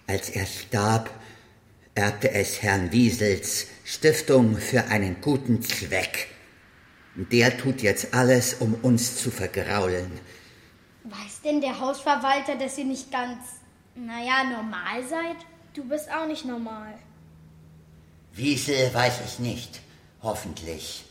Als 0.08 0.30
er 0.30 0.46
starb, 0.46 1.10
erbte 1.96 2.32
es 2.32 2.62
Herrn 2.62 2.94
Wiesels 2.94 3.68
Stiftung 3.84 4.56
für 4.56 4.86
einen 4.86 5.20
guten 5.20 5.62
Zweck. 5.62 6.30
Der 7.16 7.58
tut 7.58 7.82
jetzt 7.82 8.14
alles, 8.14 8.54
um 8.54 8.74
uns 8.76 9.18
zu 9.18 9.32
vergraulen. 9.32 10.10
Weiß 11.04 11.42
denn 11.44 11.60
der 11.60 11.78
Hausverwalter, 11.78 12.56
dass 12.56 12.78
ihr 12.78 12.86
nicht 12.86 13.12
ganz, 13.12 13.44
naja, 13.96 14.46
normal 14.46 15.04
seid? 15.10 15.38
Du 15.74 15.84
bist 15.84 16.10
auch 16.10 16.26
nicht 16.26 16.46
normal. 16.46 16.94
Wiesel 18.40 18.94
weiß 18.94 19.20
es 19.26 19.40
nicht, 19.40 19.82
hoffentlich. 20.24 21.04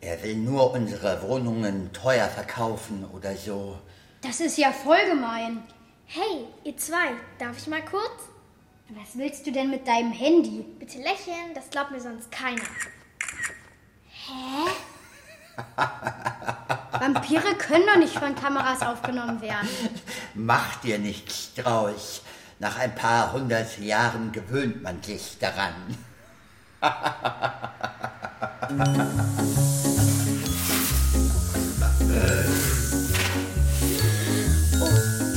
Er 0.00 0.22
will 0.22 0.36
nur 0.36 0.72
unsere 0.72 1.20
Wohnungen 1.20 1.92
teuer 1.92 2.28
verkaufen 2.28 3.04
oder 3.12 3.36
so. 3.36 3.78
Das 4.22 4.40
ist 4.40 4.56
ja 4.56 4.72
voll 4.72 5.04
gemein. 5.06 5.62
Hey, 6.06 6.46
ihr 6.64 6.78
zwei, 6.78 7.10
darf 7.38 7.58
ich 7.58 7.66
mal 7.66 7.84
kurz? 7.84 8.22
Was 8.88 9.18
willst 9.18 9.46
du 9.46 9.52
denn 9.52 9.68
mit 9.68 9.86
deinem 9.86 10.12
Handy? 10.12 10.64
Bitte 10.78 10.96
lächeln, 10.96 11.52
das 11.54 11.68
glaubt 11.68 11.90
mir 11.90 12.00
sonst 12.00 12.32
keiner. 12.32 12.64
Hä? 14.08 14.70
Vampire 17.00 17.54
können 17.58 17.86
doch 17.86 17.98
nicht 17.98 18.18
von 18.18 18.34
Kameras 18.34 18.80
aufgenommen 18.80 19.42
werden. 19.42 19.68
Mach 20.32 20.76
dir 20.76 20.98
nichts 20.98 21.52
draus. 21.52 22.22
Nach 22.58 22.78
ein 22.78 22.94
paar 22.94 23.34
hundert 23.34 23.78
Jahren 23.78 24.32
gewöhnt 24.32 24.82
man 24.82 25.02
sich 25.02 25.36
daran. 25.38 25.74
Oh 26.82 26.86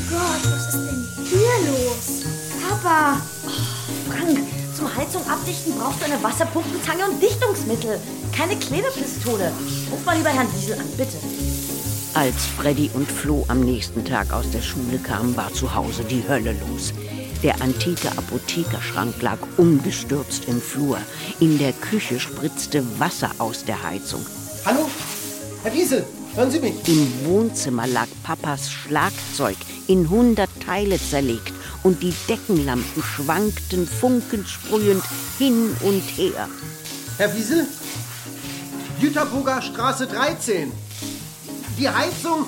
Gott, 0.10 0.44
was 0.44 0.68
ist 0.68 0.86
denn 0.88 1.08
hier 1.26 1.56
los? 1.70 2.24
Papa! 2.62 3.22
Oh, 3.46 3.50
Frank, 4.10 4.40
zum 4.74 4.96
Heizung 4.96 5.28
abdichten 5.28 5.74
brauchst 5.78 6.00
du 6.00 6.06
eine 6.06 6.24
Wasserpumpenzange 6.24 7.10
und 7.10 7.22
Dichtungsmittel. 7.22 8.00
Keine 8.32 8.56
Klebepistole. 8.56 9.52
Ruf 9.92 10.06
mal 10.06 10.16
lieber 10.16 10.30
Herrn 10.30 10.48
Wiesel 10.56 10.80
an, 10.80 10.88
bitte. 10.96 11.18
Als 12.14 12.46
Freddy 12.46 12.90
und 12.94 13.12
Flo 13.12 13.44
am 13.50 13.60
nächsten 13.62 14.06
Tag 14.06 14.32
aus 14.32 14.50
der 14.52 14.62
Schule 14.62 14.98
kamen, 15.00 15.36
war 15.36 15.52
zu 15.54 15.76
Hause 15.76 16.06
die 16.06 16.24
Hölle 16.26 16.56
los. 16.70 16.94
Der 17.44 17.62
antike 17.62 18.10
Apothekerschrank 18.18 19.22
lag 19.22 19.38
umgestürzt 19.58 20.46
im 20.48 20.62
Flur. 20.62 20.98
In 21.42 21.58
der 21.58 21.74
Küche 21.74 22.18
spritzte 22.18 22.86
Wasser 23.00 23.32
aus 23.38 23.66
der 23.66 23.84
Heizung. 23.84 24.26
Hallo? 24.66 24.90
Herr 25.62 25.74
Wiesel, 25.74 26.06
hören 26.36 26.52
Sie 26.52 26.60
mich? 26.62 26.74
Im 26.88 27.26
Wohnzimmer 27.26 27.86
lag 27.86 28.08
Papas 28.24 28.72
Schlagzeug 28.72 29.58
in 29.88 30.10
hundert 30.10 30.50
Teile 30.66 30.98
zerlegt 30.98 31.52
und 31.84 32.02
die 32.02 32.14
Deckenlampen 32.30 33.04
schwankten 33.04 33.86
funkensprühend 33.88 35.04
hin 35.38 35.76
und 35.82 36.02
her. 36.16 36.48
Herr 37.18 37.36
Wiesel? 37.36 37.68
Jüterburger 39.02 39.62
Straße 39.62 40.08
13. 40.08 40.72
Die 41.78 41.90
Heizung, 41.90 42.46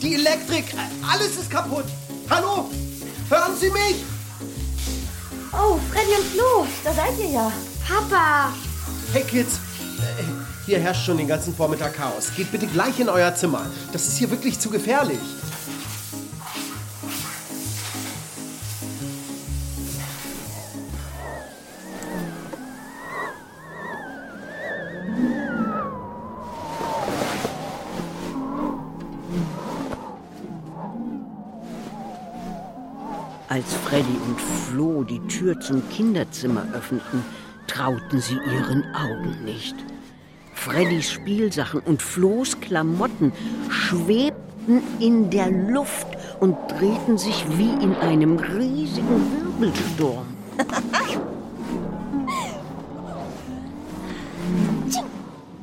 die 0.00 0.14
Elektrik, 0.14 0.66
alles 1.02 1.36
ist 1.38 1.50
kaputt. 1.50 1.86
Hallo? 2.30 2.70
Hören 3.28 3.56
Sie 3.58 3.70
mich? 3.70 4.04
Oh, 5.52 5.78
Freddy 5.90 6.12
und 6.14 6.26
Flo, 6.26 6.66
da 6.84 6.92
seid 6.92 7.18
ihr 7.18 7.30
ja. 7.30 7.52
Papa! 7.86 8.52
Hey 9.12 9.22
Kids, 9.22 9.54
äh, 9.98 10.22
hier 10.66 10.78
herrscht 10.78 11.06
schon 11.06 11.16
den 11.16 11.26
ganzen 11.26 11.54
Vormittag 11.54 11.94
Chaos. 11.94 12.30
Geht 12.36 12.52
bitte 12.52 12.66
gleich 12.66 13.00
in 13.00 13.08
euer 13.08 13.34
Zimmer. 13.34 13.64
Das 13.92 14.06
ist 14.06 14.18
hier 14.18 14.30
wirklich 14.30 14.58
zu 14.58 14.68
gefährlich. 14.68 15.18
Die 35.08 35.20
Tür 35.28 35.58
zum 35.60 35.88
Kinderzimmer 35.90 36.64
öffneten, 36.74 37.24
trauten 37.66 38.20
sie 38.20 38.34
ihren 38.34 38.84
Augen 38.94 39.44
nicht. 39.44 39.74
Freddys 40.54 41.10
Spielsachen 41.10 41.80
und 41.80 42.02
Flo's 42.02 42.60
Klamotten 42.60 43.32
schwebten 43.70 44.82
in 44.98 45.30
der 45.30 45.50
Luft 45.50 46.06
und 46.40 46.56
drehten 46.68 47.16
sich 47.16 47.44
wie 47.56 47.70
in 47.82 47.94
einem 47.94 48.38
riesigen 48.38 49.48
Wirbelsturm. 49.60 50.26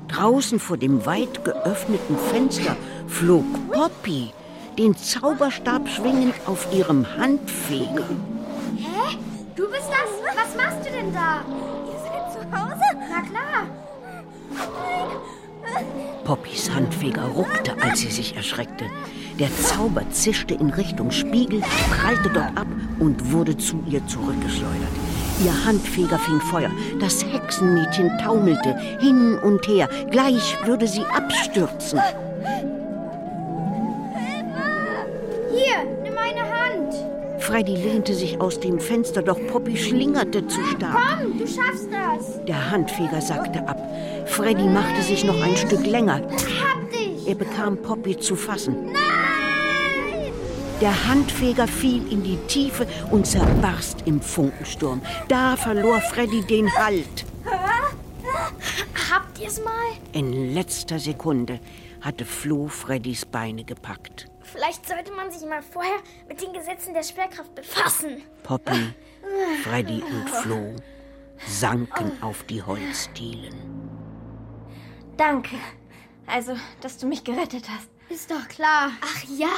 Draußen 0.07 0.59
vor 0.59 0.77
dem 0.77 1.05
weit 1.05 1.43
geöffneten 1.43 2.17
Fenster 2.31 2.77
flog 3.07 3.43
Poppy, 3.69 4.31
den 4.77 4.95
Zauberstab 4.95 5.89
schwingend 5.89 6.35
auf 6.45 6.67
ihrem 6.73 7.05
Handfeger. 7.17 8.07
Du 9.55 9.69
bist 9.69 9.87
das? 9.89 10.35
Was 10.35 10.55
machst 10.57 10.85
du 10.85 10.91
denn 10.91 11.13
da? 11.13 11.45
Ihr 11.87 11.99
seid 12.03 12.33
zu 12.33 12.39
Hause? 12.51 12.83
Na 13.09 13.21
klar. 13.21 13.67
Poppys 16.25 16.69
Handfeger 16.69 17.23
ruckte, 17.23 17.73
als 17.81 17.99
sie 17.99 18.11
sich 18.11 18.35
erschreckte. 18.35 18.85
Der 19.39 19.49
Zauber 19.55 20.01
zischte 20.11 20.55
in 20.55 20.71
Richtung 20.71 21.09
Spiegel, 21.11 21.61
prallte 21.89 22.29
dort 22.29 22.57
ab 22.57 22.67
und 22.99 23.31
wurde 23.31 23.55
zu 23.57 23.81
ihr 23.87 24.05
zurückgeschleudert. 24.07 24.91
Ihr 25.43 25.65
Handfeger 25.65 26.19
fing 26.19 26.41
Feuer. 26.41 26.71
Das 26.99 27.23
Hexenmädchen 27.23 28.17
taumelte 28.17 28.77
hin 28.99 29.37
und 29.39 29.65
her. 29.67 29.87
Gleich 30.11 30.57
würde 30.65 30.87
sie 30.87 31.05
abstürzen. 31.05 32.01
Hier, 35.51 35.83
nimm 36.03 36.13
meine 36.13 36.41
Hand. 36.41 37.14
Freddy 37.39 37.75
lehnte 37.75 38.13
sich 38.13 38.39
aus 38.41 38.59
dem 38.59 38.79
Fenster, 38.79 39.21
doch 39.21 39.39
Poppy 39.47 39.77
schlingerte 39.77 40.47
zu 40.47 40.59
stark. 40.65 41.19
Komm, 41.19 41.37
du 41.37 41.47
schaffst 41.47 41.89
das. 41.91 42.43
Der 42.45 42.71
Handfeger 42.71 43.21
sackte 43.21 43.67
ab. 43.67 43.79
Freddy 44.25 44.63
machte 44.63 45.01
sich 45.01 45.23
noch 45.23 45.39
ein 45.41 45.55
Stück 45.55 45.85
länger. 45.85 46.21
Hab 46.21 46.91
dich. 46.91 47.27
Er 47.27 47.35
bekam 47.35 47.77
Poppy 47.77 48.17
zu 48.17 48.35
fassen. 48.35 48.91
Nein! 48.91 50.31
Der 50.81 51.07
Handfeger 51.07 51.67
fiel 51.67 52.11
in 52.11 52.23
die 52.23 52.37
Tiefe 52.47 52.85
und 53.09 53.25
zerbarst 53.25 53.99
im 54.05 54.21
Funkensturm. 54.21 55.01
Da 55.27 55.55
verlor 55.55 56.01
Freddy 56.01 56.41
den 56.41 56.69
Halt. 56.75 57.25
Habt 59.11 59.39
ihr's 59.39 59.63
mal? 59.63 59.71
In 60.11 60.53
letzter 60.53 60.99
Sekunde 60.99 61.59
hatte 62.01 62.25
Flo 62.25 62.67
Freddys 62.67 63.25
Beine 63.25 63.63
gepackt. 63.63 64.27
Vielleicht 64.65 64.87
sollte 64.87 65.11
man 65.11 65.29
sich 65.29 65.47
mal 65.47 65.61
vorher 65.61 65.99
mit 66.27 66.41
den 66.41 66.51
Gesetzen 66.51 66.95
der 66.95 67.03
Schwerkraft 67.03 67.53
befassen. 67.53 68.23
Poppy, 68.41 68.95
Freddy 69.63 70.01
und 70.01 70.27
Flo 70.27 70.75
sanken 71.45 72.17
auf 72.23 72.41
die 72.45 72.63
Holzdielen. 72.63 73.53
Danke. 75.17 75.57
Also, 76.25 76.57
dass 76.81 76.97
du 76.97 77.05
mich 77.05 77.23
gerettet 77.23 77.69
hast. 77.69 77.89
Ist 78.09 78.31
doch 78.31 78.47
klar. 78.47 78.89
Ach 79.01 79.23
ja, 79.25 79.53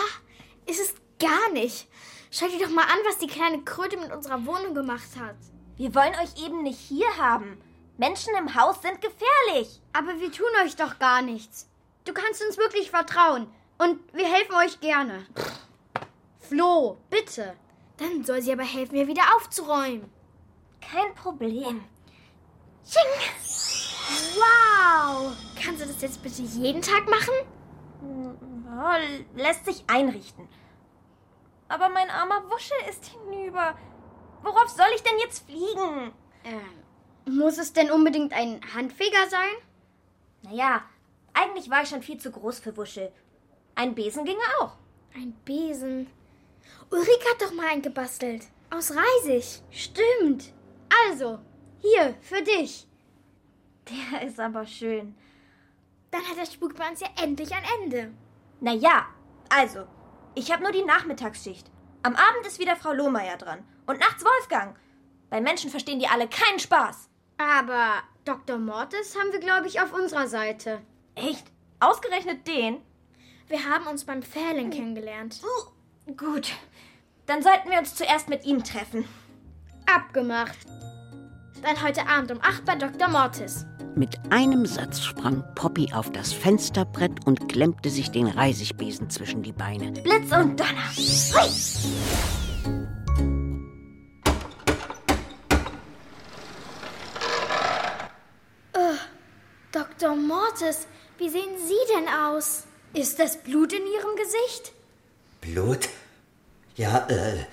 ist 0.66 0.82
es 0.82 0.94
gar 1.26 1.54
nicht. 1.54 1.88
Schau 2.30 2.48
dir 2.50 2.60
doch 2.60 2.74
mal 2.74 2.84
an, 2.84 3.00
was 3.06 3.18
die 3.18 3.28
kleine 3.28 3.64
Kröte 3.64 3.96
mit 3.96 4.12
unserer 4.12 4.46
Wohnung 4.46 4.74
gemacht 4.74 5.16
hat. 5.18 5.38
Wir 5.78 5.96
wollen 5.96 6.16
euch 6.22 6.46
eben 6.46 6.64
nicht 6.64 6.80
hier 6.80 7.08
haben. 7.18 7.62
Menschen 7.98 8.34
im 8.38 8.56
Haus 8.56 8.82
sind 8.82 9.00
gefährlich. 9.00 9.82
Aber 9.94 10.20
wir 10.20 10.34
tun 10.34 10.48
euch 10.66 10.76
doch 10.76 11.00
gar 11.00 11.22
nichts. 11.22 11.70
Du 12.04 12.12
kannst 12.12 12.44
uns 12.44 12.58
wirklich 12.58 12.90
vertrauen. 12.90 13.48
Und 13.78 14.00
wir 14.14 14.26
helfen 14.26 14.56
euch 14.56 14.80
gerne. 14.80 15.26
Flo, 16.40 16.98
bitte. 17.10 17.56
Dann 17.98 18.24
soll 18.24 18.42
sie 18.42 18.54
aber 18.54 18.64
helfen, 18.64 18.96
mir 18.96 19.08
wieder 19.08 19.36
aufzuräumen. 19.36 20.10
Kein 20.82 21.14
Problem. 21.16 21.84
Wow! 24.36 25.36
Kannst 25.62 25.82
du 25.82 25.88
das 25.88 26.02
jetzt 26.02 26.24
bitte 26.24 26.42
jeden 26.42 26.82
Tag 26.82 27.10
machen? 27.10 27.34
Ja, 28.66 28.98
lässt 29.36 29.66
sich 29.66 29.84
einrichten. 29.88 30.48
Aber 31.68 31.90
mein 31.90 32.10
armer 32.10 32.50
Wuschel 32.50 32.78
ist 32.90 33.06
hinüber. 33.06 33.78
Worauf 34.44 34.70
soll 34.70 34.88
ich 34.96 35.04
denn 35.04 35.20
jetzt 35.20 35.46
fliegen? 35.46 36.14
Ähm, 36.46 37.38
muss 37.38 37.58
es 37.58 37.74
denn 37.74 37.92
unbedingt 37.92 38.34
ein 38.34 38.62
Handfeger 38.74 39.28
sein? 39.30 39.50
Naja, 40.44 40.84
eigentlich 41.34 41.70
war 41.70 41.84
ich 41.84 41.90
schon 41.90 42.02
viel 42.02 42.20
zu 42.20 42.32
groß 42.32 42.60
für 42.60 42.78
Wuschel. 42.78 43.12
Ein 43.78 43.94
Besen 43.94 44.26
ginge 44.26 44.42
auch. 44.60 44.74
Ein 45.14 45.34
Besen. 45.46 46.08
Ulrike 46.90 47.30
hat 47.30 47.42
doch 47.44 47.54
mal 47.54 47.68
einen 47.68 47.84
gebastelt. 47.84 48.48
Aus 48.72 48.92
Reisig. 48.92 49.62
Stimmt. 49.70 50.52
Also, 51.06 51.38
hier, 51.78 52.16
für 52.22 52.42
dich. 52.42 52.88
Der 53.88 54.24
ist 54.28 54.40
aber 54.40 54.66
schön. 54.66 55.16
Dann 56.10 56.24
hat 56.28 56.38
der 56.38 56.52
Spuk 56.52 56.76
bei 56.76 56.90
uns 56.90 57.02
ja 57.02 57.08
endlich 57.22 57.54
ein 57.54 57.64
Ende. 57.84 58.12
Naja, 58.62 59.06
also, 59.50 59.86
ich 60.34 60.52
habe 60.52 60.64
nur 60.64 60.72
die 60.72 60.84
Nachmittagsschicht. 60.84 61.70
Am 62.02 62.16
Abend 62.16 62.48
ist 62.48 62.58
wieder 62.58 62.78
Frau 62.78 62.94
Lohmeier 62.94 63.38
dran. 63.38 63.64
Und 63.86 64.00
nachts 64.00 64.26
Wolfgang. 64.26 64.76
Bei 65.30 65.40
Menschen 65.40 65.70
verstehen 65.70 66.00
die 66.00 66.08
alle 66.08 66.28
keinen 66.28 66.58
Spaß. 66.58 67.10
Aber 67.38 68.02
Dr. 68.26 68.58
Mortis 68.58 69.16
haben 69.16 69.32
wir, 69.32 69.40
glaube 69.40 69.68
ich, 69.68 69.80
auf 69.80 69.94
unserer 69.94 70.28
Seite. 70.28 70.82
Echt? 71.14 71.46
Ausgerechnet 71.80 72.48
den? 72.48 72.82
Wir 73.50 73.64
haben 73.64 73.88
uns 73.88 74.04
beim 74.04 74.22
Fählen 74.22 74.70
kennengelernt. 74.70 75.40
Uh, 75.42 76.14
gut. 76.16 76.52
Dann 77.28 77.42
sollten 77.42 77.70
wir 77.70 77.80
uns 77.80 77.96
zuerst 77.96 78.28
mit 78.28 78.46
ihm 78.46 78.62
treffen. 78.62 79.06
Abgemacht. 79.86 80.58
Dann 81.64 81.82
heute 81.82 82.06
Abend 82.08 82.32
um 82.32 82.42
8 82.42 82.66
bei 82.66 82.76
Dr. 82.76 83.08
Mortis. 83.08 83.66
Mit 83.96 84.18
einem 84.32 84.66
Satz 84.66 85.02
sprang 85.02 85.46
Poppy 85.56 85.94
auf 85.94 86.12
das 86.12 86.34
Fensterbrett 86.34 87.26
und 87.26 87.48
klemmte 87.48 87.90
sich 87.90 88.12
den 88.12 88.28
Reisigbesen 88.28 89.10
zwischen 89.10 89.44
die 89.44 89.54
Beine. 89.54 89.92
Blitz 89.92 90.30
und 90.34 90.60
Donner. 90.60 90.92
Hui! 90.98 91.50
Oh, 98.76 98.98
Dr. 99.72 100.16
Mortis, 100.18 100.86
wie 101.18 101.30
sehen 101.30 101.56
Sie 101.66 101.94
denn 101.96 102.10
aus? 102.10 102.68
Ist 102.98 103.20
das 103.20 103.38
Blut 103.38 103.74
in 103.74 103.86
Ihrem 103.86 104.16
Gesicht? 104.16 104.72
Blut? 105.40 105.88
Ja, 106.76 107.06
äh, 107.10 107.46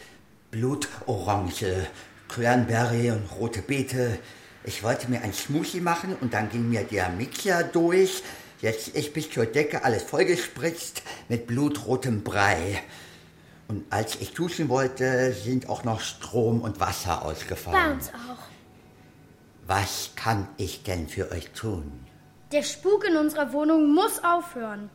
Blutorange, 0.50 1.86
Cranberry 2.28 3.10
und 3.10 3.26
rote 3.38 3.60
Beete. 3.60 4.18
Ich 4.64 4.82
wollte 4.82 5.10
mir 5.10 5.20
ein 5.20 5.34
Smoothie 5.34 5.80
machen 5.80 6.16
und 6.18 6.32
dann 6.32 6.48
ging 6.48 6.70
mir 6.70 6.84
der 6.84 7.10
Mixer 7.10 7.62
durch. 7.62 8.22
Jetzt 8.62 8.88
ist 8.88 9.12
bis 9.12 9.30
zur 9.30 9.44
Decke 9.44 9.84
alles 9.84 10.04
vollgespritzt 10.04 11.02
mit 11.28 11.46
blutrotem 11.46 12.24
Brei. 12.24 12.82
Und 13.68 13.84
als 13.92 14.16
ich 14.22 14.32
duschen 14.32 14.70
wollte, 14.70 15.34
sind 15.34 15.68
auch 15.68 15.84
noch 15.84 16.00
Strom 16.00 16.62
und 16.62 16.80
Wasser 16.80 17.18
Bei 17.22 17.30
ausgefallen. 17.32 17.92
uns 17.92 18.08
auch. 18.08 18.38
Was 19.66 20.12
kann 20.16 20.48
ich 20.56 20.84
denn 20.84 21.06
für 21.06 21.30
euch 21.32 21.50
tun? 21.50 21.92
Der 22.52 22.62
Spuk 22.62 23.04
in 23.06 23.18
unserer 23.18 23.52
Wohnung 23.52 23.92
muss 23.92 24.24
aufhören. 24.24 24.88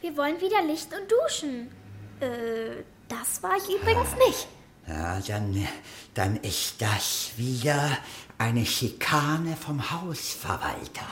Wir 0.00 0.16
wollen 0.16 0.40
wieder 0.40 0.62
Licht 0.62 0.88
und 0.94 1.10
duschen. 1.10 1.70
Äh, 2.20 2.82
das 3.08 3.42
war 3.42 3.56
ich 3.56 3.68
übrigens 3.68 4.14
nicht. 4.26 4.48
Ja, 4.86 5.20
dann, 5.20 5.68
dann 6.14 6.36
ist 6.38 6.80
das 6.80 7.32
wieder 7.36 7.98
eine 8.38 8.64
Schikane 8.64 9.56
vom 9.56 9.90
Hausverwalter. 9.90 11.06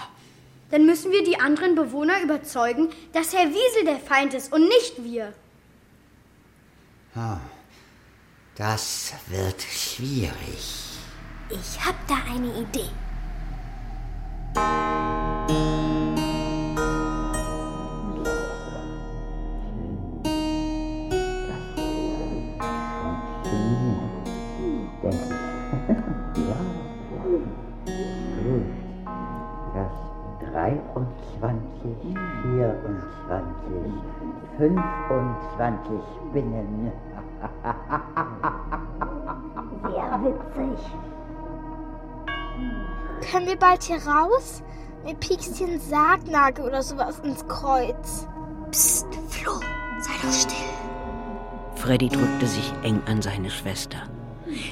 Dann 0.70 0.86
müssen 0.86 1.12
wir 1.12 1.22
die 1.24 1.38
anderen 1.38 1.74
Bewohner 1.74 2.22
überzeugen, 2.22 2.88
dass 3.12 3.34
Herr 3.34 3.48
Wiesel 3.48 3.84
der 3.84 3.98
Feind 3.98 4.34
ist 4.34 4.52
und 4.52 4.68
nicht 4.68 5.02
wir. 5.02 5.32
Ah, 7.14 7.38
das 8.54 9.12
wird 9.28 9.62
schwierig. 9.62 10.32
Ich 11.50 11.84
hab 11.84 11.94
da 12.06 12.16
eine 12.30 12.52
Idee. 12.58 12.90
23, 30.68 32.14
24, 32.42 33.48
25 34.58 35.98
Binnen. 36.32 36.92
Sehr 39.82 40.20
witzig. 40.22 40.78
Können 43.30 43.46
wir 43.46 43.56
bald 43.56 43.82
hier 43.82 43.96
raus? 44.06 44.62
Mir 45.04 45.14
piekst 45.14 45.56
hier 45.56 45.68
ein 45.68 45.80
Sargnagel 45.80 46.66
oder 46.66 46.82
sowas 46.82 47.20
ins 47.20 47.46
Kreuz. 47.46 48.26
Psst, 48.70 49.06
Flo, 49.28 49.52
sei 50.00 50.12
doch 50.22 50.32
still. 50.32 50.54
Freddy 51.76 52.08
drückte 52.08 52.46
sich 52.46 52.72
eng 52.82 53.00
an 53.06 53.22
seine 53.22 53.50
Schwester. 53.50 53.98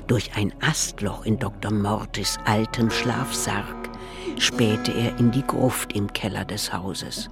Durch 0.07 0.37
ein 0.37 0.53
Astloch 0.61 1.25
in 1.25 1.39
Dr. 1.39 1.73
Mortis 1.73 2.39
altem 2.45 2.91
Schlafsarg 2.91 3.86
spähte 4.39 4.93
er 4.93 5.19
in 5.19 5.31
die 5.31 5.47
Gruft 5.47 5.93
im 5.95 6.13
Keller 6.13 6.45
des 6.45 6.73
Hauses. 6.73 7.31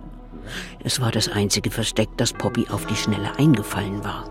Es 0.82 1.00
war 1.00 1.10
das 1.10 1.28
einzige 1.28 1.70
Versteck, 1.70 2.08
das 2.16 2.32
Poppy 2.32 2.66
auf 2.70 2.86
die 2.86 2.96
Schnelle 2.96 3.30
eingefallen 3.38 4.04
war. 4.04 4.24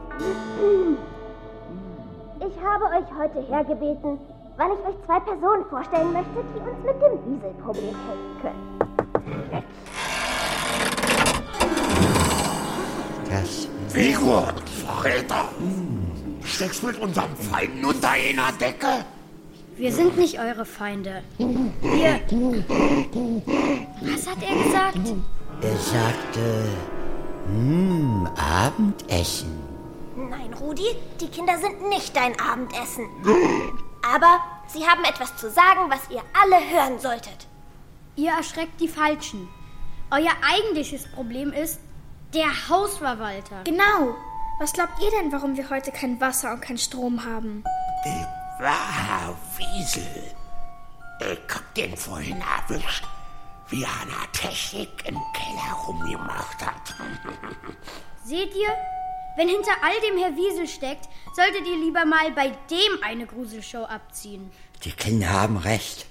Ich 2.40 2.64
habe 2.64 2.86
euch 2.86 3.06
heute 3.18 3.48
hergebeten, 3.50 4.20
weil 4.58 4.72
ich 4.72 4.86
euch 4.88 5.06
zwei 5.06 5.20
Personen 5.20 5.66
vorstellen 5.70 6.14
möchte, 6.14 6.44
die 6.54 6.60
uns 6.60 6.84
mit 6.86 6.96
dem 7.02 7.14
Wieselproblem 7.26 7.96
helfen 8.08 8.42
können. 8.42 8.84
Das 13.30 13.68
Vigor, 13.90 14.54
Verräter! 14.86 15.50
Steckst 16.44 16.84
mit 16.84 17.00
unserem 17.00 17.36
Feinden 17.36 17.84
unter 17.86 18.12
einer 18.12 18.52
Decke? 18.60 19.06
Wir 19.76 19.92
sind 19.92 20.18
nicht 20.18 20.40
eure 20.40 20.66
Feinde. 20.66 21.24
Wir. 21.38 22.20
Was 24.02 24.28
hat 24.28 24.38
er 24.44 24.64
gesagt? 24.64 25.14
Er 25.62 25.78
sagte, 25.78 26.70
hm, 27.48 28.28
Abendessen. 28.38 29.60
Nein, 30.16 30.54
Rudi, 30.54 30.86
die 31.20 31.28
Kinder 31.28 31.58
sind 31.58 31.90
nicht 31.90 32.16
dein 32.16 32.40
Abendessen. 32.40 33.08
Aber 34.04 34.40
sie 34.68 34.86
haben 34.86 35.04
etwas 35.06 35.36
zu 35.38 35.50
sagen, 35.50 35.90
was 35.90 36.10
ihr 36.12 36.22
alle 36.40 36.58
hören 36.70 37.00
solltet. 37.00 37.48
Ihr 38.16 38.32
erschreckt 38.32 38.80
die 38.80 38.88
Falschen. 38.88 39.48
Euer 40.12 40.34
eigentliches 40.48 41.12
Problem 41.12 41.52
ist 41.52 41.80
der 42.34 42.70
Hausverwalter. 42.70 43.64
Genau. 43.64 44.16
Was 44.60 44.74
glaubt 44.74 45.02
ihr 45.02 45.10
denn, 45.20 45.32
warum 45.32 45.58
wir 45.58 45.70
heute 45.72 45.92
kein 45.92 46.22
Wasser 46.22 46.54
und 46.54 46.62
kein 46.62 46.78
Strom 46.78 47.26
haben? 47.26 47.64
Wow, 48.64 49.36
Wiesel. 49.58 50.04
Ich 51.20 51.54
hab 51.54 51.76
den 51.76 51.98
vorhin 51.98 52.42
erwischt, 52.42 53.04
wie 53.68 53.84
er 53.84 53.90
an 53.90 54.08
der 54.08 54.32
Technik 54.32 54.88
im 55.06 55.18
Keller 55.34 55.74
rumgemacht 55.86 56.66
hat. 56.66 56.96
Seht 58.24 58.56
ihr? 58.56 58.70
Wenn 59.36 59.50
hinter 59.50 59.72
all 59.82 60.00
dem 60.08 60.18
Herr 60.18 60.34
Wiesel 60.38 60.70
steckt, 60.70 61.10
solltet 61.36 61.68
ihr 61.68 61.78
lieber 61.78 62.06
mal 62.06 62.32
bei 62.32 62.52
dem 62.70 63.04
eine 63.04 63.26
Gruselshow 63.26 63.84
abziehen. 63.84 64.50
Die 64.86 64.94
Kinder 64.94 65.30
haben 65.30 65.58
recht. 65.58 66.06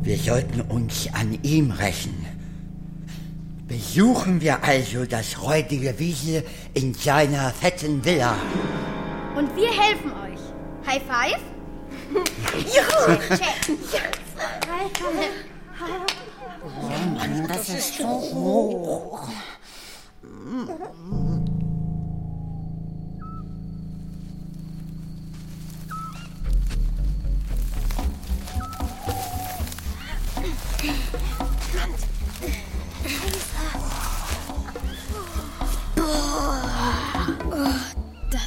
Wir 0.00 0.16
sollten 0.16 0.62
uns 0.62 1.10
an 1.12 1.38
ihm 1.42 1.72
rächen. 1.72 2.24
Besuchen 3.68 4.40
wir 4.40 4.64
also 4.64 5.04
das 5.04 5.42
räudige 5.42 5.98
Wiesel 5.98 6.42
in 6.72 6.94
seiner 6.94 7.50
fetten 7.50 8.02
Villa. 8.02 8.34
Und 9.36 9.54
wir 9.54 9.70
helfen 9.70 10.10
euch. 10.10 10.23
High 10.86 11.00
five? 11.00 11.40
Juhu! 12.74 13.18
Oh 16.62 16.88
Mann, 17.14 17.48
das 17.48 17.68
ist 17.68 17.94
so 17.98 18.06
hoch. 18.06 19.28
Das 37.48 37.93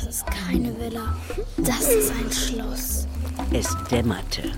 ist 0.08 0.26
keine 0.28 0.80
Villa. 0.80 1.18
Das 1.58 1.90
ist 1.90 2.12
ein 2.12 2.32
Schloss. 2.32 3.06
Es 3.52 3.76
dämmerte. 3.92 4.54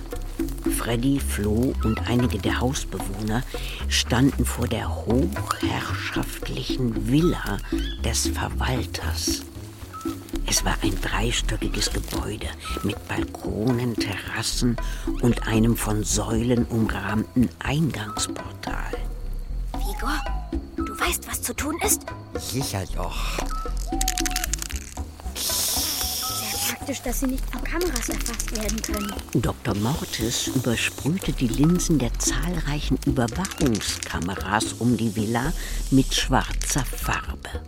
Freddy, 0.78 1.20
Flo 1.20 1.74
und 1.84 2.08
einige 2.08 2.38
der 2.38 2.60
Hausbewohner 2.60 3.42
standen 3.88 4.46
vor 4.46 4.68
der 4.68 4.96
hochherrschaftlichen 5.06 7.12
Villa 7.12 7.58
des 8.06 8.28
Verwalters. 8.28 9.42
Es 10.46 10.64
war 10.64 10.76
ein 10.82 10.94
dreistöckiges 11.02 11.94
Gebäude 11.94 12.46
mit 12.84 12.96
Balkonen, 13.08 13.96
Terrassen 13.96 14.78
und 15.22 15.48
einem 15.48 15.76
von 15.76 16.04
Säulen 16.04 16.66
umrahmten 16.66 17.50
Eingangsportal. 17.60 18.94
Vigor, 19.74 20.22
du 20.76 21.00
weißt, 21.00 21.28
was 21.28 21.42
zu 21.42 21.56
tun 21.56 21.76
ist? 21.84 22.06
Sicher 22.36 22.84
doch. 22.96 23.40
Praktisch, 26.90 27.06
dass 27.06 27.20
sie 27.20 27.28
nicht 27.28 27.46
von 27.52 27.64
Kameras 27.64 28.10
erfasst 28.10 28.52
werden 28.58 28.82
können. 28.82 29.14
Dr. 29.34 29.76
Mortis 29.76 30.48
übersprühte 30.48 31.32
die 31.34 31.48
Linsen 31.48 32.00
der 32.00 32.10
zahlreichen 32.18 32.98
Überwachungskameras 33.06 34.74
um 34.80 34.98
die 34.98 35.16
Villa 35.16 35.54
mit 35.92 36.12
schwarzer 36.12 36.84
Farbe. 36.84 37.62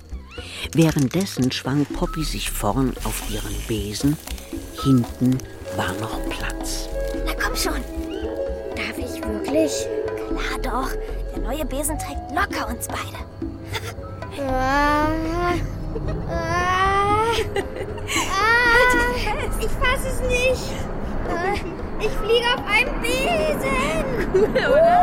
Währenddessen 0.74 1.51
schwang 1.51 1.86
Poppy 1.86 2.24
sich 2.24 2.49
vorn 2.49 2.95
auf 3.03 3.22
ihren 3.30 3.55
Besen. 3.67 4.17
Hinten 4.84 5.38
war 5.76 5.93
noch 5.99 6.19
Platz. 6.30 6.89
Na 7.24 7.34
komm 7.39 7.55
schon. 7.55 7.84
Darf 8.76 8.97
ich 8.97 9.24
wirklich? 9.24 9.86
Klar 10.15 10.57
doch. 10.63 10.89
Der 11.36 11.43
neue 11.43 11.65
Besen 11.65 11.95
trägt 11.99 12.32
locker 12.32 12.67
uns 12.69 12.88
beide. 12.88 13.19
Ah, 17.32 18.34
ah, 18.34 19.13
ah, 19.27 19.49
ich 19.59 19.71
fass 19.79 20.03
es 20.05 20.19
nicht. 20.21 20.73
Ah, 21.29 21.53
ich 21.99 22.11
fliege 22.11 22.47
auf 22.53 22.63
einem 22.67 22.99
Besen. 23.01 24.05
Cool, 24.34 24.49
oder? 24.49 24.99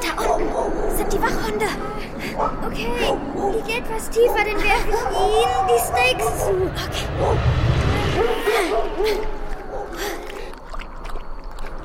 Da 0.00 0.10
unten 0.24 0.96
sind 0.96 1.12
die 1.12 1.20
Wachhunde. 1.20 1.66
Okay, 2.66 2.88
liege 3.52 3.78
etwas 3.78 4.08
tiefer, 4.10 4.44
dann 4.44 4.62
werfe 4.62 4.90
ich 4.90 5.04
ihnen 5.20 5.66
die 5.68 5.80
Steaks 5.86 6.28
zu. 6.44 6.52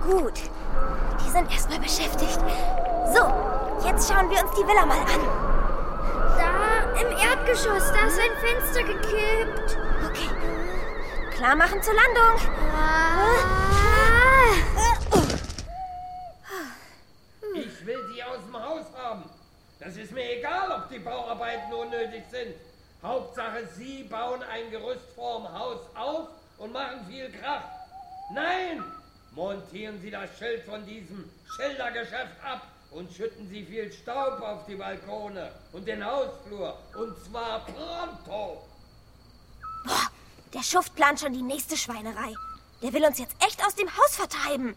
Gut. 0.10 0.38
Die 1.26 1.30
sind 1.32 1.52
erstmal 1.52 1.80
beschäftigt. 1.80 2.40
So, 3.14 3.24
jetzt 3.88 4.08
schauen 4.10 4.30
wir 4.30 4.42
uns 4.42 4.52
die 4.52 4.66
Villa 4.68 4.86
mal 4.86 5.00
an. 5.00 5.45
Im 7.02 7.12
Erdgeschoss, 7.12 7.92
da 7.92 8.08
ist 8.08 8.20
ein 8.20 8.38
Fenster 8.38 8.84
gekippt. 8.84 9.78
Okay. 10.06 10.30
Klar 11.36 11.56
machen 11.56 11.82
zur 11.84 11.94
Landung. 11.94 12.40
Ich 17.54 17.86
will 17.86 18.00
sie 18.14 18.24
aus 18.24 18.40
dem 18.46 18.64
Haus 18.64 18.86
haben. 18.96 19.30
Das 19.80 19.98
ist 19.98 20.12
mir 20.14 20.38
egal, 20.38 20.72
ob 20.72 20.90
die 20.90 21.00
Bauarbeiten 21.00 21.74
unnötig 21.74 22.24
sind. 22.32 22.56
Hauptsache, 23.04 23.68
Sie 23.76 24.04
bauen 24.04 24.42
ein 24.44 24.72
Gerüst 24.72 25.12
vorm 25.16 25.52
Haus 25.52 25.82
auf 25.96 26.30
und 26.58 26.72
machen 26.72 27.06
viel 27.08 27.30
Krach. 27.32 27.64
Nein! 28.34 28.84
Montieren 29.32 30.00
Sie 30.02 30.10
das 30.10 30.30
Schild 30.40 30.64
von 30.64 30.86
diesem 30.86 31.30
Schildergeschäft 31.56 32.42
ab 32.42 32.62
und 32.96 33.12
schütten 33.12 33.48
Sie 33.50 33.66
viel 33.66 33.92
Staub 33.92 34.42
auf 34.42 34.66
die 34.68 34.76
Balkone 34.76 35.52
und 35.74 35.86
den 35.86 36.04
Hausflur. 36.04 36.78
Und 36.98 37.14
zwar 37.26 37.66
pronto! 37.66 38.64
Boah, 39.86 40.10
der 40.54 40.64
Schuft 40.64 40.96
plant 40.96 41.20
schon 41.20 41.34
die 41.34 41.42
nächste 41.42 41.76
Schweinerei. 41.76 42.34
Der 42.82 42.94
will 42.94 43.04
uns 43.06 43.20
jetzt 43.20 43.36
echt 43.46 43.64
aus 43.66 43.76
dem 43.76 43.90
Haus 43.90 44.16
vertreiben. 44.16 44.76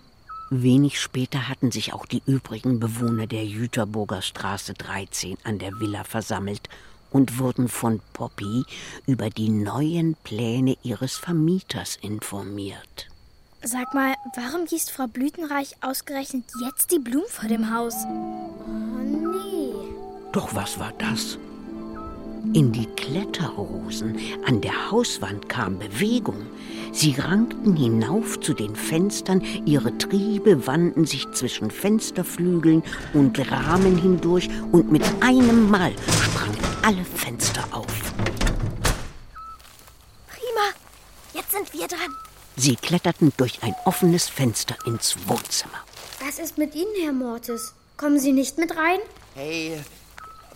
Wenig 0.51 1.01
später 1.01 1.49
hatten 1.49 1.71
sich 1.71 1.93
auch 1.93 2.07
die 2.07 2.23
übrigen 2.27 2.81
Bewohner 2.81 3.27
der 3.27 3.45
Jüterburger 3.45 4.23
Straße 4.23 4.75
13 4.75 5.37
an 5.45 5.59
der 5.59 5.79
Villa 5.79 6.05
versammelt 6.05 6.69
und 7.11 7.39
wurden 7.39 7.69
von 7.69 8.01
Poppy 8.15 8.65
über 9.07 9.31
die 9.31 9.51
neuen 9.51 10.17
Pläne 10.25 10.77
ihres 10.83 11.17
Vermieters 11.17 11.97
informiert. 11.97 13.08
Sag 13.63 13.93
mal, 13.93 14.15
warum 14.37 14.67
gießt 14.67 14.91
Frau 14.91 15.09
Blütenreich 15.09 15.75
ausgerechnet 15.81 16.45
jetzt 16.65 16.93
die 16.93 17.01
Blumen 17.01 17.27
vor 17.29 17.49
dem 17.49 17.75
Haus? 17.75 17.95
Oh 18.07 19.01
nee. 19.03 19.73
Doch 20.33 20.55
was 20.55 20.79
war 20.79 20.93
das? 20.99 21.39
In 22.55 22.71
die 22.71 22.87
Kletterrosen 22.87 24.17
an 24.47 24.61
der 24.61 24.91
Hauswand 24.93 25.49
kam 25.49 25.79
Bewegung. 25.79 26.47
Sie 26.93 27.17
rankten 27.19 27.75
hinauf 27.75 28.39
zu 28.41 28.55
den 28.55 28.77
Fenstern, 28.77 29.43
ihre 29.67 29.97
Triebe 29.99 30.67
wanden 30.67 31.05
sich 31.05 31.31
zwischen 31.33 31.71
Fensterflügeln 31.71 32.85
und 33.13 33.51
Rahmen 33.51 33.99
hindurch 33.99 34.49
und 34.71 34.91
mit 34.93 35.03
einem 35.21 35.69
Mal 35.69 35.93
sprangen 36.23 36.59
alle 36.83 37.05
Fenster 37.05 37.65
auf. 37.73 38.15
Prima. 40.29 40.69
Jetzt 41.35 41.51
sind 41.51 41.73
wir 41.75 41.89
dran. 41.89 42.28
Sie 42.59 42.75
kletterten 42.75 43.33
durch 43.37 43.63
ein 43.63 43.77
offenes 43.85 44.29
Fenster 44.29 44.77
ins 44.85 45.17
Wohnzimmer. 45.29 45.79
Was 46.21 46.41
ist 46.41 46.59
mit 46.59 46.75
Ihnen, 46.75 46.93
Herr 47.01 47.13
Mortis? 47.13 47.73
Kommen 47.97 48.19
Sie 48.19 48.33
nicht 48.33 48.59
mit 48.59 48.77
rein? 48.77 48.99
Hey, 49.37 49.81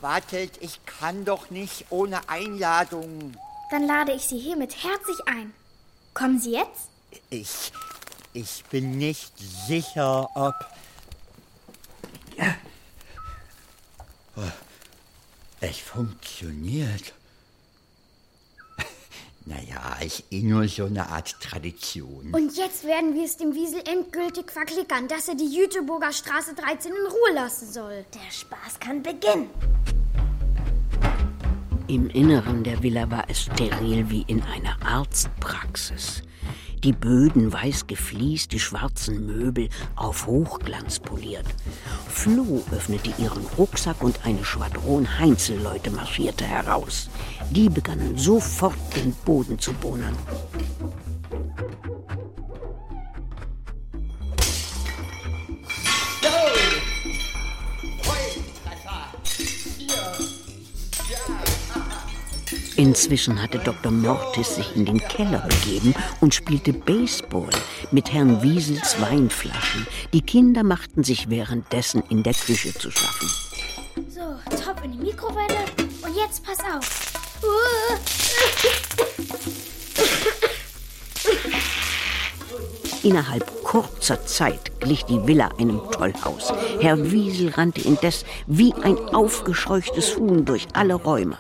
wartet, 0.01 0.59
ich 0.61 0.85
kann 0.85 1.25
doch 1.25 1.51
nicht 1.51 1.87
ohne 1.91 2.29
Einladung. 2.29 3.35
Dann 3.71 3.87
lade 3.87 4.13
ich 4.13 4.23
Sie 4.23 4.37
hiermit 4.37 4.83
herzlich 4.83 5.17
ein. 5.27 5.55
Kommen 6.13 6.41
Sie 6.41 6.53
jetzt? 6.53 6.89
Ich. 7.31 7.73
Ich 8.33 8.65
bin 8.65 8.99
nicht 8.99 9.33
sicher, 9.39 10.29
ob. 10.35 10.55
Ja. 12.37 12.55
Oh, 14.37 14.41
es 15.61 15.79
funktioniert. 15.79 17.15
Naja, 19.45 19.97
ist 20.05 20.25
eh 20.31 20.43
nur 20.43 20.69
so 20.69 20.85
eine 20.85 21.09
Art 21.09 21.41
Tradition. 21.41 22.33
Und 22.33 22.57
jetzt 22.57 22.85
werden 22.85 23.15
wir 23.15 23.25
es 23.25 23.37
dem 23.37 23.55
Wiesel 23.55 23.83
endgültig 23.89 24.53
verklickern, 24.53 25.09
dass 25.09 25.29
er 25.29 25.35
die 25.35 25.53
Jüteburger 25.53 26.13
Straße 26.13 26.55
13 26.55 26.93
in 26.93 27.07
Ruhe 27.11 27.35
lassen 27.35 27.71
soll. 27.71 28.05
Der 28.15 28.31
Spaß 28.31 28.79
kann 28.79 29.03
beginnen. 29.03 29.51
Im 31.89 32.09
Inneren 32.11 32.63
der 32.63 32.83
Villa 32.83 33.11
war 33.11 33.25
es 33.29 33.43
steril 33.43 34.09
wie 34.09 34.23
in 34.29 34.43
einer 34.43 34.77
Arztpraxis. 34.85 36.23
Die 36.85 36.93
Böden 36.93 37.53
weiß 37.53 37.87
gefliest, 37.87 38.51
die 38.51 38.59
schwarzen 38.59 39.25
Möbel 39.25 39.69
auf 39.95 40.27
Hochglanz 40.27 40.99
poliert. 40.99 41.47
Flo 42.09 42.65
öffnete 42.73 43.13
ihren 43.19 43.47
Rucksack 43.57 44.03
und 44.03 44.27
eine 44.27 44.45
Schwadron 44.45 45.07
Heinzelleute 45.21 45.93
marschierte 45.93 46.45
heraus. 46.45 47.09
Die 47.51 47.69
begannen 47.69 48.19
sofort 48.19 48.75
den 48.97 49.13
Boden 49.25 49.61
zu 49.61 49.73
bohnern. 49.75 50.17
Inzwischen 62.83 63.41
hatte 63.41 63.61
Dr. 63.61 63.93
Mortis 63.93 64.57
sich 64.57 64.75
in 64.75 64.85
den 64.85 64.99
Keller 64.99 65.47
begeben 65.49 65.95
und 66.21 66.35
spielte 66.35 66.73
Baseball 66.73 67.49
mit 67.93 68.13
Herrn 68.13 68.43
Wiesels 68.43 69.01
Weinflaschen. 69.01 69.87
Die 70.13 70.21
Kinder 70.21 70.65
machten 70.65 71.05
sich 71.05 71.31
währenddessen 71.31 72.03
in 72.09 72.25
der 72.25 72.35
Küche 72.35 72.75
zu 72.75 72.91
schaffen. 72.91 73.29
So, 74.09 74.21
top 74.65 74.83
in 74.83 74.91
die 74.91 74.99
Mikrowelle. 74.99 75.61
Und 76.05 76.17
jetzt 76.17 76.43
pass 76.43 76.59
auf. 76.59 77.13
Innerhalb 83.05 83.63
kurzer 83.63 84.27
Zeit 84.27 84.81
glich 84.81 85.05
die 85.05 85.25
Villa 85.25 85.51
einem 85.57 85.81
Tollhaus. 85.93 86.53
Herr 86.81 87.13
Wiesel 87.13 87.51
rannte 87.51 87.83
indes 87.83 88.25
wie 88.49 88.75
ein 88.75 88.99
aufgescheuchtes 88.99 90.17
Huhn 90.17 90.45
durch 90.45 90.67
alle 90.73 90.95
Räume. 90.95 91.39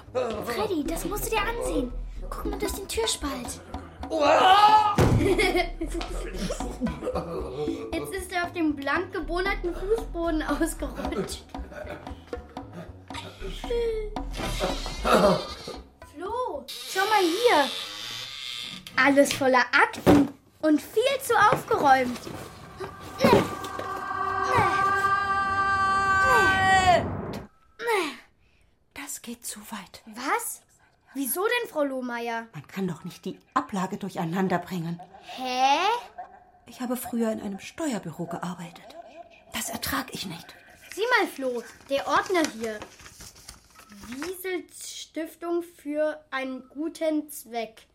Das 1.03 1.11
musst 1.11 1.27
du 1.27 1.31
dir 1.31 1.43
ansehen. 1.43 1.93
Guck 2.31 2.45
mal 2.45 2.57
durch 2.61 2.75
den 2.75 2.87
Türspalt. 2.87 3.61
Jetzt 7.93 8.15
ist 8.15 8.31
er 8.31 8.45
auf 8.45 8.53
dem 8.53 8.77
blank 8.77 9.13
gebohnerten 9.13 9.75
Fußboden 9.75 10.45
ausgerutscht. 10.45 11.45
Flo, 16.15 16.65
schau 16.69 17.01
mal 17.01 17.21
hier. 17.21 17.69
Alles 18.95 19.33
voller 19.33 19.65
Akten 19.73 20.29
und 20.61 20.81
viel 20.81 21.19
zu 21.21 21.35
aufgeräumt. 21.35 22.21
Das 28.95 29.21
geht 29.21 29.45
zu 29.45 29.59
weit. 29.63 30.05
Was? 30.07 30.63
Wieso 31.15 31.43
denn, 31.45 31.71
Frau 31.71 31.85
Lohmeier? 31.85 32.47
Man 32.55 32.67
kann 32.67 32.89
doch 32.89 33.05
nicht 33.05 33.25
die 33.25 33.39
Ablage 33.55 33.99
durcheinander 33.99 34.59
bringen. 34.59 35.01
Hä? 35.37 35.79
Ich 36.67 36.81
habe 36.81 36.97
früher 36.97 37.31
in 37.33 37.41
einem 37.41 37.59
Steuerbüro 37.59 38.27
gearbeitet. 38.27 38.97
Das 39.53 39.69
ertrag 39.69 40.07
ich 40.15 40.27
nicht. 40.27 40.55
Sieh 40.95 41.03
mal, 41.19 41.27
Flo, 41.29 41.63
der 41.91 42.07
Ordner 42.07 42.43
hier. 42.55 42.79
Wiesels 44.09 44.99
Stiftung 45.01 45.63
für 45.63 46.25
einen 46.31 46.69
guten 46.71 47.29
Zweck. 47.29 47.87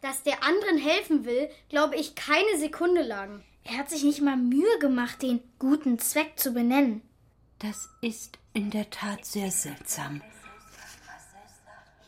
Dass 0.00 0.22
der 0.22 0.42
anderen 0.42 0.78
helfen 0.78 1.24
will, 1.24 1.50
glaube 1.68 1.96
ich 1.96 2.14
keine 2.14 2.58
Sekunde 2.58 3.02
lang. 3.02 3.42
Er 3.64 3.78
hat 3.78 3.90
sich 3.90 4.02
nicht 4.02 4.20
mal 4.20 4.36
Mühe 4.36 4.78
gemacht, 4.80 5.22
den 5.22 5.40
guten 5.58 5.98
Zweck 5.98 6.38
zu 6.38 6.52
benennen. 6.52 7.02
Das 7.58 7.88
ist 8.00 8.38
in 8.54 8.70
der 8.70 8.90
Tat 8.90 9.24
sehr 9.24 9.50
seltsam. 9.50 10.22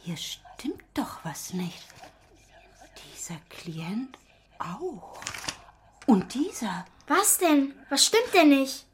Hier 0.05 0.19
stimmt 0.19 0.85
doch 0.93 1.25
was 1.25 1.55
nicht. 1.55 1.83
Dieser 3.15 3.41
Klient 3.49 4.19
auch. 4.59 5.19
Und 6.07 6.35
dieser. 6.35 6.85
Was 7.07 7.39
denn? 7.39 7.75
Was 7.89 8.05
stimmt 8.05 8.35
denn 8.35 8.51
nicht? 8.51 8.85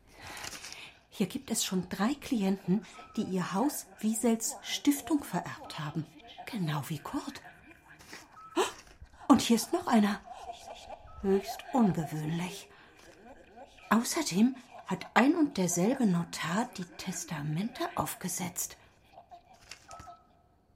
Hier 1.11 1.27
gibt 1.27 1.51
es 1.51 1.65
schon 1.65 1.89
drei 1.89 2.15
Klienten, 2.15 2.87
die 3.17 3.23
ihr 3.25 3.53
Haus 3.53 3.87
Wiesels 3.99 4.55
Stiftung 4.63 5.25
vererbt 5.25 5.81
haben. 5.81 6.07
Genau 6.47 6.83
wie 6.87 7.01
Kurt. 7.01 7.43
Und 9.27 9.41
hier 9.41 9.57
ist 9.57 9.73
noch 9.73 9.89
einer. 9.89 10.21
Höchst 11.23 11.59
ungewöhnlich. 11.73 12.69
Außerdem 13.91 14.55
hat 14.87 15.07
ein 15.15 15.35
und 15.35 15.57
derselbe 15.59 16.07
Notar 16.07 16.69
die 16.77 16.85
Testamente 16.85 17.89
aufgesetzt. 17.97 18.77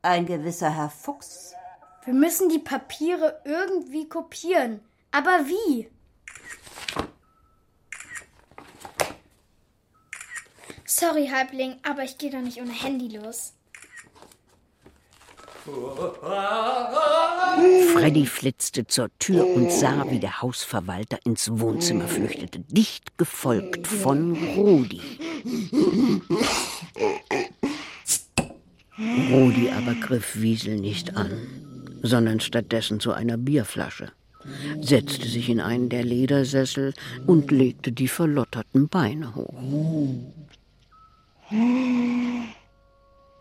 Ein 0.05 0.27
gewisser 0.27 0.69
Herr 0.69 0.91
Fuchs. 0.91 1.55
Wir 2.05 2.13
müssen 2.13 2.51
die 2.51 2.59
Papiere 2.59 3.41
irgendwie 3.47 4.07
kopieren. 4.07 4.81
Aber 5.11 5.47
wie? 5.47 5.89
Sorry, 10.85 11.29
Halbling, 11.33 11.77
aber 11.83 12.03
ich 12.03 12.19
gehe 12.19 12.31
doch 12.31 12.43
nicht 12.43 12.61
ohne 12.61 12.73
Handy 12.73 13.17
los. 13.17 13.55
Freddy 17.95 18.27
flitzte 18.27 18.87
zur 18.87 19.09
Tür 19.19 19.47
und 19.47 19.73
sah, 19.73 20.05
wie 20.11 20.21
der 20.21 20.43
Hausverwalter 20.43 21.19
ins 21.25 21.51
Wohnzimmer 21.59 22.09
flüchtete, 22.09 22.61
dicht 22.61 23.17
gefolgt 23.17 23.87
von 23.87 24.37
Rudi. 24.55 25.01
Rudi 28.99 29.71
aber 29.71 29.95
griff 29.95 30.41
Wiesel 30.41 30.77
nicht 30.77 31.17
an, 31.17 31.31
sondern 32.03 32.41
stattdessen 32.41 33.01
zu 33.01 33.13
einer 33.13 33.37
Bierflasche, 33.37 34.13
setzte 34.81 35.27
sich 35.27 35.49
in 35.49 35.61
einen 35.61 35.89
der 35.89 36.05
Ledersessel 36.05 36.95
und 37.27 37.51
legte 37.51 37.91
die 37.91 38.09
verlotterten 38.09 38.89
Beine 38.89 39.35
hoch. 39.35 39.55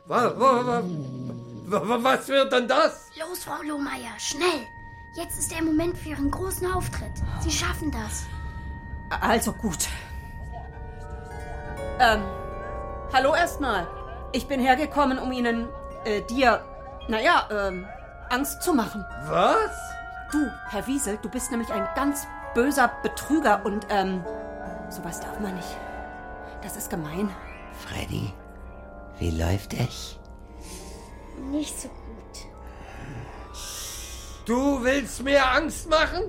Was, 0.07 0.33
was, 0.37 2.03
was 2.03 2.27
wird 2.27 2.51
denn 2.51 2.67
das? 2.67 3.09
Los, 3.19 3.43
Frau 3.43 3.61
Lohmeier, 3.61 4.17
schnell! 4.17 4.67
Jetzt 5.15 5.37
ist 5.37 5.51
der 5.51 5.61
Moment 5.61 5.95
für 5.95 6.09
Ihren 6.09 6.31
großen 6.31 6.71
Auftritt. 6.71 7.11
Sie 7.41 7.51
schaffen 7.51 7.91
das. 7.91 8.23
Also 9.21 9.53
gut. 9.53 9.87
Ähm, 11.99 12.23
hallo 13.13 13.35
erstmal. 13.35 13.87
Ich 14.35 14.47
bin 14.47 14.59
hergekommen, 14.59 15.19
um 15.19 15.31
Ihnen, 15.31 15.69
äh, 16.05 16.21
dir, 16.23 16.65
naja, 17.07 17.47
ähm, 17.51 17.85
Angst 18.31 18.63
zu 18.63 18.73
machen. 18.73 19.05
Was? 19.27 19.71
Du, 20.31 20.49
Herr 20.71 20.87
Wiesel, 20.87 21.19
du 21.21 21.29
bist 21.29 21.51
nämlich 21.51 21.71
ein 21.71 21.87
ganz 21.95 22.25
böser 22.55 22.91
Betrüger 23.03 23.61
und, 23.63 23.85
ähm, 23.89 24.25
sowas 24.89 25.19
darf 25.19 25.39
man 25.39 25.53
nicht. 25.53 25.77
Das 26.63 26.75
ist 26.75 26.89
gemein. 26.89 27.29
Freddy, 27.87 28.33
wie 29.19 29.29
läuft 29.29 29.75
es? 29.75 30.17
Nicht 31.51 31.79
so 31.79 31.89
gut. 31.89 31.97
Du 34.47 34.83
willst 34.83 35.23
mir 35.23 35.45
Angst 35.47 35.87
machen? 35.91 36.23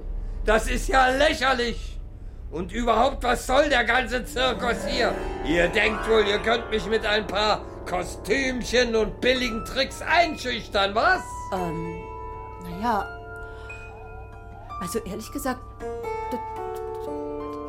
Das 0.44 0.66
ist 0.68 0.88
ja 0.88 1.08
lächerlich. 1.08 1.98
Und 2.50 2.70
überhaupt, 2.70 3.22
was 3.22 3.46
soll 3.46 3.70
der 3.70 3.84
ganze 3.84 4.26
Zirkus 4.26 4.84
hier? 4.86 5.14
Ihr 5.46 5.68
denkt 5.68 6.06
wohl, 6.06 6.26
ihr 6.26 6.38
könnt 6.38 6.70
mich 6.70 6.86
mit 6.86 7.06
ein 7.06 7.26
paar 7.26 7.62
Kostümchen 7.86 8.96
und 8.96 9.20
billigen 9.20 9.64
Tricks 9.64 10.00
einschüchtern, 10.02 10.94
was? 10.94 11.22
Ähm, 11.52 12.00
naja. 12.62 13.06
Also 14.80 14.98
ehrlich 15.00 15.30
gesagt, 15.32 15.60
da, 16.30 16.38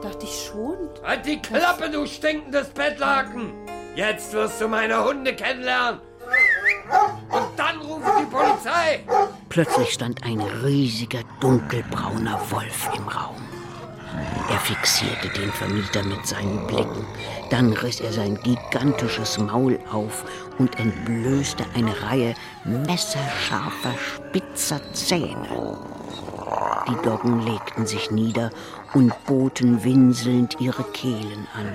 dachte 0.01 0.25
ich 0.25 0.45
schon. 0.45 0.77
Halt 1.03 1.25
die 1.25 1.41
Klappe, 1.41 1.89
du 1.89 2.05
stinkendes 2.05 2.69
Bettlaken! 2.69 3.53
Jetzt 3.95 4.33
wirst 4.33 4.59
du 4.59 4.67
meine 4.67 5.03
Hunde 5.03 5.33
kennenlernen. 5.35 6.01
Und 7.29 7.47
dann 7.57 7.79
rufe 7.79 8.11
die 8.19 8.25
Polizei. 8.25 9.03
Plötzlich 9.49 9.93
stand 9.93 10.23
ein 10.23 10.41
riesiger 10.41 11.21
dunkelbrauner 11.39 12.39
Wolf 12.49 12.89
im 12.95 13.07
Raum. 13.07 13.54
Er 14.49 14.59
fixierte 14.59 15.29
den 15.29 15.51
Vermieter 15.51 16.03
mit 16.03 16.25
seinen 16.25 16.65
Blicken. 16.67 17.05
Dann 17.49 17.73
riss 17.73 17.99
er 17.99 18.13
sein 18.13 18.39
gigantisches 18.43 19.37
Maul 19.37 19.79
auf 19.91 20.23
und 20.57 20.79
entblößte 20.79 21.65
eine 21.75 22.01
Reihe 22.03 22.35
messerscharfer, 22.63 23.93
spitzer 23.97 24.81
Zähne. 24.93 25.77
Die 26.87 27.01
Doggen 27.03 27.41
legten 27.41 27.87
sich 27.87 28.11
nieder 28.11 28.51
und 28.93 29.13
boten 29.25 29.83
winselnd 29.83 30.57
ihre 30.59 30.83
Kehlen 30.83 31.47
an. 31.53 31.73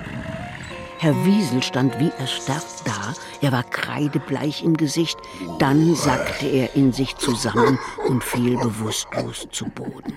Herr 0.98 1.14
Wiesel 1.24 1.62
stand 1.62 1.98
wie 1.98 2.12
erstarrt 2.18 2.84
da, 2.84 3.14
er 3.40 3.52
war 3.52 3.62
kreidebleich 3.62 4.62
im 4.62 4.76
Gesicht, 4.76 5.18
dann 5.58 5.94
sackte 5.94 6.46
er 6.46 6.76
in 6.76 6.92
sich 6.92 7.16
zusammen 7.16 7.78
und 8.06 8.22
fiel 8.22 8.58
bewusstlos 8.58 9.48
zu 9.50 9.64
Boden. 9.64 10.14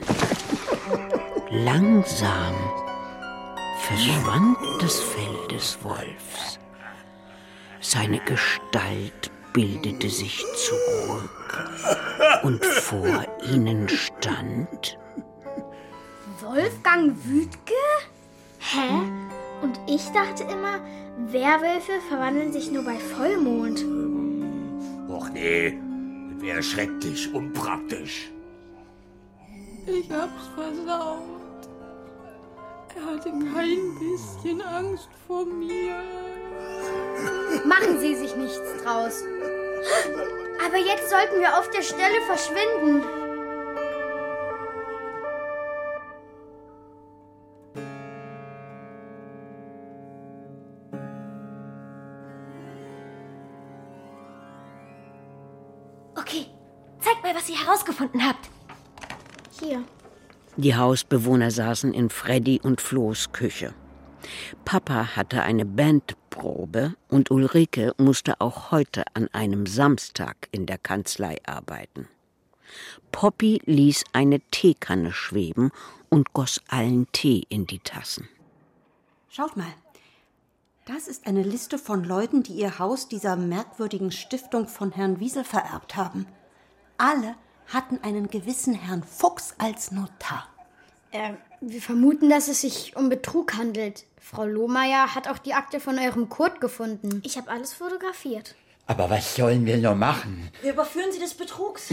Langsam 1.55 2.55
verschwand 3.77 4.57
das 4.81 4.99
Fell 4.99 5.47
des 5.51 5.77
Wolfs. 5.83 6.57
Seine 7.79 8.19
Gestalt 8.21 9.29
bildete 9.53 10.09
sich 10.09 10.43
zurück 10.55 11.69
und 12.41 12.65
vor 12.65 13.23
ihnen 13.51 13.87
stand 13.87 14.97
Wolfgang 16.41 17.15
Wütke? 17.23 17.73
Hä? 18.57 18.89
Und 19.61 19.79
ich 19.87 20.09
dachte 20.09 20.45
immer, 20.51 20.79
Werwölfe 21.31 22.01
verwandeln 22.09 22.51
sich 22.51 22.71
nur 22.71 22.83
bei 22.83 22.97
Vollmond. 22.97 23.85
Och 25.07 25.29
nee, 25.29 25.77
das 26.33 26.41
wäre 26.41 26.63
schrecklich 26.63 27.31
unpraktisch. 27.31 28.31
Ich 29.85 30.09
hab's 30.09 30.47
versaut. 30.55 31.32
Er 32.95 33.05
hatte 33.05 33.29
kein 33.31 33.97
bisschen 33.99 34.61
Angst 34.61 35.09
vor 35.27 35.45
mir. 35.45 35.95
Machen 37.65 37.99
Sie 37.99 38.15
sich 38.15 38.35
nichts 38.35 38.83
draus. 38.83 39.23
Aber 40.65 40.77
jetzt 40.77 41.09
sollten 41.09 41.39
wir 41.39 41.57
auf 41.57 41.69
der 41.71 41.81
Stelle 41.81 42.21
verschwinden. 42.27 43.03
Okay, 56.15 56.45
zeigt 56.99 57.23
mal, 57.23 57.35
was 57.35 57.49
ihr 57.49 57.59
herausgefunden 57.59 58.25
habt. 58.25 58.49
Hier. 59.59 59.83
Die 60.55 60.75
Hausbewohner 60.75 61.49
saßen 61.49 61.93
in 61.93 62.09
Freddy 62.09 62.59
und 62.61 62.79
Flo's 62.79 63.31
Küche. 63.31 63.73
Papa 64.65 65.15
hatte 65.15 65.41
eine 65.41 65.65
Bandprobe 65.65 66.93
und 67.09 67.31
Ulrike 67.31 67.93
musste 67.97 68.39
auch 68.39 68.71
heute 68.71 69.03
an 69.15 69.27
einem 69.33 69.65
Samstag 69.65 70.47
in 70.51 70.67
der 70.67 70.77
Kanzlei 70.77 71.37
arbeiten. 71.45 72.07
Poppy 73.11 73.61
ließ 73.65 74.03
eine 74.13 74.39
Teekanne 74.51 75.11
schweben 75.11 75.71
und 76.09 76.33
goss 76.33 76.61
allen 76.69 77.11
Tee 77.11 77.43
in 77.49 77.65
die 77.65 77.79
Tassen. 77.79 78.27
Schaut 79.29 79.57
mal. 79.57 79.73
Das 80.85 81.07
ist 81.07 81.25
eine 81.25 81.43
Liste 81.43 81.77
von 81.79 82.03
Leuten, 82.03 82.43
die 82.43 82.53
ihr 82.53 82.77
Haus 82.77 83.07
dieser 83.07 83.37
merkwürdigen 83.37 84.11
Stiftung 84.11 84.67
von 84.67 84.91
Herrn 84.91 85.19
Wiesel 85.19 85.43
vererbt 85.43 85.95
haben. 85.95 86.27
Alle 86.97 87.35
hatten 87.67 87.99
einen 88.03 88.29
gewissen 88.29 88.73
Herrn 88.73 89.03
Fuchs 89.03 89.55
als 89.57 89.91
Notar. 89.91 90.47
Äh, 91.11 91.33
wir 91.61 91.81
vermuten, 91.81 92.29
dass 92.29 92.47
es 92.47 92.61
sich 92.61 92.95
um 92.95 93.09
Betrug 93.09 93.55
handelt. 93.55 94.05
Frau 94.19 94.45
Lohmeier 94.45 95.15
hat 95.15 95.27
auch 95.27 95.37
die 95.37 95.53
Akte 95.53 95.79
von 95.79 95.99
eurem 95.99 96.29
Kurt 96.29 96.59
gefunden. 96.59 97.21
Ich 97.23 97.37
habe 97.37 97.51
alles 97.51 97.73
fotografiert. 97.73 98.55
Aber 98.87 99.09
was 99.09 99.35
sollen 99.35 99.65
wir 99.65 99.77
nur 99.77 99.95
machen? 99.95 100.49
Wir 100.61 100.73
überführen 100.73 101.11
sie 101.11 101.19
des 101.19 101.33
Betrugs. 101.33 101.89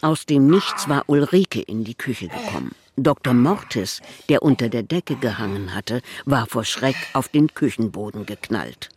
Aus 0.00 0.26
dem 0.26 0.46
Nichts 0.48 0.88
war 0.88 1.04
Ulrike 1.08 1.60
in 1.60 1.84
die 1.84 1.94
Küche 1.94 2.28
gekommen. 2.28 2.74
Dr. 2.96 3.34
Mortis, 3.34 4.00
der 4.28 4.42
unter 4.42 4.68
der 4.68 4.82
Decke 4.82 5.16
gehangen 5.16 5.74
hatte, 5.74 6.02
war 6.24 6.46
vor 6.46 6.64
Schreck 6.64 6.96
auf 7.12 7.28
den 7.28 7.54
Küchenboden 7.54 8.26
geknallt. 8.26 8.90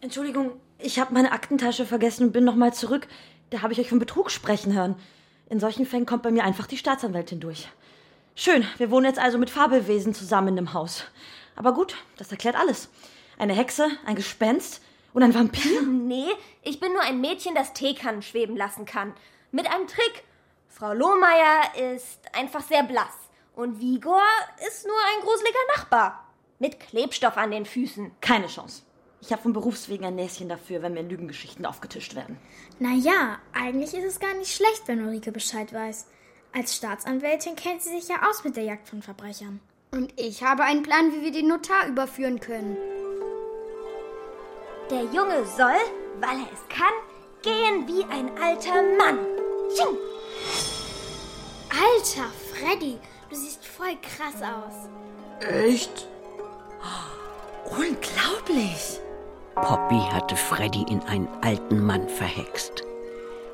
Entschuldigung, 0.00 0.52
ich 0.78 0.98
habe 0.98 1.14
meine 1.14 1.32
Aktentasche 1.32 1.86
vergessen 1.86 2.26
und 2.26 2.32
bin 2.32 2.44
noch 2.44 2.56
mal 2.56 2.74
zurück. 2.74 3.06
Da 3.50 3.62
habe 3.62 3.72
ich 3.72 3.80
euch 3.80 3.88
von 3.88 3.98
Betrug 3.98 4.30
sprechen 4.30 4.74
hören. 4.74 4.96
In 5.48 5.60
solchen 5.60 5.86
Fällen 5.86 6.06
kommt 6.06 6.22
bei 6.22 6.30
mir 6.30 6.44
einfach 6.44 6.66
die 6.66 6.78
Staatsanwältin 6.78 7.40
durch. 7.40 7.68
Schön, 8.34 8.66
wir 8.78 8.90
wohnen 8.90 9.06
jetzt 9.06 9.18
also 9.18 9.38
mit 9.38 9.50
Fabelwesen 9.50 10.14
zusammen 10.14 10.48
in 10.48 10.56
dem 10.56 10.72
Haus. 10.72 11.04
Aber 11.56 11.72
gut, 11.72 11.96
das 12.16 12.32
erklärt 12.32 12.56
alles. 12.56 12.88
Eine 13.38 13.54
Hexe, 13.54 13.88
ein 14.06 14.16
Gespenst 14.16 14.82
und 15.12 15.22
ein 15.22 15.34
Vampir? 15.34 15.82
Nee, 15.82 16.30
ich 16.62 16.80
bin 16.80 16.92
nur 16.92 17.02
ein 17.02 17.20
Mädchen, 17.20 17.54
das 17.54 17.72
Teekannen 17.72 18.22
schweben 18.22 18.56
lassen 18.56 18.84
kann. 18.84 19.14
Mit 19.52 19.70
einem 19.70 19.86
Trick. 19.86 20.24
Frau 20.68 20.92
Lohmeier 20.92 21.94
ist 21.94 22.20
einfach 22.34 22.62
sehr 22.62 22.82
blass. 22.82 23.14
Und 23.54 23.80
Vigor 23.80 24.22
ist 24.66 24.86
nur 24.86 24.96
ein 24.96 25.22
gruseliger 25.22 25.58
Nachbar. 25.76 26.28
Mit 26.58 26.80
Klebstoff 26.80 27.36
an 27.36 27.52
den 27.52 27.66
Füßen. 27.66 28.10
Keine 28.20 28.48
Chance. 28.48 28.82
Ich 29.26 29.32
habe 29.32 29.40
von 29.40 29.54
Berufswegen 29.54 30.04
ein 30.04 30.16
Näschen 30.16 30.50
dafür, 30.50 30.82
wenn 30.82 30.92
mir 30.92 31.02
Lügengeschichten 31.02 31.64
aufgetischt 31.64 32.14
werden. 32.14 32.36
Naja, 32.78 33.38
eigentlich 33.54 33.94
ist 33.94 34.04
es 34.04 34.20
gar 34.20 34.34
nicht 34.34 34.54
schlecht, 34.54 34.82
wenn 34.84 35.02
Ulrike 35.02 35.32
Bescheid 35.32 35.72
weiß. 35.72 36.06
Als 36.52 36.76
Staatsanwältin 36.76 37.56
kennt 37.56 37.80
sie 37.80 37.98
sich 37.98 38.08
ja 38.08 38.28
aus 38.28 38.44
mit 38.44 38.54
der 38.54 38.64
Jagd 38.64 38.86
von 38.86 39.00
Verbrechern. 39.00 39.60
Und 39.92 40.12
ich 40.20 40.42
habe 40.42 40.64
einen 40.64 40.82
Plan, 40.82 41.10
wie 41.12 41.22
wir 41.22 41.32
den 41.32 41.48
Notar 41.48 41.88
überführen 41.88 42.38
können. 42.38 42.76
Der 44.90 45.04
Junge 45.04 45.46
soll, 45.56 45.80
weil 46.20 46.40
er 46.40 46.52
es 46.52 46.68
kann, 46.68 46.92
gehen 47.40 47.88
wie 47.88 48.04
ein 48.04 48.28
alter 48.36 48.82
Mann. 48.98 49.20
Sching! 49.74 49.96
Alter, 51.70 52.30
Freddy, 52.52 52.98
du 53.30 53.36
siehst 53.36 53.64
voll 53.64 53.96
krass 54.02 54.42
aus. 54.42 54.90
Echt? 55.48 56.08
Unglaublich! 57.70 59.00
Poppy 59.54 60.00
hatte 60.10 60.36
Freddy 60.36 60.84
in 60.88 61.00
einen 61.02 61.28
alten 61.42 61.84
Mann 61.84 62.08
verhext. 62.08 62.82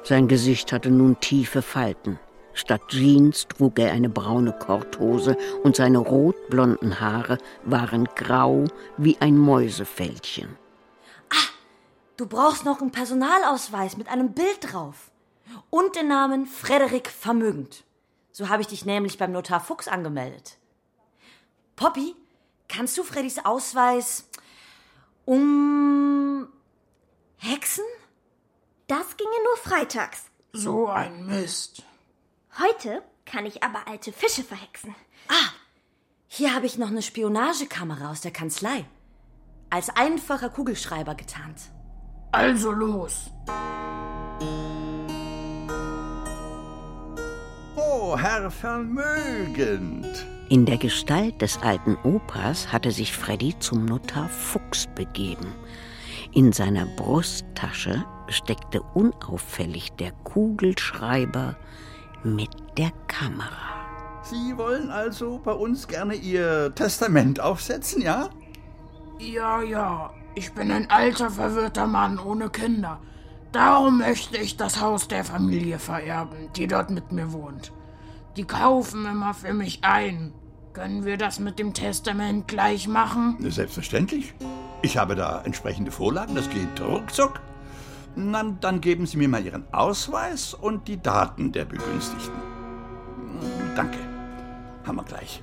Sein 0.02 0.28
Gesicht 0.28 0.72
hatte 0.72 0.90
nun 0.90 1.20
tiefe 1.20 1.62
Falten. 1.62 2.18
Statt 2.54 2.80
Jeans 2.88 3.46
trug 3.46 3.78
er 3.78 3.92
eine 3.92 4.08
braune 4.08 4.52
Korthose 4.52 5.36
und 5.62 5.76
seine 5.76 5.98
rotblonden 5.98 7.00
Haare 7.00 7.38
waren 7.64 8.06
grau 8.16 8.64
wie 8.96 9.18
ein 9.20 9.36
Mäusefältchen. 9.36 10.56
Du 12.16 12.26
brauchst 12.26 12.64
noch 12.64 12.80
einen 12.80 12.92
Personalausweis 12.92 13.96
mit 13.96 14.08
einem 14.08 14.32
Bild 14.32 14.72
drauf. 14.72 15.10
Und 15.70 15.96
den 15.96 16.08
Namen 16.08 16.46
Frederik 16.46 17.08
Vermögend. 17.08 17.84
So 18.30 18.48
habe 18.48 18.62
ich 18.62 18.68
dich 18.68 18.84
nämlich 18.84 19.18
beim 19.18 19.32
Notar 19.32 19.60
Fuchs 19.60 19.88
angemeldet. 19.88 20.58
Poppy, 21.76 22.14
kannst 22.68 22.96
du 22.98 23.02
Freddys 23.04 23.44
Ausweis 23.44 24.28
um 25.24 26.48
Hexen? 27.36 27.84
Das 28.86 29.16
ginge 29.16 29.30
nur 29.44 29.56
freitags. 29.56 30.24
So 30.52 30.88
ein 30.88 31.26
Mist. 31.26 31.82
Heute 32.58 33.02
kann 33.24 33.46
ich 33.46 33.62
aber 33.62 33.86
alte 33.86 34.12
Fische 34.12 34.42
verhexen. 34.42 34.94
Ah, 35.28 35.50
hier 36.26 36.54
habe 36.54 36.66
ich 36.66 36.78
noch 36.78 36.88
eine 36.88 37.02
Spionagekamera 37.02 38.10
aus 38.10 38.20
der 38.20 38.32
Kanzlei. 38.32 38.84
Als 39.70 39.88
einfacher 39.90 40.50
Kugelschreiber 40.50 41.14
getarnt. 41.14 41.70
Also 42.32 42.72
los. 42.72 43.30
Oh, 47.76 48.16
Herr 48.18 48.50
Vermögend. 48.50 50.26
In 50.50 50.66
der 50.66 50.78
Gestalt 50.78 51.40
des 51.42 51.62
alten 51.62 51.96
Opas 52.02 52.72
hatte 52.72 52.90
sich 52.90 53.12
Freddy 53.12 53.56
zum 53.60 53.84
Notar 53.84 54.28
Fuchs 54.28 54.88
begeben. 54.96 55.46
In 56.32 56.50
seiner 56.50 56.86
Brusttasche 56.86 58.04
steckte 58.26 58.82
unauffällig 58.94 59.92
der 59.92 60.10
Kugelschreiber 60.24 61.54
mit 62.24 62.50
der 62.76 62.90
Kamera. 63.06 64.24
Sie 64.24 64.58
wollen 64.58 64.90
also 64.90 65.38
bei 65.38 65.52
uns 65.52 65.86
gerne 65.86 66.16
Ihr 66.16 66.74
Testament 66.74 67.38
aufsetzen, 67.38 68.02
ja? 68.02 68.28
Ja, 69.20 69.62
ja. 69.62 70.12
Ich 70.34 70.52
bin 70.52 70.72
ein 70.72 70.90
alter, 70.90 71.30
verwirrter 71.30 71.86
Mann 71.86 72.18
ohne 72.18 72.50
Kinder. 72.50 72.98
Darum 73.52 73.98
möchte 73.98 74.36
ich 74.36 74.56
das 74.56 74.80
Haus 74.80 75.06
der 75.06 75.24
Familie 75.24 75.78
vererben, 75.78 76.48
die 76.56 76.66
dort 76.66 76.90
mit 76.90 77.12
mir 77.12 77.32
wohnt. 77.32 77.72
Die 78.36 78.44
kaufen 78.44 79.06
immer 79.06 79.32
für 79.32 79.54
mich 79.54 79.84
ein. 79.84 80.32
Können 80.72 81.04
wir 81.04 81.16
das 81.16 81.40
mit 81.40 81.58
dem 81.58 81.74
Testament 81.74 82.46
gleich 82.46 82.86
machen? 82.86 83.36
Selbstverständlich. 83.50 84.34
Ich 84.82 84.96
habe 84.96 85.16
da 85.16 85.42
entsprechende 85.42 85.90
Vorlagen, 85.90 86.36
das 86.36 86.48
geht 86.48 86.80
ruckzuck. 86.80 87.40
Na, 88.14 88.42
dann 88.60 88.80
geben 88.80 89.06
Sie 89.06 89.16
mir 89.16 89.28
mal 89.28 89.44
Ihren 89.44 89.64
Ausweis 89.72 90.54
und 90.54 90.86
die 90.88 91.02
Daten 91.02 91.52
der 91.52 91.64
Begünstigten. 91.64 92.32
Danke. 93.74 93.98
haben 94.86 94.96
wir 94.96 95.04
gleich. 95.04 95.42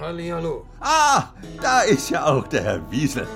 Hallihallo. 0.00 0.66
Ah, 0.80 1.28
da 1.60 1.82
ist 1.82 2.10
ja 2.10 2.26
auch 2.26 2.48
der 2.48 2.64
Herr 2.64 2.90
Wiesel. 2.90 3.26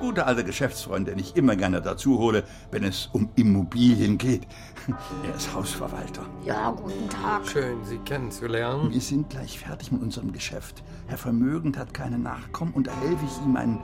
Guter 0.00 0.26
alter 0.26 0.42
Geschäftsfreund, 0.42 1.08
den 1.08 1.18
ich 1.18 1.36
immer 1.36 1.56
gerne 1.56 1.80
dazu 1.80 2.18
hole, 2.18 2.44
wenn 2.70 2.84
es 2.84 3.08
um 3.12 3.30
Immobilien 3.36 4.18
geht. 4.18 4.46
Er 5.26 5.34
ist 5.34 5.52
Hausverwalter. 5.54 6.26
Ja, 6.44 6.70
guten 6.70 7.08
Tag. 7.08 7.46
Schön, 7.46 7.84
Sie 7.84 7.98
kennenzulernen. 7.98 8.90
Wir 8.90 9.00
sind 9.00 9.30
gleich 9.30 9.58
fertig 9.58 9.92
mit 9.92 10.02
unserem 10.02 10.32
Geschäft. 10.32 10.82
Herr 11.06 11.18
Vermögend 11.18 11.76
hat 11.76 11.94
keine 11.94 12.18
Nachkommen 12.18 12.72
und 12.74 12.86
da 12.86 12.92
helfe 13.00 13.24
ich 13.24 13.44
ihm 13.44 13.56
ein 13.56 13.78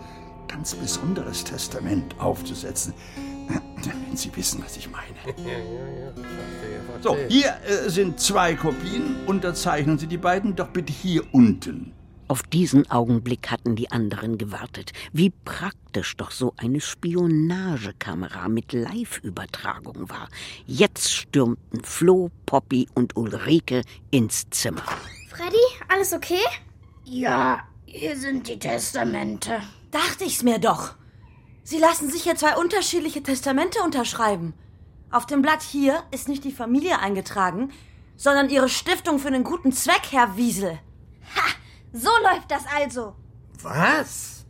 ganz 0.49 0.75
besonderes 0.75 1.45
Testament 1.45 2.19
aufzusetzen. 2.19 2.95
Wenn 4.07 4.17
Sie 4.17 4.35
wissen, 4.35 4.63
was 4.65 4.77
ich 4.77 4.91
meine. 4.91 5.09
Ja, 5.39 5.53
ja, 5.53 5.57
ja. 5.59 6.13
Verstehe, 6.13 6.81
verstehe. 6.91 7.03
So, 7.03 7.17
hier 7.29 7.55
äh, 7.67 7.89
sind 7.91 8.19
zwei 8.19 8.55
Kopien. 8.55 9.17
Unterzeichnen 9.27 9.99
Sie 9.99 10.07
die 10.07 10.19
beiden 10.19 10.57
doch 10.57 10.69
bitte 10.69 10.93
hier 10.93 11.23
unten. 11.33 11.93
Auf 12.29 12.43
diesen 12.43 12.91
Augenblick 12.91 13.51
hatten 13.51 13.75
die 13.75 13.91
anderen 13.91 14.37
gewartet. 14.37 14.93
Wie 15.13 15.31
praktisch 15.31 16.15
doch 16.19 16.31
so 16.31 16.53
eine 16.59 16.83
Spionagekamera 16.83 18.49
mit 18.49 18.75
Live-Übertragung 18.75 20.11
war. 20.11 20.29
Jetzt 20.67 21.11
stürmten 21.11 21.83
Flo, 21.83 22.31
Poppy 22.45 22.87
und 22.95 23.17
Ulrike 23.17 23.81
ins 24.11 24.45
Zimmer. 24.51 24.85
Freddy, 25.31 25.57
alles 25.89 26.13
okay? 26.13 26.45
Ja, 27.05 27.67
hier 27.87 28.15
sind 28.19 28.47
die 28.47 28.59
Testamente. 28.59 29.63
Dachte 29.91 30.25
ich's 30.25 30.43
mir 30.43 30.59
doch. 30.59 30.97
Sie 31.63 31.79
lassen 31.79 32.11
sich 32.11 32.25
hier 32.25 32.37
zwei 32.37 32.57
unterschiedliche 32.57 33.23
Testamente 33.23 33.81
unterschreiben. 33.83 34.53
Auf 35.11 35.25
dem 35.25 35.41
Blatt 35.41 35.63
hier 35.63 36.03
ist 36.11 36.29
nicht 36.29 36.45
die 36.45 36.53
Familie 36.53 36.99
eingetragen, 36.99 37.73
sondern 38.17 38.51
Ihre 38.51 38.69
Stiftung 38.69 39.19
für 39.19 39.29
einen 39.29 39.45
guten 39.45 39.73
Zweck, 39.73 40.03
Herr 40.11 40.37
Wiesel. 40.37 40.79
Ha! 41.35 41.43
So 41.99 42.11
läuft 42.23 42.51
das 42.51 42.63
also. 42.73 43.17
Was? 43.61 44.47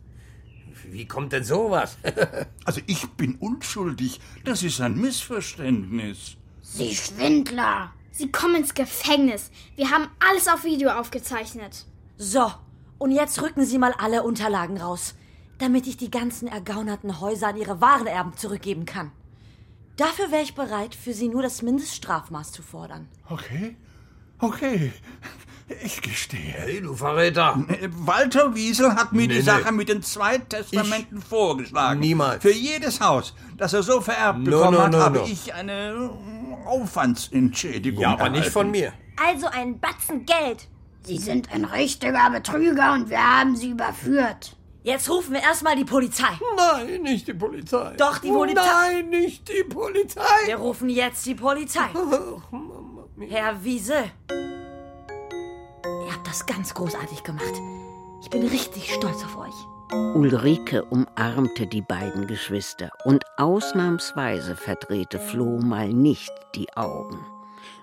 Wie 0.91 1.07
kommt 1.07 1.33
denn 1.33 1.43
sowas? 1.43 1.97
Also 2.65 2.81
ich 2.85 3.09
bin 3.13 3.35
unschuldig. 3.37 4.19
Das 4.43 4.61
ist 4.61 4.79
ein 4.79 4.95
Missverständnis. 4.95 6.37
Sie 6.61 6.95
Schwindler! 6.95 7.91
Sie 8.11 8.31
kommen 8.31 8.57
ins 8.57 8.75
Gefängnis. 8.75 9.49
Wir 9.75 9.89
haben 9.89 10.07
alles 10.19 10.47
auf 10.47 10.63
Video 10.63 10.91
aufgezeichnet. 10.91 11.85
So, 12.17 12.51
und 12.99 13.11
jetzt 13.11 13.41
rücken 13.41 13.65
Sie 13.65 13.79
mal 13.79 13.93
alle 13.97 14.21
Unterlagen 14.21 14.77
raus, 14.77 15.15
damit 15.57 15.87
ich 15.87 15.97
die 15.97 16.11
ganzen 16.11 16.47
ergaunerten 16.47 17.19
Häuser 17.19 17.47
an 17.47 17.57
ihre 17.57 17.81
wahren 17.81 18.05
Erben 18.05 18.37
zurückgeben 18.37 18.85
kann. 18.85 19.11
Dafür 19.95 20.31
wäre 20.31 20.43
ich 20.43 20.53
bereit, 20.53 20.93
für 20.93 21.13
Sie 21.13 21.27
nur 21.27 21.41
das 21.41 21.63
Mindeststrafmaß 21.63 22.51
zu 22.51 22.61
fordern. 22.61 23.07
Okay, 23.27 23.75
okay. 24.37 24.93
Ich 25.83 26.01
gestehe. 26.01 26.39
Hey, 26.57 26.81
du 26.81 26.95
Verräter. 26.95 27.63
Walter 27.99 28.55
Wiesel 28.55 28.95
hat 28.95 29.11
mir 29.13 29.21
Nee, 29.21 29.27
die 29.27 29.33
nee. 29.35 29.41
Sache 29.41 29.71
mit 29.71 29.87
den 29.89 30.01
zwei 30.01 30.37
Testamenten 30.39 31.21
vorgeschlagen. 31.21 31.99
Niemals. 31.99 32.41
Für 32.41 32.51
jedes 32.51 32.99
Haus, 33.01 33.35
das 33.57 33.73
er 33.73 33.83
so 33.83 34.01
vererbt 34.01 34.39
No, 34.39 34.45
bekommen 34.57 34.77
no, 34.77 34.83
hat, 34.83 34.91
no, 34.91 34.97
habe 34.99 35.19
no. 35.19 35.25
ich 35.25 35.53
eine 35.53 36.09
Aufwandsentschädigung 36.65 38.01
Ja, 38.01 38.13
aber 38.13 38.29
nicht 38.29 38.37
erhalten. 38.47 38.51
von 38.53 38.71
mir. 38.71 38.93
Also 39.23 39.47
ein 39.47 39.79
Batzen 39.79 40.25
Geld. 40.25 40.67
Sie 41.03 41.17
sind 41.17 41.51
ein 41.51 41.65
richtiger 41.65 42.29
Betrüger 42.29 42.93
und 42.93 43.09
wir 43.09 43.19
haben 43.23 43.55
Sie 43.55 43.69
überführt. 43.69 44.55
Jetzt 44.83 45.09
rufen 45.09 45.33
wir 45.33 45.41
erstmal 45.41 45.75
die 45.75 45.85
Polizei. 45.85 46.27
Nein, 46.57 47.01
nicht 47.03 47.27
die 47.27 47.33
Polizei. 47.33 47.93
Doch, 47.97 48.17
die 48.19 48.29
Oh, 48.29 48.35
Polizei. 48.39 48.61
Nein, 48.63 49.09
nicht 49.09 49.47
die 49.49 49.63
Polizei. 49.63 50.21
Wir 50.45 50.55
rufen 50.55 50.89
jetzt 50.89 51.25
die 51.25 51.35
Polizei. 51.35 51.89
Herr 53.29 53.63
Wiese. 53.63 54.05
Habt 56.19 56.27
das 56.27 56.45
ganz 56.45 56.73
großartig 56.73 57.23
gemacht. 57.23 57.53
Ich 58.21 58.29
bin 58.29 58.45
richtig 58.45 58.93
stolz 58.93 59.23
auf 59.23 59.37
euch. 59.37 59.53
Ulrike 60.15 60.83
umarmte 60.83 61.65
die 61.65 61.81
beiden 61.81 62.27
Geschwister 62.27 62.89
und 63.05 63.23
ausnahmsweise 63.37 64.57
verdrehte 64.57 65.17
Flo 65.17 65.59
mal 65.59 65.93
nicht 65.93 66.33
die 66.55 66.67
Augen. 66.75 67.25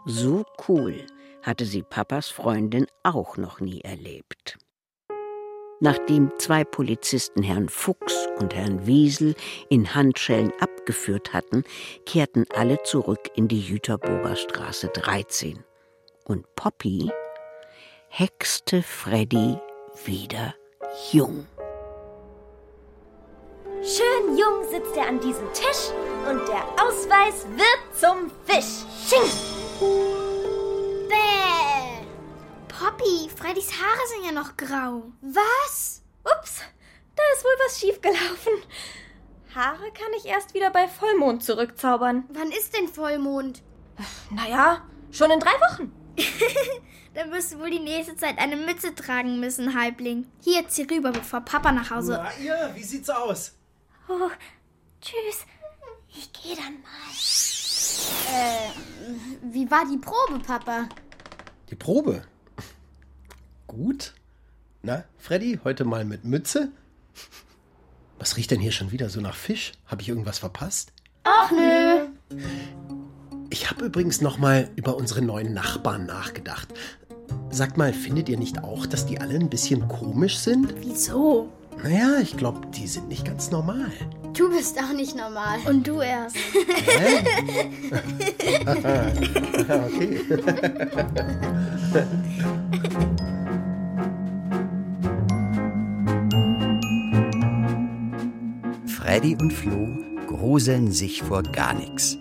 So 0.04 0.44
cool 0.68 1.06
hatte 1.42 1.64
sie 1.64 1.82
Papas 1.82 2.28
Freundin 2.28 2.86
auch 3.04 3.38
noch 3.38 3.60
nie 3.60 3.80
erlebt. 3.80 4.58
Nachdem 5.80 6.30
zwei 6.36 6.64
Polizisten 6.64 7.42
Herrn 7.42 7.70
Fuchs 7.70 8.28
und 8.38 8.54
Herrn 8.54 8.86
Wiesel 8.86 9.34
in 9.70 9.94
Handschellen 9.94 10.52
abgeführt 10.60 11.32
hatten, 11.32 11.64
kehrten 12.04 12.44
alle 12.54 12.82
zurück 12.82 13.30
in 13.34 13.48
die 13.48 13.60
Jüterburger 13.60 14.36
Straße 14.36 14.88
13. 14.88 15.64
Und 16.26 16.44
Poppy 16.54 17.10
hexte 18.18 18.82
Freddy 18.82 19.58
wieder 20.06 20.54
jung. 21.12 21.46
Schön 23.82 24.38
jung 24.38 24.64
sitzt 24.70 24.96
er 24.96 25.08
an 25.08 25.20
diesem 25.20 25.52
Tisch 25.52 25.90
und 26.26 26.48
der 26.48 26.64
Ausweis 26.82 27.44
wird 27.50 27.94
zum 27.94 28.30
Fisch. 28.46 28.86
Sching! 29.06 29.30
Bäh! 31.10 32.06
Poppy, 32.68 33.28
Freddys 33.36 33.70
Haare 33.72 34.06
sind 34.08 34.24
ja 34.24 34.32
noch 34.32 34.56
grau. 34.56 35.12
Was? 35.20 36.02
Ups, 36.24 36.62
da 37.16 37.22
ist 37.34 37.44
wohl 37.44 37.66
was 37.66 37.78
schiefgelaufen. 37.80 38.54
Haare 39.54 39.92
kann 39.92 40.14
ich 40.16 40.24
erst 40.24 40.54
wieder 40.54 40.70
bei 40.70 40.88
Vollmond 40.88 41.44
zurückzaubern. 41.44 42.24
Wann 42.30 42.50
ist 42.50 42.74
denn 42.74 42.88
Vollmond? 42.88 43.62
Naja, 44.30 44.86
schon 45.10 45.30
in 45.30 45.40
drei 45.40 45.52
Wochen. 45.60 45.92
Dann 47.16 47.32
wirst 47.32 47.54
du 47.54 47.58
wohl 47.58 47.70
die 47.70 47.78
nächste 47.78 48.14
Zeit 48.14 48.36
eine 48.38 48.56
Mütze 48.56 48.94
tragen 48.94 49.40
müssen, 49.40 49.74
Halbling. 49.74 50.26
Hier, 50.44 50.68
zieh 50.68 50.82
rüber, 50.82 51.12
bevor 51.12 51.40
Papa 51.40 51.72
nach 51.72 51.90
Hause. 51.90 52.20
Na, 52.22 52.30
ihr, 52.44 52.72
wie 52.74 52.82
sieht's 52.82 53.08
aus? 53.08 53.54
Oh, 54.06 54.28
tschüss. 55.00 55.46
Ich 56.10 56.30
gehe 56.34 56.54
dann 56.56 56.74
mal. 56.82 57.10
Äh, 58.34 58.70
wie 59.50 59.70
war 59.70 59.86
die 59.90 59.96
Probe, 59.96 60.44
Papa? 60.44 60.90
Die 61.70 61.74
Probe. 61.74 62.22
Gut. 63.66 64.12
Na, 64.82 65.04
Freddy, 65.16 65.58
heute 65.64 65.86
mal 65.86 66.04
mit 66.04 66.24
Mütze? 66.24 66.70
Was 68.18 68.36
riecht 68.36 68.50
denn 68.50 68.60
hier 68.60 68.72
schon 68.72 68.90
wieder 68.90 69.08
so 69.08 69.22
nach 69.22 69.36
Fisch? 69.36 69.72
Habe 69.86 70.02
ich 70.02 70.10
irgendwas 70.10 70.38
verpasst? 70.38 70.92
Ach 71.24 71.50
nö. 71.50 72.08
Ich 73.48 73.70
habe 73.70 73.86
übrigens 73.86 74.20
noch 74.20 74.36
mal 74.36 74.68
über 74.76 74.96
unsere 74.96 75.22
neuen 75.22 75.54
Nachbarn 75.54 76.04
nachgedacht. 76.04 76.74
Sagt 77.50 77.76
mal, 77.76 77.92
findet 77.92 78.28
ihr 78.28 78.38
nicht 78.38 78.62
auch, 78.62 78.86
dass 78.86 79.06
die 79.06 79.20
alle 79.20 79.34
ein 79.34 79.48
bisschen 79.48 79.88
komisch 79.88 80.38
sind? 80.38 80.74
Wieso? 80.80 81.48
Naja, 81.82 82.18
ich 82.20 82.36
glaube, 82.36 82.66
die 82.74 82.86
sind 82.86 83.08
nicht 83.08 83.24
ganz 83.24 83.50
normal. 83.50 83.90
Du 84.34 84.50
bist 84.50 84.78
auch 84.78 84.92
nicht 84.94 85.16
normal. 85.16 85.58
Und 85.66 85.86
du 85.86 86.00
erst. 86.00 86.36
okay. 89.68 90.20
Freddy 98.86 99.36
und 99.36 99.52
Flo 99.52 99.88
gruseln 100.26 100.90
sich 100.92 101.22
vor 101.22 101.42
gar 101.42 101.72
nichts. 101.74 102.18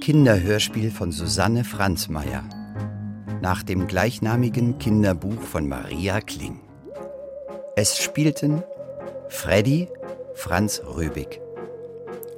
Kinderhörspiel 0.00 0.90
von 0.90 1.12
Susanne 1.12 1.64
Franzmeier. 1.64 2.42
Nach 3.42 3.64
dem 3.64 3.88
gleichnamigen 3.88 4.78
Kinderbuch 4.78 5.40
von 5.42 5.68
Maria 5.68 6.20
Kling. 6.20 6.60
Es 7.74 7.98
spielten 7.98 8.62
Freddy 9.28 9.88
Franz 10.34 10.80
Röbig, 10.86 11.40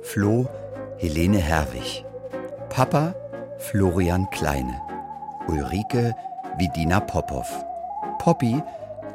Flo 0.01 0.49
Helene 0.97 1.37
Herwig, 1.37 2.07
Papa 2.71 3.15
Florian 3.59 4.31
Kleine, 4.31 4.81
Ulrike 5.47 6.15
Vidina 6.57 7.01
Popov, 7.01 7.49
Poppy 8.19 8.63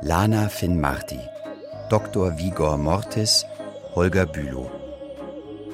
Lana 0.03 0.47
Finn 0.47 0.79
Marti, 0.79 1.19
Dr. 1.89 2.37
Vigor 2.37 2.77
Mortis 2.77 3.47
Holger 3.95 4.27
Bülow, 4.27 4.69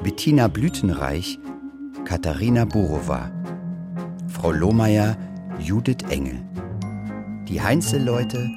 Bettina 0.01 0.47
Blütenreich 0.47 1.37
Katharina 2.05 2.63
Burova, 2.63 3.31
Frau 4.29 4.53
Lohmeier 4.53 5.17
Judith 5.59 6.03
Engel, 6.09 6.43
die 7.47 7.61
Heinzelleute 7.61 8.49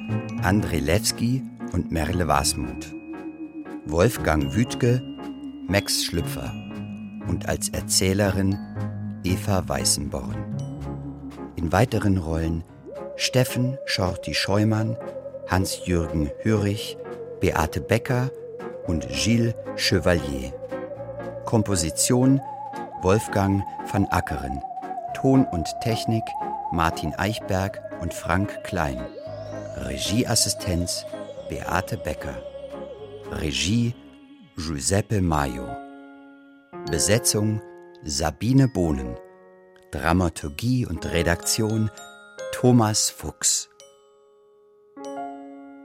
André 0.43 0.79
Lewski 0.79 1.43
und 1.71 1.91
Merle 1.91 2.27
Wasmuth, 2.27 2.93
Wolfgang 3.85 4.53
Wütke, 4.53 5.01
Max 5.67 6.03
Schlüpfer 6.03 6.53
und 7.27 7.47
als 7.47 7.69
Erzählerin 7.69 8.57
Eva 9.23 9.67
Weißenborn. 9.67 10.35
In 11.55 11.71
weiteren 11.71 12.17
Rollen 12.17 12.63
Steffen 13.15 13.77
Schorti 13.85 14.33
Scheumann, 14.33 14.97
Hans-Jürgen 15.47 16.29
Hürrich, 16.41 16.97
Beate 17.39 17.81
Becker 17.81 18.29
und 18.87 19.07
Gilles 19.09 19.55
Chevalier. 19.77 20.53
Komposition 21.45 22.41
Wolfgang 23.01 23.63
van 23.91 24.05
Ackeren. 24.11 24.61
Ton 25.13 25.45
und 25.51 25.67
Technik 25.81 26.23
Martin 26.71 27.15
Eichberg 27.15 27.81
und 28.01 28.13
Frank 28.13 28.63
Klein. 28.63 29.03
Regieassistenz 29.75 31.03
Beate 31.49 31.97
Becker. 31.97 32.43
Regie 33.31 33.95
Giuseppe 34.55 35.21
Maio. 35.21 35.67
Besetzung 36.91 37.59
Sabine 38.03 38.67
Bohnen. 38.67 39.17
Dramaturgie 39.91 40.85
und 40.85 41.07
Redaktion 41.07 41.89
Thomas 42.51 43.09
Fuchs. 43.09 43.69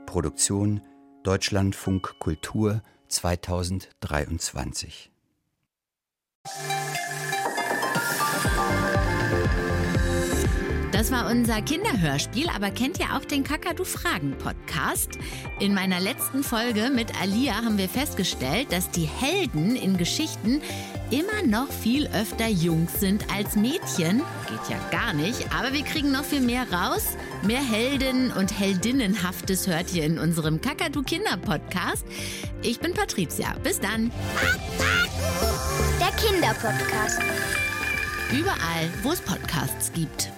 Produktion 0.05 0.81
Deutschlandfunk 1.23 2.19
Kultur 2.19 2.83
2023. 3.07 5.09
Das 11.05 11.11
war 11.11 11.29
unser 11.29 11.61
Kinderhörspiel, 11.61 12.49
aber 12.49 12.71
kennt 12.71 12.99
ihr 12.99 13.15
auch 13.15 13.23
den 13.23 13.43
Kakadu 13.43 13.83
Fragen 13.83 14.35
Podcast? 14.39 15.19
In 15.59 15.75
meiner 15.75 15.99
letzten 15.99 16.43
Folge 16.43 16.89
mit 16.89 17.21
Alia 17.21 17.63
haben 17.63 17.77
wir 17.77 17.87
festgestellt, 17.87 18.71
dass 18.71 18.89
die 18.89 19.05
Helden 19.05 19.75
in 19.75 19.97
Geschichten 19.97 20.63
immer 21.11 21.45
noch 21.45 21.71
viel 21.71 22.07
öfter 22.07 22.47
Jungs 22.47 22.99
sind 22.99 23.23
als 23.31 23.55
Mädchen. 23.55 24.23
Geht 24.49 24.67
ja 24.67 24.79
gar 24.89 25.13
nicht, 25.13 25.45
aber 25.55 25.73
wir 25.73 25.83
kriegen 25.83 26.11
noch 26.11 26.23
viel 26.23 26.41
mehr 26.41 26.65
raus. 26.71 27.03
Mehr 27.43 27.61
Helden 27.61 28.31
und 28.31 28.59
Heldinnenhaftes 28.59 29.67
hört 29.67 29.93
ihr 29.93 30.05
in 30.05 30.17
unserem 30.17 30.59
Kakadu 30.59 31.03
Kinder 31.03 31.37
Podcast. 31.37 32.03
Ich 32.63 32.79
bin 32.79 32.95
Patricia. 32.95 33.53
Bis 33.61 33.79
dann. 33.79 34.09
Der 35.99 36.11
Kinderpodcast. 36.13 37.19
Überall, 38.31 38.89
wo 39.03 39.11
es 39.11 39.21
Podcasts 39.21 39.93
gibt. 39.93 40.31